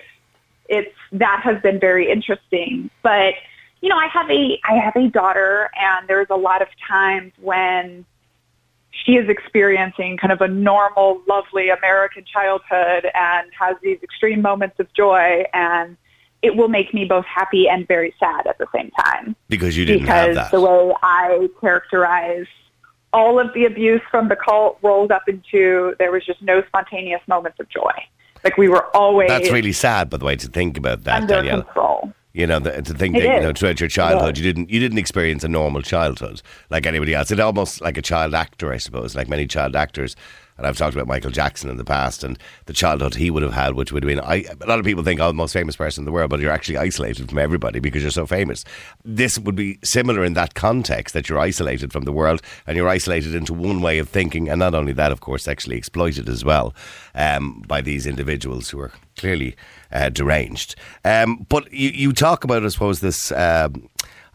It's 0.69 0.95
that 1.11 1.41
has 1.43 1.61
been 1.61 1.77
very 1.77 2.09
interesting, 2.09 2.89
but 3.03 3.33
you 3.81 3.89
know, 3.89 3.97
I 3.97 4.07
have 4.07 4.29
a 4.31 4.57
I 4.63 4.75
have 4.75 4.95
a 4.95 5.09
daughter, 5.09 5.69
and 5.77 6.07
there's 6.07 6.27
a 6.29 6.37
lot 6.37 6.61
of 6.61 6.69
times 6.87 7.33
when 7.41 8.05
she 8.91 9.17
is 9.17 9.27
experiencing 9.27 10.15
kind 10.15 10.31
of 10.31 10.39
a 10.39 10.47
normal, 10.47 11.21
lovely 11.27 11.67
American 11.67 12.23
childhood 12.23 13.11
and 13.13 13.51
has 13.59 13.75
these 13.83 13.99
extreme 14.01 14.41
moments 14.41 14.79
of 14.79 14.87
joy 14.93 15.43
and 15.53 15.97
it 16.47 16.55
will 16.55 16.69
make 16.69 16.93
me 16.93 17.03
both 17.05 17.25
happy 17.25 17.67
and 17.67 17.87
very 17.87 18.13
sad 18.19 18.47
at 18.47 18.57
the 18.57 18.67
same 18.73 18.89
time. 19.05 19.35
Because 19.49 19.77
you 19.77 19.85
didn't 19.85 20.07
have 20.07 20.29
because 20.29 20.35
that. 20.35 20.51
the 20.51 20.61
way 20.61 20.93
I 21.03 21.49
characterize 21.59 22.47
all 23.13 23.39
of 23.39 23.53
the 23.53 23.65
abuse 23.65 24.01
from 24.09 24.29
the 24.29 24.35
cult 24.35 24.77
rolled 24.81 25.11
up 25.11 25.23
into 25.27 25.93
there 25.99 26.11
was 26.11 26.25
just 26.25 26.41
no 26.41 26.63
spontaneous 26.67 27.21
moments 27.27 27.59
of 27.59 27.67
joy. 27.69 27.91
Like 28.43 28.57
we 28.57 28.69
were 28.69 28.85
always 28.95 29.27
That's 29.27 29.51
really 29.51 29.73
sad, 29.73 30.09
by 30.09 30.17
the 30.17 30.25
way, 30.25 30.35
to 30.37 30.47
think 30.47 30.77
about 30.77 31.03
that, 31.03 31.21
under 31.23 31.35
Danielle. 31.35 31.63
control. 31.63 32.13
You 32.33 32.45
know, 32.45 32.59
the, 32.59 32.81
to 32.81 32.93
think 32.93 33.17
It 33.17 33.23
that 33.23 33.35
you 33.35 33.41
know 33.41 33.51
throughout 33.51 33.79
your 33.79 33.89
childhood 33.89 34.37
you 34.37 34.43
didn't 34.43 34.69
you 34.69 34.79
didn't 34.79 34.99
experience 34.99 35.43
a 35.43 35.47
normal 35.47 35.81
childhood 35.81 36.41
like 36.69 36.85
anybody 36.85 37.13
else. 37.13 37.31
It's 37.31 37.41
almost 37.41 37.81
like 37.81 37.97
a 37.97 38.01
child 38.01 38.35
actor, 38.35 38.71
I 38.71 38.77
suppose, 38.77 39.15
like 39.15 39.27
many 39.27 39.47
child 39.47 39.75
actors. 39.75 40.15
And 40.57 40.65
I've 40.65 40.77
talked 40.77 40.95
about 40.95 41.07
Michael 41.07 41.31
Jackson 41.31 41.69
in 41.69 41.77
the 41.77 41.85
past 41.85 42.23
and 42.23 42.37
the 42.65 42.73
childhood 42.73 43.15
he 43.15 43.29
would 43.29 43.43
have 43.43 43.53
had, 43.53 43.75
which 43.75 43.91
would 43.91 44.03
have 44.03 44.07
been. 44.07 44.19
I, 44.19 44.45
a 44.59 44.65
lot 44.65 44.79
of 44.79 44.85
people 44.85 45.03
think, 45.03 45.19
oh, 45.19 45.27
the 45.27 45.33
most 45.33 45.53
famous 45.53 45.75
person 45.75 46.01
in 46.01 46.05
the 46.05 46.11
world, 46.11 46.29
but 46.29 46.39
you're 46.39 46.51
actually 46.51 46.77
isolated 46.77 47.29
from 47.29 47.37
everybody 47.37 47.79
because 47.79 48.01
you're 48.01 48.11
so 48.11 48.25
famous. 48.25 48.63
This 49.05 49.37
would 49.37 49.55
be 49.55 49.79
similar 49.83 50.23
in 50.23 50.33
that 50.33 50.55
context 50.55 51.13
that 51.13 51.29
you're 51.29 51.39
isolated 51.39 51.93
from 51.93 52.03
the 52.03 52.11
world 52.11 52.41
and 52.65 52.75
you're 52.75 52.89
isolated 52.89 53.35
into 53.35 53.53
one 53.53 53.81
way 53.81 53.99
of 53.99 54.09
thinking, 54.09 54.49
and 54.49 54.59
not 54.59 54.73
only 54.73 54.93
that, 54.93 55.11
of 55.11 55.19
course, 55.19 55.43
sexually 55.43 55.77
exploited 55.77 56.27
as 56.27 56.43
well 56.43 56.73
um, 57.13 57.63
by 57.67 57.81
these 57.81 58.07
individuals 58.07 58.69
who 58.69 58.79
are 58.79 58.91
clearly 59.15 59.55
uh, 59.91 60.09
deranged. 60.09 60.75
Um, 61.05 61.45
but 61.49 61.71
you, 61.71 61.89
you 61.89 62.13
talk 62.13 62.43
about, 62.43 62.65
I 62.65 62.69
suppose, 62.69 62.99
this. 62.99 63.31
Um, 63.31 63.89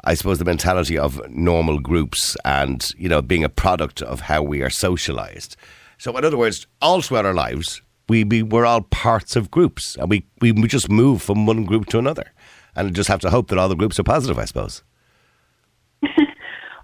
I 0.04 0.14
suppose 0.14 0.40
the 0.40 0.44
mentality 0.44 0.98
of 0.98 1.20
normal 1.30 1.78
groups 1.78 2.36
and 2.44 2.84
you 2.98 3.08
know 3.08 3.22
being 3.22 3.44
a 3.44 3.48
product 3.48 4.02
of 4.02 4.22
how 4.22 4.42
we 4.42 4.60
are 4.60 4.70
socialized. 4.70 5.56
So, 6.02 6.16
in 6.16 6.24
other 6.24 6.36
words, 6.36 6.66
all 6.80 7.00
throughout 7.00 7.26
our 7.26 7.32
lives, 7.32 7.80
we 8.08 8.24
be, 8.24 8.42
we're 8.42 8.66
all 8.66 8.80
parts 8.80 9.36
of 9.36 9.52
groups, 9.52 9.94
and 9.94 10.10
we, 10.10 10.26
we 10.40 10.50
we 10.50 10.66
just 10.66 10.90
move 10.90 11.22
from 11.22 11.46
one 11.46 11.64
group 11.64 11.86
to 11.90 11.98
another, 12.00 12.32
and 12.74 12.92
just 12.92 13.08
have 13.08 13.20
to 13.20 13.30
hope 13.30 13.46
that 13.50 13.58
all 13.58 13.68
the 13.68 13.76
groups 13.76 14.00
are 14.00 14.02
positive. 14.02 14.36
I 14.36 14.44
suppose. 14.46 14.82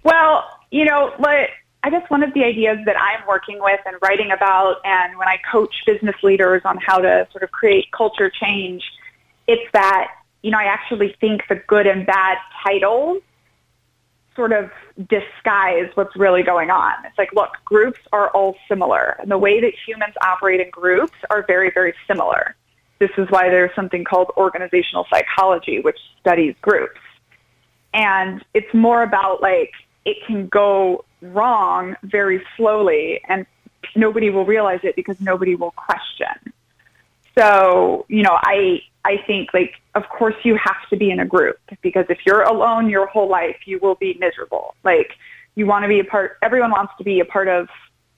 Well, 0.04 0.44
you 0.70 0.84
know, 0.84 1.12
what 1.16 1.48
I 1.82 1.90
guess 1.90 2.08
one 2.08 2.22
of 2.22 2.32
the 2.32 2.44
ideas 2.44 2.78
that 2.86 2.94
I'm 2.96 3.26
working 3.26 3.58
with 3.60 3.80
and 3.84 3.96
writing 4.00 4.30
about, 4.30 4.76
and 4.84 5.18
when 5.18 5.26
I 5.26 5.38
coach 5.50 5.74
business 5.84 6.14
leaders 6.22 6.62
on 6.64 6.78
how 6.78 6.98
to 6.98 7.26
sort 7.32 7.42
of 7.42 7.50
create 7.50 7.90
culture 7.90 8.30
change, 8.30 8.84
it's 9.48 9.68
that 9.72 10.12
you 10.42 10.52
know 10.52 10.58
I 10.58 10.66
actually 10.66 11.16
think 11.20 11.42
the 11.48 11.56
good 11.66 11.88
and 11.88 12.06
bad 12.06 12.38
titles 12.62 13.20
sort 14.38 14.52
of 14.52 14.70
disguise 15.08 15.90
what's 15.94 16.14
really 16.14 16.44
going 16.44 16.70
on. 16.70 16.94
It's 17.04 17.18
like, 17.18 17.32
look, 17.34 17.50
groups 17.64 17.98
are 18.12 18.30
all 18.30 18.54
similar, 18.68 19.16
and 19.18 19.28
the 19.28 19.36
way 19.36 19.60
that 19.60 19.72
humans 19.84 20.14
operate 20.22 20.60
in 20.60 20.70
groups 20.70 21.18
are 21.28 21.44
very, 21.44 21.72
very 21.74 21.92
similar. 22.06 22.54
this 23.00 23.10
is 23.18 23.28
why 23.30 23.48
there's 23.48 23.74
something 23.74 24.04
called 24.04 24.30
organizational 24.36 25.06
psychology, 25.10 25.80
which 25.80 25.98
studies 26.20 26.54
groups. 26.60 27.00
And 27.94 28.44
it's 28.54 28.72
more 28.74 29.02
about 29.02 29.40
like 29.42 29.72
it 30.04 30.16
can 30.26 30.48
go 30.48 31.04
wrong 31.22 31.96
very 32.02 32.42
slowly 32.56 33.20
and 33.28 33.46
nobody 33.96 34.30
will 34.30 34.44
realize 34.44 34.80
it 34.82 34.96
because 34.96 35.20
nobody 35.20 35.54
will 35.54 35.72
question. 35.72 36.52
So, 37.38 38.04
you 38.08 38.22
know, 38.22 38.38
I 38.42 38.80
I 39.04 39.22
think 39.26 39.54
like 39.54 39.74
of 39.94 40.08
course 40.08 40.34
you 40.42 40.56
have 40.56 40.88
to 40.90 40.96
be 40.96 41.10
in 41.10 41.20
a 41.20 41.26
group 41.26 41.58
because 41.82 42.06
if 42.08 42.18
you're 42.26 42.42
alone 42.42 42.90
your 42.90 43.06
whole 43.06 43.28
life 43.28 43.56
you 43.64 43.78
will 43.80 43.94
be 43.94 44.16
miserable. 44.18 44.74
Like 44.84 45.12
you 45.54 45.66
want 45.66 45.84
to 45.84 45.88
be 45.88 46.00
a 46.00 46.04
part 46.04 46.38
everyone 46.42 46.70
wants 46.70 46.92
to 46.98 47.04
be 47.04 47.20
a 47.20 47.24
part 47.24 47.48
of 47.48 47.68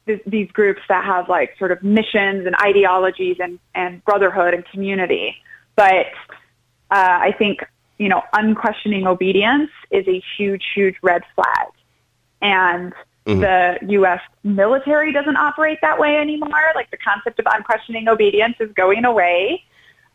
th- 0.06 0.22
these 0.26 0.50
groups 0.52 0.80
that 0.88 1.04
have 1.04 1.28
like 1.28 1.56
sort 1.58 1.72
of 1.72 1.82
missions 1.82 2.46
and 2.46 2.54
ideologies 2.64 3.36
and 3.40 3.58
and 3.74 4.04
brotherhood 4.04 4.54
and 4.54 4.64
community. 4.66 5.36
But 5.76 6.06
uh, 6.90 7.18
I 7.28 7.34
think 7.38 7.60
you 7.98 8.08
know 8.08 8.22
unquestioning 8.32 9.06
obedience 9.06 9.70
is 9.90 10.06
a 10.08 10.22
huge 10.36 10.64
huge 10.74 10.96
red 11.02 11.22
flag. 11.34 11.68
And 12.42 12.94
Mm-hmm. 13.26 13.40
The 13.40 13.78
U.S. 13.92 14.20
military 14.42 15.12
doesn't 15.12 15.36
operate 15.36 15.78
that 15.82 15.98
way 15.98 16.16
anymore. 16.16 16.62
Like 16.74 16.90
the 16.90 16.96
concept 16.96 17.38
of 17.38 17.46
unquestioning 17.52 18.08
obedience 18.08 18.56
is 18.60 18.70
going 18.72 19.04
away. 19.04 19.62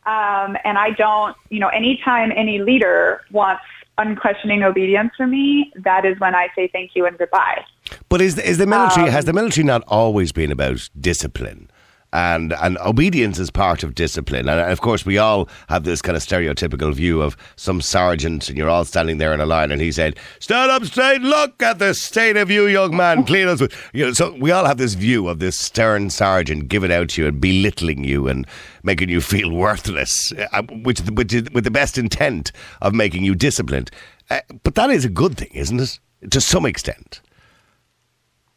Um, 0.06 0.56
and 0.63 0.78
I 0.78 0.91
don't, 0.91 1.36
you 1.50 1.60
know, 1.60 1.70
anytime 1.70 2.32
any 2.36 2.60
leader 2.60 3.22
wants 3.32 3.63
unquestioning 3.98 4.63
obedience 4.63 5.12
from 5.18 5.32
me, 5.32 5.72
that 5.78 6.06
is 6.06 6.20
when 6.20 6.36
I 6.36 6.50
say 6.56 6.68
thank 6.68 6.91
you 6.96 7.06
and 7.06 7.18
goodbye. 7.18 7.63
But 8.10 8.22
is 8.22 8.36
the, 8.36 8.48
is 8.48 8.58
the 8.58 8.68
military 8.68 9.08
um, 9.08 9.12
has 9.12 9.26
the 9.26 9.34
military 9.34 9.65
not 9.65 9.84
always 9.88 10.32
been 10.32 10.52
about 10.52 10.89
discipline? 11.00 11.70
And 12.15 12.54
and 12.54 12.78
obedience 12.78 13.39
is 13.39 13.51
part 13.51 13.84
of 13.84 13.93
discipline. 13.93 14.47
And 14.47 14.71
of 14.71 14.80
course, 14.80 15.06
we 15.06 15.17
all 15.17 15.49
have 15.67 15.84
this 15.84 16.01
kind 16.01 16.15
of 16.15 16.23
stereotypical 16.23 16.93
view 16.93 17.21
of 17.21 17.36
some 17.58 17.82
sergeant, 17.82 18.47
and 18.47 18.58
you're 18.58 18.69
all 18.69 18.86
standing 18.86 19.17
there 19.17 19.34
in 19.34 19.41
a 19.41 19.45
line, 19.45 19.69
and 19.69 19.82
he 19.82 19.91
said, 19.91 20.17
"Stand 20.39 20.71
up 20.71 20.86
straight. 20.86 21.21
Look 21.21 21.62
at 21.62 21.80
the 21.80 21.93
state 21.93 22.38
of 22.38 22.49
you, 22.49 22.67
young 22.67 22.95
man. 22.95 23.25
Clean 23.25 23.49
us." 23.49 23.62
You 23.91 24.06
know, 24.06 24.13
so 24.13 24.34
we 24.39 24.51
all 24.51 24.63
have 24.63 24.78
this 24.78 24.93
view 24.93 25.28
of 25.28 25.39
this 25.39 25.60
stern 25.60 26.10
sergeant 26.10 26.69
giving 26.69 26.91
out 26.91 27.10
to 27.10 27.21
you 27.21 27.28
and 27.28 27.41
belittling 27.41 28.06
you 28.06 28.30
and 28.30 28.47
making 28.84 29.10
you 29.10 29.19
feel 29.19 29.51
worthless, 29.51 30.32
uh, 30.54 30.62
which 30.84 31.01
with 31.01 31.65
the 31.65 31.71
best 31.71 31.97
intent 31.97 32.54
of 32.82 32.93
making 32.93 33.25
you 33.25 33.36
disciplined. 33.36 33.91
Uh, 34.30 34.39
but 34.63 34.75
that 34.75 34.89
is 34.89 35.04
a 35.04 35.10
good 35.10 35.38
thing, 35.38 35.51
isn't 35.54 35.82
it? 35.82 35.99
To 36.32 36.39
some 36.39 36.65
extent. 36.65 37.19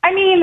I 0.05 0.15
mean, 0.15 0.43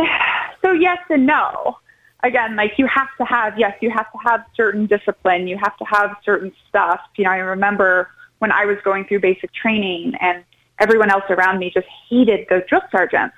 so 0.61 0.73
yes 0.73 0.99
and 1.09 1.25
no 1.25 1.77
again, 2.25 2.55
like 2.55 2.73
you 2.77 2.87
have 2.87 3.09
to 3.17 3.25
have, 3.25 3.57
yes, 3.57 3.77
you 3.81 3.89
have 3.91 4.11
to 4.11 4.17
have 4.25 4.45
certain 4.55 4.85
discipline. 4.87 5.47
You 5.47 5.57
have 5.57 5.77
to 5.77 5.85
have 5.85 6.15
certain 6.23 6.51
stuff. 6.67 6.99
You 7.15 7.25
know, 7.25 7.31
I 7.31 7.37
remember 7.37 8.09
when 8.39 8.51
I 8.51 8.65
was 8.65 8.77
going 8.83 9.05
through 9.05 9.21
basic 9.21 9.53
training 9.53 10.13
and 10.19 10.43
everyone 10.79 11.09
else 11.11 11.23
around 11.29 11.59
me 11.59 11.71
just 11.73 11.87
hated 12.09 12.47
those 12.49 12.63
drill 12.67 12.81
sergeants. 12.91 13.35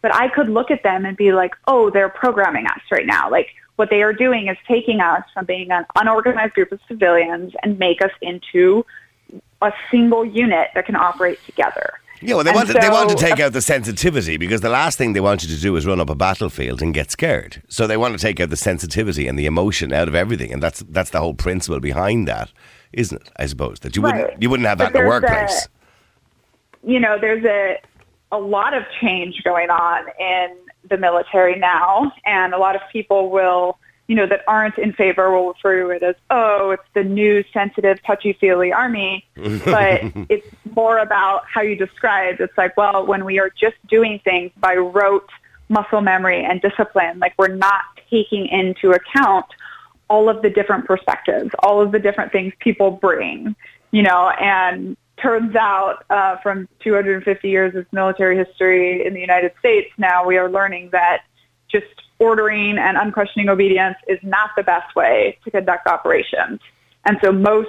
But 0.00 0.14
I 0.14 0.28
could 0.28 0.48
look 0.48 0.70
at 0.70 0.82
them 0.82 1.04
and 1.04 1.16
be 1.16 1.32
like, 1.32 1.52
oh, 1.68 1.90
they're 1.90 2.08
programming 2.08 2.66
us 2.66 2.80
right 2.90 3.06
now. 3.06 3.30
Like 3.30 3.48
what 3.76 3.88
they 3.90 4.02
are 4.02 4.12
doing 4.12 4.48
is 4.48 4.56
taking 4.66 5.00
us 5.00 5.22
from 5.32 5.44
being 5.44 5.70
an 5.70 5.84
unorganized 5.94 6.54
group 6.54 6.72
of 6.72 6.80
civilians 6.88 7.52
and 7.62 7.78
make 7.78 8.02
us 8.02 8.10
into 8.20 8.84
a 9.60 9.72
single 9.90 10.24
unit 10.24 10.68
that 10.74 10.86
can 10.86 10.96
operate 10.96 11.38
together. 11.46 12.00
Yeah, 12.22 12.36
well, 12.36 12.44
they 12.44 12.52
want, 12.52 12.68
so, 12.68 12.74
they 12.74 12.88
want 12.88 13.10
to 13.10 13.16
take 13.16 13.40
out 13.40 13.52
the 13.52 13.60
sensitivity 13.60 14.36
because 14.36 14.60
the 14.60 14.68
last 14.68 14.96
thing 14.96 15.12
they 15.12 15.20
want 15.20 15.42
you 15.42 15.48
to 15.54 15.60
do 15.60 15.74
is 15.76 15.84
run 15.86 16.00
up 16.00 16.08
a 16.08 16.14
battlefield 16.14 16.80
and 16.80 16.94
get 16.94 17.10
scared. 17.10 17.62
So 17.68 17.86
they 17.86 17.96
want 17.96 18.16
to 18.16 18.18
take 18.18 18.38
out 18.38 18.50
the 18.50 18.56
sensitivity 18.56 19.26
and 19.26 19.38
the 19.38 19.46
emotion 19.46 19.92
out 19.92 20.06
of 20.06 20.14
everything, 20.14 20.52
and 20.52 20.62
that's 20.62 20.84
that's 20.88 21.10
the 21.10 21.18
whole 21.18 21.34
principle 21.34 21.80
behind 21.80 22.28
that, 22.28 22.52
isn't 22.92 23.20
it? 23.20 23.30
I 23.36 23.46
suppose 23.46 23.80
that 23.80 23.96
you 23.96 24.02
right. 24.02 24.22
wouldn't 24.22 24.42
you 24.42 24.50
wouldn't 24.50 24.68
have 24.68 24.78
that 24.78 24.92
but 24.92 25.00
in 25.00 25.04
the 25.04 25.08
workplace. 25.08 25.66
A, 25.66 26.90
you 26.90 27.00
know, 27.00 27.18
there's 27.20 27.44
a 27.44 27.78
a 28.30 28.38
lot 28.38 28.74
of 28.74 28.84
change 29.00 29.42
going 29.42 29.70
on 29.70 30.04
in 30.18 30.56
the 30.88 30.96
military 30.96 31.58
now, 31.58 32.12
and 32.24 32.54
a 32.54 32.58
lot 32.58 32.76
of 32.76 32.82
people 32.92 33.30
will 33.30 33.78
you 34.12 34.16
know, 34.16 34.26
that 34.26 34.42
aren't 34.46 34.76
in 34.76 34.92
favor 34.92 35.32
will 35.32 35.54
refer 35.54 35.84
to 35.84 35.88
it 35.88 36.02
as, 36.02 36.14
oh, 36.28 36.72
it's 36.72 36.82
the 36.92 37.02
new 37.02 37.42
sensitive, 37.50 37.98
touchy-feely 38.06 38.70
army. 38.70 39.24
but 39.64 40.02
it's 40.28 40.46
more 40.76 40.98
about 40.98 41.44
how 41.46 41.62
you 41.62 41.74
describe. 41.76 42.38
It's 42.38 42.52
like, 42.58 42.76
well, 42.76 43.06
when 43.06 43.24
we 43.24 43.38
are 43.38 43.48
just 43.48 43.76
doing 43.88 44.20
things 44.22 44.50
by 44.58 44.74
rote 44.74 45.30
muscle 45.70 46.02
memory 46.02 46.44
and 46.44 46.60
discipline, 46.60 47.20
like 47.20 47.32
we're 47.38 47.56
not 47.56 47.84
taking 48.10 48.48
into 48.48 48.90
account 48.90 49.46
all 50.10 50.28
of 50.28 50.42
the 50.42 50.50
different 50.50 50.84
perspectives, 50.84 51.48
all 51.60 51.80
of 51.80 51.90
the 51.90 51.98
different 51.98 52.32
things 52.32 52.52
people 52.58 52.90
bring, 52.90 53.56
you 53.92 54.02
know, 54.02 54.28
and 54.38 54.94
turns 55.22 55.56
out 55.56 56.04
uh, 56.10 56.36
from 56.42 56.68
250 56.80 57.48
years 57.48 57.74
of 57.74 57.86
military 57.92 58.36
history 58.36 59.06
in 59.06 59.14
the 59.14 59.20
United 59.20 59.52
States, 59.58 59.88
now 59.96 60.26
we 60.26 60.36
are 60.36 60.50
learning 60.50 60.90
that 60.92 61.22
just 61.70 61.86
ordering 62.18 62.78
and 62.78 62.96
unquestioning 62.96 63.48
obedience 63.48 63.96
is 64.08 64.18
not 64.22 64.50
the 64.56 64.62
best 64.62 64.94
way 64.94 65.38
to 65.44 65.50
conduct 65.50 65.86
operations. 65.86 66.60
And 67.04 67.18
so 67.22 67.32
most, 67.32 67.68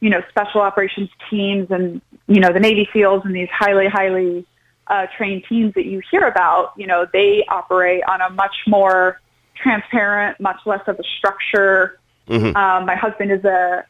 you 0.00 0.10
know, 0.10 0.22
special 0.28 0.60
operations 0.60 1.10
teams 1.30 1.70
and, 1.70 2.00
you 2.26 2.40
know, 2.40 2.52
the 2.52 2.60
Navy 2.60 2.88
SEALs 2.92 3.22
and 3.24 3.34
these 3.34 3.48
highly, 3.52 3.86
highly 3.88 4.46
uh, 4.88 5.06
trained 5.16 5.44
teams 5.48 5.74
that 5.74 5.86
you 5.86 6.00
hear 6.10 6.26
about, 6.26 6.72
you 6.76 6.86
know, 6.86 7.06
they 7.12 7.44
operate 7.48 8.02
on 8.08 8.20
a 8.20 8.30
much 8.30 8.56
more 8.66 9.20
transparent, 9.54 10.38
much 10.40 10.60
less 10.66 10.82
of 10.86 10.98
a 10.98 11.04
structure. 11.18 11.98
Mm-hmm. 12.28 12.56
Um, 12.56 12.86
my 12.86 12.96
husband 12.96 13.30
is 13.30 13.44
a, 13.44 13.84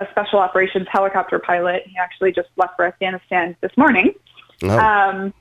a 0.00 0.06
special 0.10 0.38
operations 0.38 0.86
helicopter 0.90 1.38
pilot. 1.38 1.84
He 1.86 1.96
actually 1.98 2.32
just 2.32 2.48
left 2.56 2.76
for 2.76 2.84
Afghanistan 2.84 3.56
this 3.60 3.72
morning. 3.76 4.14
Oh. 4.62 4.78
Um, 4.78 5.34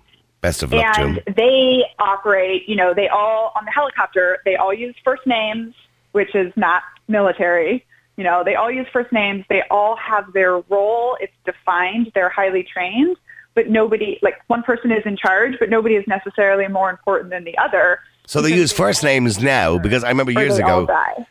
Best 0.46 0.62
of 0.62 0.72
luck 0.72 1.00
and 1.00 1.24
they 1.36 1.84
operate, 1.98 2.70
you 2.70 2.76
know, 2.76 2.94
they 2.94 3.08
all, 3.08 3.52
on 3.56 3.66
the 3.66 3.72
helicopter, 3.72 4.38
they 4.46 4.56
all 4.56 4.72
use 4.72 4.94
first 5.04 5.26
names, 5.26 5.74
which 6.12 6.36
is 6.36 6.54
not 6.56 6.84
military. 7.08 7.84
You 8.16 8.24
know, 8.24 8.44
they 8.44 8.54
all 8.54 8.70
use 8.70 8.86
first 8.94 9.12
names. 9.12 9.44
They 9.50 9.64
all 9.72 9.96
have 9.96 10.32
their 10.34 10.60
role. 10.60 11.18
It's 11.20 11.34
defined. 11.46 12.12
They're 12.14 12.30
highly 12.30 12.62
trained, 12.62 13.18
but 13.56 13.72
nobody, 13.72 14.20
like 14.22 14.36
one 14.46 14.62
person 14.62 14.92
is 14.92 15.02
in 15.04 15.18
charge, 15.18 15.56
but 15.60 15.72
nobody 15.72 15.96
is 15.96 16.06
necessarily 16.06 16.68
more 16.68 16.92
important 16.92 17.32
than 17.32 17.44
the 17.44 17.58
other. 17.58 18.02
So 18.28 18.44
they 18.44 18.54
use 18.54 18.72
first 18.72 19.04
names 19.04 19.42
now 19.42 19.80
because 19.80 20.04
I 20.04 20.10
remember 20.10 20.32
years 20.32 20.60
ago. 20.60 20.88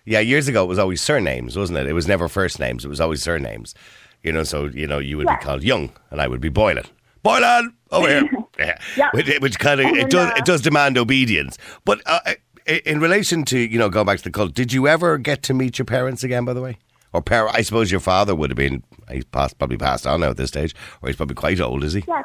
Yeah, 0.06 0.18
years 0.18 0.48
ago 0.48 0.64
it 0.64 0.66
was 0.66 0.80
always 0.80 1.00
surnames, 1.00 1.56
wasn't 1.56 1.78
it? 1.78 1.86
It 1.86 1.92
was 1.92 2.08
never 2.08 2.28
first 2.28 2.58
names. 2.58 2.84
It 2.84 2.88
was 2.88 3.00
always 3.00 3.22
surnames. 3.22 3.76
You 4.24 4.32
know, 4.32 4.42
so 4.42 4.64
you 4.64 4.88
know 4.88 4.98
you 4.98 5.18
would 5.18 5.26
yeah. 5.26 5.36
be 5.36 5.44
called 5.44 5.62
Young, 5.62 5.92
and 6.10 6.20
I 6.20 6.26
would 6.26 6.40
be 6.40 6.48
Boylan. 6.48 6.86
Boylan, 7.24 7.74
over 7.90 8.06
here. 8.06 8.30
yeah. 8.58 8.78
yeah. 8.96 9.10
Which, 9.12 9.38
which, 9.40 9.58
kind 9.58 9.80
of 9.80 9.86
it 9.86 10.10
does 10.10 10.30
it 10.36 10.44
does 10.44 10.60
demand 10.60 10.96
obedience. 10.96 11.58
But 11.84 12.02
uh, 12.06 12.34
in 12.66 13.00
relation 13.00 13.44
to 13.46 13.58
you 13.58 13.78
know 13.78 13.88
going 13.88 14.06
back 14.06 14.18
to 14.18 14.24
the 14.24 14.30
cult, 14.30 14.54
did 14.54 14.72
you 14.72 14.86
ever 14.86 15.18
get 15.18 15.42
to 15.44 15.54
meet 15.54 15.78
your 15.78 15.86
parents 15.86 16.22
again? 16.22 16.44
By 16.44 16.52
the 16.52 16.60
way, 16.60 16.78
or 17.12 17.22
par- 17.22 17.48
I 17.48 17.62
suppose 17.62 17.90
your 17.90 18.00
father 18.00 18.34
would 18.34 18.50
have 18.50 18.56
been 18.56 18.84
he's 19.10 19.24
passed, 19.24 19.58
probably 19.58 19.78
passed 19.78 20.06
on 20.06 20.20
now 20.20 20.30
at 20.30 20.36
this 20.36 20.50
stage, 20.50 20.74
or 21.02 21.08
he's 21.08 21.16
probably 21.16 21.34
quite 21.34 21.60
old, 21.60 21.82
is 21.82 21.94
he? 21.94 22.04
Yes. 22.06 22.24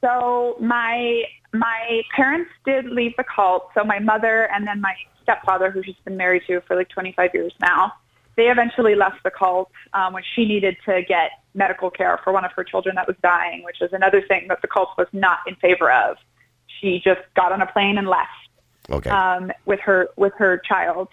So 0.00 0.56
my 0.60 1.24
my 1.52 2.02
parents 2.16 2.50
did 2.64 2.86
leave 2.86 3.12
the 3.18 3.24
cult. 3.24 3.68
So 3.74 3.84
my 3.84 3.98
mother 3.98 4.48
and 4.52 4.66
then 4.66 4.80
my 4.80 4.94
stepfather, 5.22 5.70
who 5.70 5.82
she's 5.82 5.94
been 6.04 6.16
married 6.16 6.42
to 6.46 6.62
for 6.62 6.74
like 6.74 6.88
25 6.88 7.30
years 7.34 7.52
now, 7.60 7.92
they 8.38 8.50
eventually 8.50 8.94
left 8.94 9.20
the 9.24 9.32
cult 9.32 9.68
um, 9.92 10.12
when 10.12 10.22
she 10.34 10.46
needed 10.46 10.76
to 10.86 11.02
get 11.02 11.32
medical 11.54 11.90
care 11.90 12.20
for 12.22 12.32
one 12.32 12.44
of 12.44 12.52
her 12.52 12.62
children 12.62 12.94
that 12.94 13.08
was 13.08 13.16
dying, 13.20 13.64
which 13.64 13.82
is 13.82 13.92
another 13.92 14.22
thing 14.22 14.46
that 14.48 14.62
the 14.62 14.68
cult 14.68 14.90
was 14.96 15.08
not 15.12 15.38
in 15.48 15.56
favor 15.56 15.90
of. 15.90 16.16
She 16.80 17.00
just 17.04 17.20
got 17.34 17.50
on 17.50 17.60
a 17.60 17.66
plane 17.66 17.98
and 17.98 18.06
left 18.06 18.30
okay. 18.90 19.10
um, 19.10 19.50
with 19.66 19.80
her 19.80 20.10
with 20.16 20.32
her 20.38 20.56
child, 20.58 21.08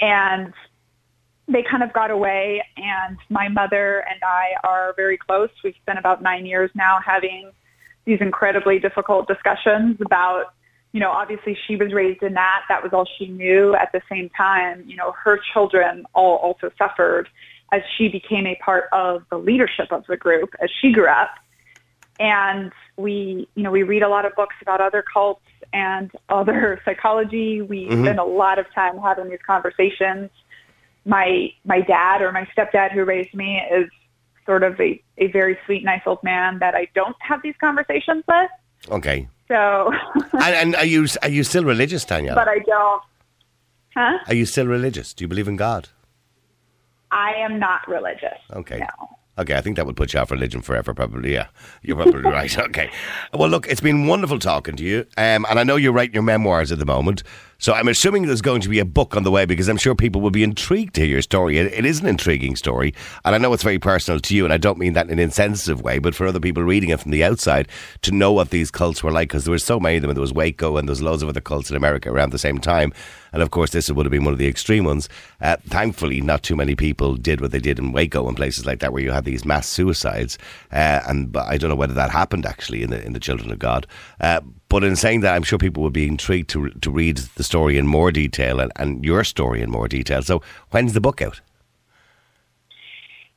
and 0.00 0.54
they 1.46 1.62
kind 1.62 1.82
of 1.82 1.92
got 1.92 2.10
away. 2.10 2.64
And 2.78 3.18
my 3.28 3.48
mother 3.48 4.02
and 4.10 4.22
I 4.24 4.54
are 4.64 4.94
very 4.96 5.18
close. 5.18 5.50
We've 5.62 5.74
spent 5.82 5.98
about 5.98 6.22
nine 6.22 6.46
years 6.46 6.70
now 6.74 7.00
having 7.04 7.52
these 8.06 8.22
incredibly 8.22 8.78
difficult 8.78 9.28
discussions 9.28 9.98
about 10.00 10.54
you 10.92 11.00
know, 11.00 11.10
obviously 11.10 11.56
she 11.66 11.76
was 11.76 11.92
raised 11.92 12.22
in 12.22 12.34
that. 12.34 12.62
That 12.68 12.82
was 12.82 12.92
all 12.92 13.08
she 13.18 13.26
knew. 13.26 13.74
At 13.74 13.90
the 13.92 14.02
same 14.10 14.28
time, 14.30 14.84
you 14.86 14.96
know, 14.96 15.12
her 15.12 15.40
children 15.52 16.04
all 16.14 16.36
also 16.36 16.70
suffered 16.76 17.28
as 17.72 17.80
she 17.96 18.08
became 18.08 18.46
a 18.46 18.54
part 18.56 18.84
of 18.92 19.24
the 19.30 19.38
leadership 19.38 19.90
of 19.90 20.04
the 20.06 20.16
group 20.16 20.50
as 20.60 20.68
she 20.80 20.92
grew 20.92 21.08
up. 21.08 21.30
And 22.20 22.70
we, 22.96 23.48
you 23.54 23.62
know, 23.62 23.70
we 23.70 23.82
read 23.82 24.02
a 24.02 24.08
lot 24.08 24.26
of 24.26 24.34
books 24.34 24.54
about 24.60 24.82
other 24.82 25.02
cults 25.02 25.40
and 25.72 26.10
other 26.28 26.80
psychology. 26.84 27.62
We 27.62 27.86
mm-hmm. 27.86 28.04
spend 28.04 28.18
a 28.18 28.24
lot 28.24 28.58
of 28.58 28.66
time 28.74 28.98
having 28.98 29.30
these 29.30 29.40
conversations. 29.46 30.30
My 31.06 31.52
my 31.64 31.80
dad 31.80 32.20
or 32.20 32.30
my 32.30 32.46
stepdad 32.56 32.92
who 32.92 33.04
raised 33.04 33.34
me 33.34 33.60
is 33.72 33.88
sort 34.44 34.62
of 34.62 34.78
a, 34.80 35.02
a 35.18 35.28
very 35.28 35.58
sweet, 35.64 35.84
nice 35.84 36.02
old 36.04 36.22
man 36.22 36.58
that 36.58 36.74
I 36.74 36.88
don't 36.94 37.16
have 37.20 37.42
these 37.42 37.54
conversations 37.60 38.24
with. 38.28 38.50
Okay. 38.90 39.28
So. 39.52 39.92
and, 40.32 40.54
and, 40.54 40.76
are 40.76 40.86
you 40.86 41.06
are 41.22 41.28
you 41.28 41.44
still 41.44 41.64
religious, 41.64 42.06
Tanya? 42.06 42.34
But 42.34 42.48
I 42.48 42.58
don't. 42.60 43.02
Huh? 43.94 44.18
Are 44.26 44.34
you 44.34 44.46
still 44.46 44.66
religious? 44.66 45.12
Do 45.12 45.24
you 45.24 45.28
believe 45.28 45.46
in 45.46 45.56
God? 45.56 45.90
I 47.10 47.34
am 47.34 47.58
not 47.58 47.86
religious. 47.86 48.38
Okay. 48.50 48.78
No. 48.78 49.08
Okay, 49.38 49.54
I 49.54 49.60
think 49.60 49.76
that 49.76 49.86
would 49.86 49.96
put 49.96 50.12
you 50.12 50.20
off 50.20 50.30
religion 50.30 50.62
forever, 50.62 50.94
probably. 50.94 51.34
Yeah, 51.34 51.48
you're 51.82 51.96
probably 51.96 52.22
right. 52.22 52.58
Okay. 52.72 52.90
Well, 53.34 53.48
look, 53.48 53.66
it's 53.66 53.80
been 53.80 54.06
wonderful 54.06 54.38
talking 54.38 54.76
to 54.76 54.82
you. 54.82 55.00
Um, 55.18 55.46
and 55.48 55.58
I 55.58 55.64
know 55.64 55.76
you're 55.76 55.92
writing 55.92 56.14
your 56.14 56.22
memoirs 56.22 56.72
at 56.72 56.78
the 56.78 56.86
moment. 56.86 57.22
So 57.62 57.72
I'm 57.72 57.86
assuming 57.86 58.26
there's 58.26 58.42
going 58.42 58.60
to 58.62 58.68
be 58.68 58.80
a 58.80 58.84
book 58.84 59.14
on 59.14 59.22
the 59.22 59.30
way 59.30 59.44
because 59.44 59.68
I'm 59.68 59.76
sure 59.76 59.94
people 59.94 60.20
will 60.20 60.32
be 60.32 60.42
intrigued 60.42 60.96
to 60.96 61.02
hear 61.02 61.10
your 61.10 61.22
story. 61.22 61.58
It, 61.58 61.72
it 61.72 61.84
is 61.84 62.00
an 62.00 62.08
intriguing 62.08 62.56
story. 62.56 62.92
And 63.24 63.36
I 63.36 63.38
know 63.38 63.52
it's 63.52 63.62
very 63.62 63.78
personal 63.78 64.18
to 64.18 64.34
you. 64.34 64.42
And 64.42 64.52
I 64.52 64.56
don't 64.56 64.78
mean 64.78 64.94
that 64.94 65.06
in 65.06 65.12
an 65.12 65.18
insensitive 65.20 65.80
way, 65.80 66.00
but 66.00 66.12
for 66.12 66.26
other 66.26 66.40
people 66.40 66.64
reading 66.64 66.90
it 66.90 66.98
from 66.98 67.12
the 67.12 67.22
outside 67.22 67.68
to 68.00 68.10
know 68.10 68.32
what 68.32 68.50
these 68.50 68.72
cults 68.72 69.04
were 69.04 69.12
like 69.12 69.28
because 69.28 69.44
there 69.44 69.52
were 69.52 69.58
so 69.58 69.78
many 69.78 69.94
of 69.94 70.02
them. 70.02 70.10
And 70.10 70.16
there 70.16 70.22
was 70.22 70.32
Waco 70.32 70.76
and 70.76 70.88
there 70.88 70.90
was 70.90 71.02
loads 71.02 71.22
of 71.22 71.28
other 71.28 71.40
cults 71.40 71.70
in 71.70 71.76
America 71.76 72.10
around 72.10 72.30
the 72.30 72.36
same 72.38 72.58
time. 72.58 72.92
And 73.32 73.44
of 73.44 73.52
course, 73.52 73.70
this 73.70 73.88
would 73.88 74.06
have 74.06 74.10
been 74.10 74.24
one 74.24 74.34
of 74.34 74.40
the 74.40 74.48
extreme 74.48 74.82
ones. 74.82 75.08
Uh, 75.40 75.56
thankfully, 75.68 76.20
not 76.20 76.42
too 76.42 76.56
many 76.56 76.74
people 76.74 77.14
did 77.14 77.40
what 77.40 77.52
they 77.52 77.60
did 77.60 77.78
in 77.78 77.92
Waco 77.92 78.26
and 78.26 78.36
places 78.36 78.66
like 78.66 78.80
that 78.80 78.92
where 78.92 79.04
you 79.04 79.12
had 79.12 79.24
these 79.24 79.44
mass 79.44 79.68
suicides. 79.68 80.36
Uh, 80.72 81.00
and 81.06 81.36
I 81.36 81.58
don't 81.58 81.70
know 81.70 81.76
whether 81.76 81.94
that 81.94 82.10
happened 82.10 82.44
actually 82.44 82.82
in 82.82 82.90
the, 82.90 83.00
in 83.04 83.12
the 83.12 83.20
Children 83.20 83.52
of 83.52 83.60
God. 83.60 83.86
Uh, 84.20 84.40
but 84.72 84.84
in 84.84 84.96
saying 84.96 85.20
that, 85.20 85.34
I'm 85.34 85.42
sure 85.42 85.58
people 85.58 85.82
would 85.82 85.92
be 85.92 86.08
intrigued 86.08 86.48
to 86.50 86.70
to 86.70 86.90
read 86.90 87.18
the 87.36 87.44
story 87.44 87.76
in 87.76 87.86
more 87.86 88.10
detail 88.10 88.58
and, 88.58 88.72
and 88.76 89.04
your 89.04 89.22
story 89.22 89.60
in 89.60 89.70
more 89.70 89.86
detail. 89.86 90.22
So, 90.22 90.40
when's 90.70 90.94
the 90.94 91.00
book 91.00 91.20
out? 91.20 91.42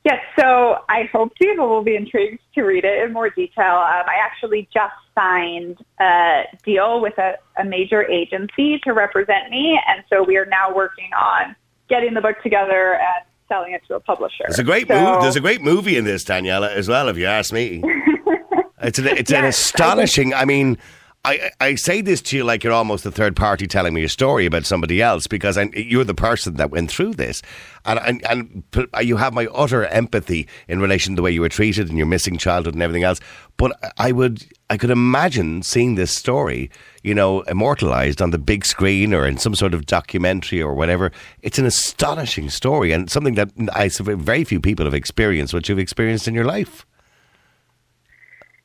Yes, 0.02 0.20
so 0.38 0.78
I 0.88 1.10
hope 1.12 1.34
people 1.34 1.68
will 1.68 1.82
be 1.82 1.94
intrigued 1.94 2.40
to 2.54 2.62
read 2.62 2.86
it 2.86 3.04
in 3.04 3.12
more 3.12 3.28
detail. 3.28 3.74
Um, 3.74 4.04
I 4.06 4.16
actually 4.24 4.66
just 4.72 4.94
signed 5.14 5.76
a 6.00 6.44
deal 6.64 7.02
with 7.02 7.18
a, 7.18 7.34
a 7.58 7.64
major 7.64 8.02
agency 8.04 8.78
to 8.84 8.92
represent 8.92 9.50
me, 9.50 9.78
and 9.86 10.04
so 10.08 10.22
we 10.22 10.38
are 10.38 10.46
now 10.46 10.74
working 10.74 11.10
on 11.12 11.54
getting 11.90 12.14
the 12.14 12.22
book 12.22 12.40
together 12.42 12.94
and 12.94 13.26
selling 13.48 13.74
it 13.74 13.82
to 13.88 13.96
a 13.96 14.00
publisher. 14.00 14.44
There's 14.48 14.58
a 14.58 14.64
great 14.64 14.88
so, 14.88 14.94
movie. 14.94 15.20
There's 15.20 15.36
a 15.36 15.40
great 15.40 15.60
movie 15.60 15.98
in 15.98 16.04
this, 16.04 16.24
Daniella, 16.24 16.72
as 16.72 16.88
well. 16.88 17.08
If 17.08 17.18
you 17.18 17.26
ask 17.26 17.52
me, 17.52 17.82
it's 18.82 18.98
an, 18.98 19.06
it's 19.08 19.32
an 19.32 19.44
Yes, 19.44 19.58
astonishing. 19.58 20.32
I 20.32 20.46
mean. 20.46 20.78
I, 21.26 21.50
I 21.60 21.74
say 21.74 22.02
this 22.02 22.22
to 22.22 22.36
you 22.36 22.44
like 22.44 22.62
you're 22.62 22.72
almost 22.72 23.04
a 23.04 23.10
third 23.10 23.34
party 23.34 23.66
telling 23.66 23.92
me 23.92 24.04
a 24.04 24.08
story 24.08 24.46
about 24.46 24.64
somebody 24.64 25.02
else 25.02 25.26
because 25.26 25.58
I, 25.58 25.64
you're 25.74 26.04
the 26.04 26.14
person 26.14 26.54
that 26.54 26.70
went 26.70 26.88
through 26.88 27.14
this, 27.14 27.42
and, 27.84 27.98
and 27.98 28.24
and 28.24 28.64
you 29.02 29.16
have 29.16 29.34
my 29.34 29.46
utter 29.46 29.86
empathy 29.86 30.46
in 30.68 30.80
relation 30.80 31.14
to 31.14 31.16
the 31.16 31.22
way 31.22 31.32
you 31.32 31.40
were 31.40 31.48
treated 31.48 31.88
and 31.88 31.98
your 31.98 32.06
missing 32.06 32.38
childhood 32.38 32.74
and 32.74 32.82
everything 32.82 33.02
else. 33.02 33.18
But 33.56 33.76
I 33.98 34.12
would 34.12 34.46
I 34.70 34.76
could 34.76 34.90
imagine 34.90 35.64
seeing 35.64 35.96
this 35.96 36.12
story, 36.12 36.70
you 37.02 37.12
know, 37.12 37.40
immortalized 37.42 38.22
on 38.22 38.30
the 38.30 38.38
big 38.38 38.64
screen 38.64 39.12
or 39.12 39.26
in 39.26 39.36
some 39.36 39.56
sort 39.56 39.74
of 39.74 39.84
documentary 39.86 40.62
or 40.62 40.74
whatever. 40.74 41.10
It's 41.42 41.58
an 41.58 41.66
astonishing 41.66 42.50
story 42.50 42.92
and 42.92 43.10
something 43.10 43.34
that 43.34 43.50
I 43.72 43.88
very 43.88 44.44
few 44.44 44.60
people 44.60 44.84
have 44.84 44.94
experienced 44.94 45.52
what 45.52 45.68
you've 45.68 45.80
experienced 45.80 46.28
in 46.28 46.34
your 46.34 46.44
life. 46.44 46.86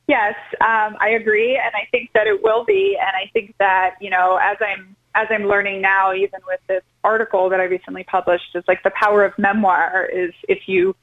Yes, 0.08 0.34
um, 0.60 0.96
I 1.00 1.10
agree, 1.10 1.56
and 1.56 1.72
I 1.74 1.86
think 1.90 2.10
that 2.14 2.26
it 2.26 2.42
will 2.42 2.64
be. 2.64 2.98
And 3.00 3.10
I 3.14 3.30
think 3.32 3.54
that 3.58 3.96
you 4.00 4.10
know, 4.10 4.38
as 4.42 4.56
I'm 4.60 4.96
as 5.14 5.28
I'm 5.30 5.44
learning 5.44 5.80
now, 5.80 6.12
even 6.12 6.40
with 6.46 6.60
this 6.68 6.82
article 7.04 7.48
that 7.50 7.60
I 7.60 7.64
recently 7.64 8.04
published, 8.04 8.54
is 8.54 8.64
like 8.66 8.82
the 8.82 8.90
power 8.90 9.24
of 9.24 9.36
memoir 9.38 10.08
is 10.12 10.32
if 10.48 10.68
you 10.68 10.96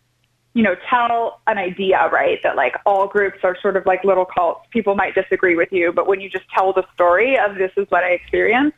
you 0.53 0.63
know 0.63 0.75
tell 0.89 1.41
an 1.47 1.57
idea 1.57 2.09
right 2.11 2.39
that 2.43 2.55
like 2.55 2.75
all 2.85 3.07
groups 3.07 3.39
are 3.43 3.55
sort 3.61 3.77
of 3.77 3.85
like 3.85 4.03
little 4.03 4.25
cults. 4.25 4.67
People 4.71 4.95
might 4.95 5.15
disagree 5.15 5.55
with 5.55 5.71
you, 5.71 5.93
but 5.93 6.07
when 6.07 6.19
you 6.19 6.29
just 6.29 6.45
tell 6.49 6.73
the 6.73 6.85
story 6.93 7.37
of 7.37 7.55
this 7.55 7.71
is 7.77 7.89
what 7.89 8.03
I 8.03 8.11
experienced, 8.11 8.77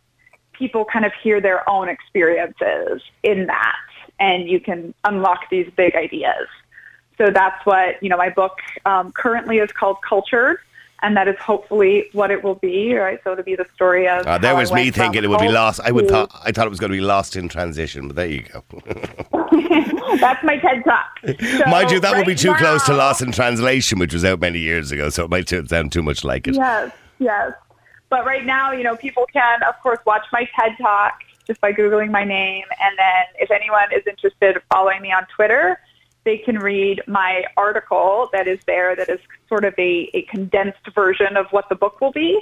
people 0.54 0.86
kind 0.86 1.06
of 1.06 1.12
hear 1.24 1.42
their 1.42 1.68
own 1.68 1.90
experiences 1.90 3.02
in 3.24 3.48
that, 3.48 3.76
and 4.20 4.48
you 4.48 4.60
can 4.60 4.94
unlock 5.04 5.50
these 5.50 5.70
big 5.76 5.96
ideas. 5.96 6.48
So 7.22 7.30
that's 7.30 7.64
what, 7.68 8.02
you 8.02 8.10
know, 8.10 8.18
my 8.18 8.30
book 8.30 8.58
um, 8.86 9.12
currently 9.12 9.60
is 9.60 9.72
called 9.72 9.98
Cultured, 10.02 10.58
and 11.04 11.16
that 11.16 11.28
is 11.28 11.38
hopefully 11.38 12.10
what 12.14 12.32
it 12.32 12.44
will 12.44 12.56
be, 12.56 12.96
right? 12.96 13.20
So 13.24 13.34
it'll 13.34 13.44
be 13.44 13.56
the 13.56 13.68
story 13.76 14.08
of. 14.08 14.26
Uh, 14.26 14.40
there 14.40 14.54
how 14.54 14.58
I 14.58 14.62
was 14.62 14.72
me 14.72 14.90
thinking 14.90 15.24
it 15.24 15.30
would 15.30 15.40
be 15.40 15.48
lost. 15.48 15.82
I 15.84 15.92
would 15.92 16.10
thought 16.10 16.32
I 16.44 16.52
thought 16.52 16.66
it 16.66 16.72
was 16.72 16.80
going 16.80 16.92
to 16.92 16.98
be 16.98 17.02
lost 17.02 17.36
in 17.36 17.48
transition, 17.48 18.08
but 18.08 18.16
there 18.16 18.26
you 18.26 18.42
go. 18.42 18.64
that's 20.20 20.44
my 20.44 20.58
TED 20.58 20.84
Talk. 20.84 21.20
So 21.24 21.66
Mind 21.70 21.92
you, 21.92 22.00
that 22.00 22.16
would 22.16 22.26
be 22.26 22.32
right 22.32 22.40
too 22.40 22.56
close 22.56 22.84
to 22.86 22.92
now- 22.94 22.98
Lost 22.98 23.22
in 23.22 23.32
Translation, 23.32 24.00
which 24.00 24.14
was 24.16 24.26
out 24.26 24.40
many 24.40 24.58
years 24.58 24.92
ago, 24.92 25.10
so 25.10 25.24
it 25.26 25.30
might 25.30 25.48
sound 25.48 25.92
too 25.92 26.02
much 26.02 26.24
like 26.24 26.48
it. 26.48 26.56
Yes, 26.56 26.92
yes. 27.20 27.54
But 28.10 28.26
right 28.26 28.48
now, 28.48 28.72
you 28.72 28.84
know, 28.84 28.96
people 28.96 29.28
can, 29.32 29.62
of 29.62 29.76
course, 29.84 30.00
watch 30.08 30.26
my 30.34 30.50
TED 30.60 30.76
Talk 30.82 31.20
just 31.46 31.62
by 31.62 31.72
Googling 31.72 32.10
my 32.10 32.24
name. 32.24 32.66
And 32.84 32.98
then 32.98 33.26
if 33.40 33.52
anyone 33.52 33.94
is 33.96 34.02
interested 34.08 34.56
in 34.56 34.62
following 34.72 35.04
me 35.04 35.12
on 35.12 35.28
Twitter, 35.36 35.80
they 36.24 36.38
can 36.38 36.60
read 36.60 37.02
my 37.08 37.44
article 37.58 38.30
that 38.34 38.48
is 38.48 38.60
there 38.68 38.96
that 38.96 39.10
is 39.10 39.20
sort 39.50 39.66
of 39.66 39.74
a, 39.78 40.10
a 40.14 40.22
condensed 40.24 40.88
version 40.94 41.36
of 41.36 41.48
what 41.52 41.68
the 41.70 41.76
book 41.76 42.00
will 42.00 42.12
be. 42.12 42.40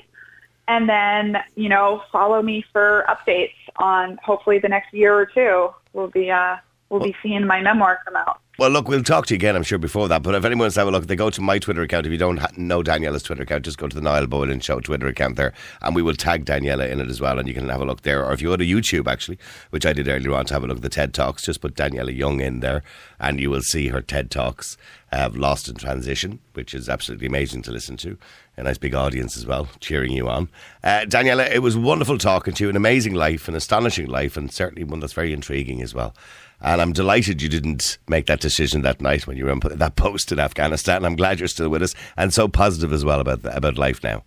And 0.67 0.87
then, 0.87 1.37
you 1.55 1.69
know, 1.69 2.03
follow 2.11 2.41
me 2.41 2.63
for 2.71 3.05
updates 3.07 3.55
on 3.77 4.19
hopefully 4.23 4.59
the 4.59 4.69
next 4.69 4.93
year 4.93 5.15
or 5.15 5.25
two. 5.25 5.69
We'll 5.93 6.09
be, 6.09 6.29
uh, 6.29 6.57
we'll 6.89 6.99
be 6.99 7.15
seeing 7.23 7.47
my 7.47 7.61
memoir 7.61 7.99
come 8.05 8.15
out. 8.15 8.41
Well, 8.59 8.71
look, 8.71 8.89
we'll 8.89 9.03
talk 9.03 9.25
to 9.27 9.33
you 9.33 9.37
again, 9.37 9.55
I'm 9.55 9.63
sure, 9.63 9.77
before 9.77 10.09
that. 10.09 10.21
But 10.21 10.35
if 10.35 10.43
anyone's 10.43 10.75
have 10.75 10.89
a 10.89 10.91
look, 10.91 11.07
they 11.07 11.15
go 11.15 11.29
to 11.29 11.39
my 11.39 11.59
Twitter 11.59 11.81
account. 11.81 12.05
If 12.05 12.11
you 12.11 12.17
don't 12.17 12.57
know 12.57 12.83
Daniella's 12.83 13.23
Twitter 13.23 13.43
account, 13.43 13.63
just 13.63 13.77
go 13.77 13.87
to 13.87 13.95
the 13.95 14.01
Niall 14.01 14.27
Boylan 14.27 14.59
Show 14.59 14.81
Twitter 14.81 15.07
account 15.07 15.37
there, 15.37 15.53
and 15.81 15.95
we 15.95 16.01
will 16.01 16.13
tag 16.13 16.43
Daniella 16.43 16.87
in 16.87 16.99
it 16.99 17.07
as 17.07 17.21
well, 17.21 17.39
and 17.39 17.47
you 17.47 17.53
can 17.53 17.69
have 17.69 17.79
a 17.79 17.85
look 17.85 18.01
there. 18.01 18.25
Or 18.25 18.33
if 18.33 18.41
you 18.41 18.49
go 18.49 18.57
to 18.57 18.65
YouTube, 18.65 19.09
actually, 19.09 19.39
which 19.69 19.85
I 19.85 19.93
did 19.93 20.09
earlier 20.09 20.33
on 20.33 20.43
to 20.47 20.53
have 20.55 20.65
a 20.65 20.67
look 20.67 20.75
at 20.75 20.83
the 20.83 20.89
TED 20.89 21.13
Talks, 21.13 21.45
just 21.45 21.61
put 21.61 21.75
Daniella 21.75 22.11
Young 22.11 22.41
in 22.41 22.59
there, 22.59 22.83
and 23.17 23.39
you 23.39 23.49
will 23.49 23.61
see 23.61 23.87
her 23.87 24.01
TED 24.01 24.29
Talks, 24.29 24.75
Lost 25.13 25.69
in 25.69 25.75
Transition, 25.75 26.39
which 26.51 26.73
is 26.73 26.89
absolutely 26.89 27.27
amazing 27.27 27.61
to 27.61 27.71
listen 27.71 27.95
to. 27.95 28.17
A 28.57 28.63
nice 28.63 28.77
big 28.77 28.93
audience 28.93 29.37
as 29.37 29.45
well, 29.45 29.69
cheering 29.79 30.11
you 30.11 30.27
on. 30.27 30.49
Uh, 30.83 31.05
Daniella, 31.05 31.45
it 31.45 31.59
was 31.59 31.77
wonderful 31.77 32.17
talking 32.17 32.53
to 32.55 32.65
you. 32.65 32.69
An 32.69 32.75
amazing 32.75 33.13
life, 33.13 33.47
an 33.47 33.55
astonishing 33.55 34.07
life, 34.07 34.35
and 34.35 34.51
certainly 34.51 34.83
one 34.83 34.99
that's 34.99 35.13
very 35.13 35.31
intriguing 35.31 35.81
as 35.81 35.95
well. 35.95 36.13
And 36.61 36.81
I'm 36.81 36.91
delighted 36.91 37.41
you 37.41 37.49
didn't 37.49 37.97
make 38.07 38.25
that 38.25 38.41
decision 38.41 38.81
that 38.81 39.01
night 39.01 39.25
when 39.25 39.37
you 39.37 39.45
were 39.45 39.51
in 39.51 39.59
that 39.59 39.95
post 39.95 40.31
in 40.31 40.39
Afghanistan. 40.39 41.05
I'm 41.05 41.15
glad 41.15 41.39
you're 41.39 41.47
still 41.47 41.69
with 41.69 41.81
us 41.81 41.95
and 42.17 42.33
so 42.33 42.47
positive 42.47 42.91
as 42.91 43.05
well 43.05 43.19
about 43.21 43.39
about 43.43 43.77
life 43.77 44.03
now. 44.03 44.23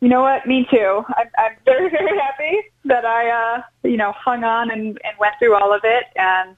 You 0.00 0.08
know 0.08 0.20
what? 0.20 0.46
Me 0.46 0.66
too. 0.70 1.04
I'm, 1.16 1.28
I'm 1.38 1.56
very, 1.64 1.88
very 1.90 2.18
happy 2.18 2.60
that 2.84 3.04
I, 3.04 3.30
uh, 3.30 3.62
you 3.82 3.96
know, 3.96 4.12
hung 4.12 4.44
on 4.44 4.70
and, 4.70 4.98
and 5.04 5.18
went 5.18 5.34
through 5.38 5.54
all 5.54 5.72
of 5.72 5.82
it, 5.84 6.04
and 6.16 6.56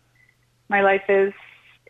my 0.69 0.81
life 0.81 1.05
is 1.09 1.33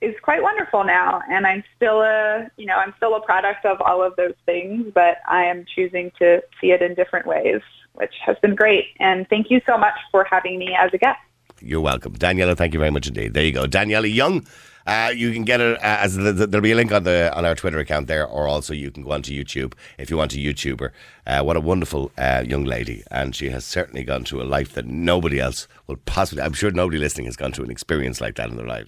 is 0.00 0.14
quite 0.22 0.42
wonderful 0.42 0.84
now. 0.84 1.20
And 1.28 1.46
I'm 1.46 1.64
still 1.76 2.02
a, 2.02 2.48
you 2.56 2.66
know, 2.66 2.76
I'm 2.76 2.94
still 2.96 3.16
a 3.16 3.20
product 3.20 3.64
of 3.64 3.80
all 3.80 4.02
of 4.02 4.14
those 4.16 4.34
things, 4.46 4.92
but 4.94 5.18
I 5.28 5.44
am 5.44 5.64
choosing 5.74 6.12
to 6.20 6.40
see 6.60 6.70
it 6.70 6.82
in 6.82 6.94
different 6.94 7.26
ways, 7.26 7.60
which 7.94 8.14
has 8.24 8.36
been 8.40 8.54
great. 8.54 8.86
And 9.00 9.28
thank 9.28 9.50
you 9.50 9.60
so 9.66 9.76
much 9.76 9.98
for 10.12 10.24
having 10.24 10.58
me 10.58 10.76
as 10.78 10.90
a 10.94 10.98
guest. 10.98 11.18
You're 11.60 11.80
welcome, 11.80 12.12
Daniella. 12.14 12.54
Thank 12.54 12.72
you 12.74 12.78
very 12.78 12.90
much 12.90 13.06
indeed. 13.06 13.34
There 13.34 13.44
you 13.44 13.52
go, 13.52 13.66
Daniella 13.66 14.06
Young. 14.06 14.46
Uh, 14.86 15.10
you 15.14 15.32
can 15.34 15.44
get 15.44 15.60
it 15.60 15.76
uh, 15.76 15.80
as 15.82 16.16
the, 16.16 16.32
the, 16.32 16.46
there'll 16.46 16.62
be 16.62 16.72
a 16.72 16.74
link 16.74 16.90
on 16.92 17.02
the 17.02 17.30
on 17.36 17.44
our 17.44 17.54
Twitter 17.54 17.78
account 17.78 18.06
there, 18.06 18.26
or 18.26 18.48
also 18.48 18.72
you 18.72 18.90
can 18.90 19.02
go 19.02 19.12
onto 19.12 19.32
YouTube 19.32 19.74
if 19.98 20.08
you 20.10 20.16
want 20.16 20.30
to 20.30 20.38
YouTuber. 20.38 20.90
Uh, 21.26 21.42
what 21.42 21.56
a 21.56 21.60
wonderful 21.60 22.10
uh, 22.16 22.42
young 22.46 22.64
lady, 22.64 23.02
and 23.10 23.36
she 23.36 23.50
has 23.50 23.66
certainly 23.66 24.02
gone 24.02 24.24
through 24.24 24.40
a 24.40 24.44
life 24.44 24.72
that 24.72 24.86
nobody 24.86 25.38
else 25.38 25.68
will 25.86 25.98
possibly. 26.06 26.42
I'm 26.42 26.54
sure 26.54 26.70
nobody 26.70 26.96
listening 26.96 27.26
has 27.26 27.36
gone 27.36 27.52
through 27.52 27.66
an 27.66 27.70
experience 27.70 28.22
like 28.22 28.36
that 28.36 28.48
in 28.48 28.56
their 28.56 28.66
lives. 28.66 28.86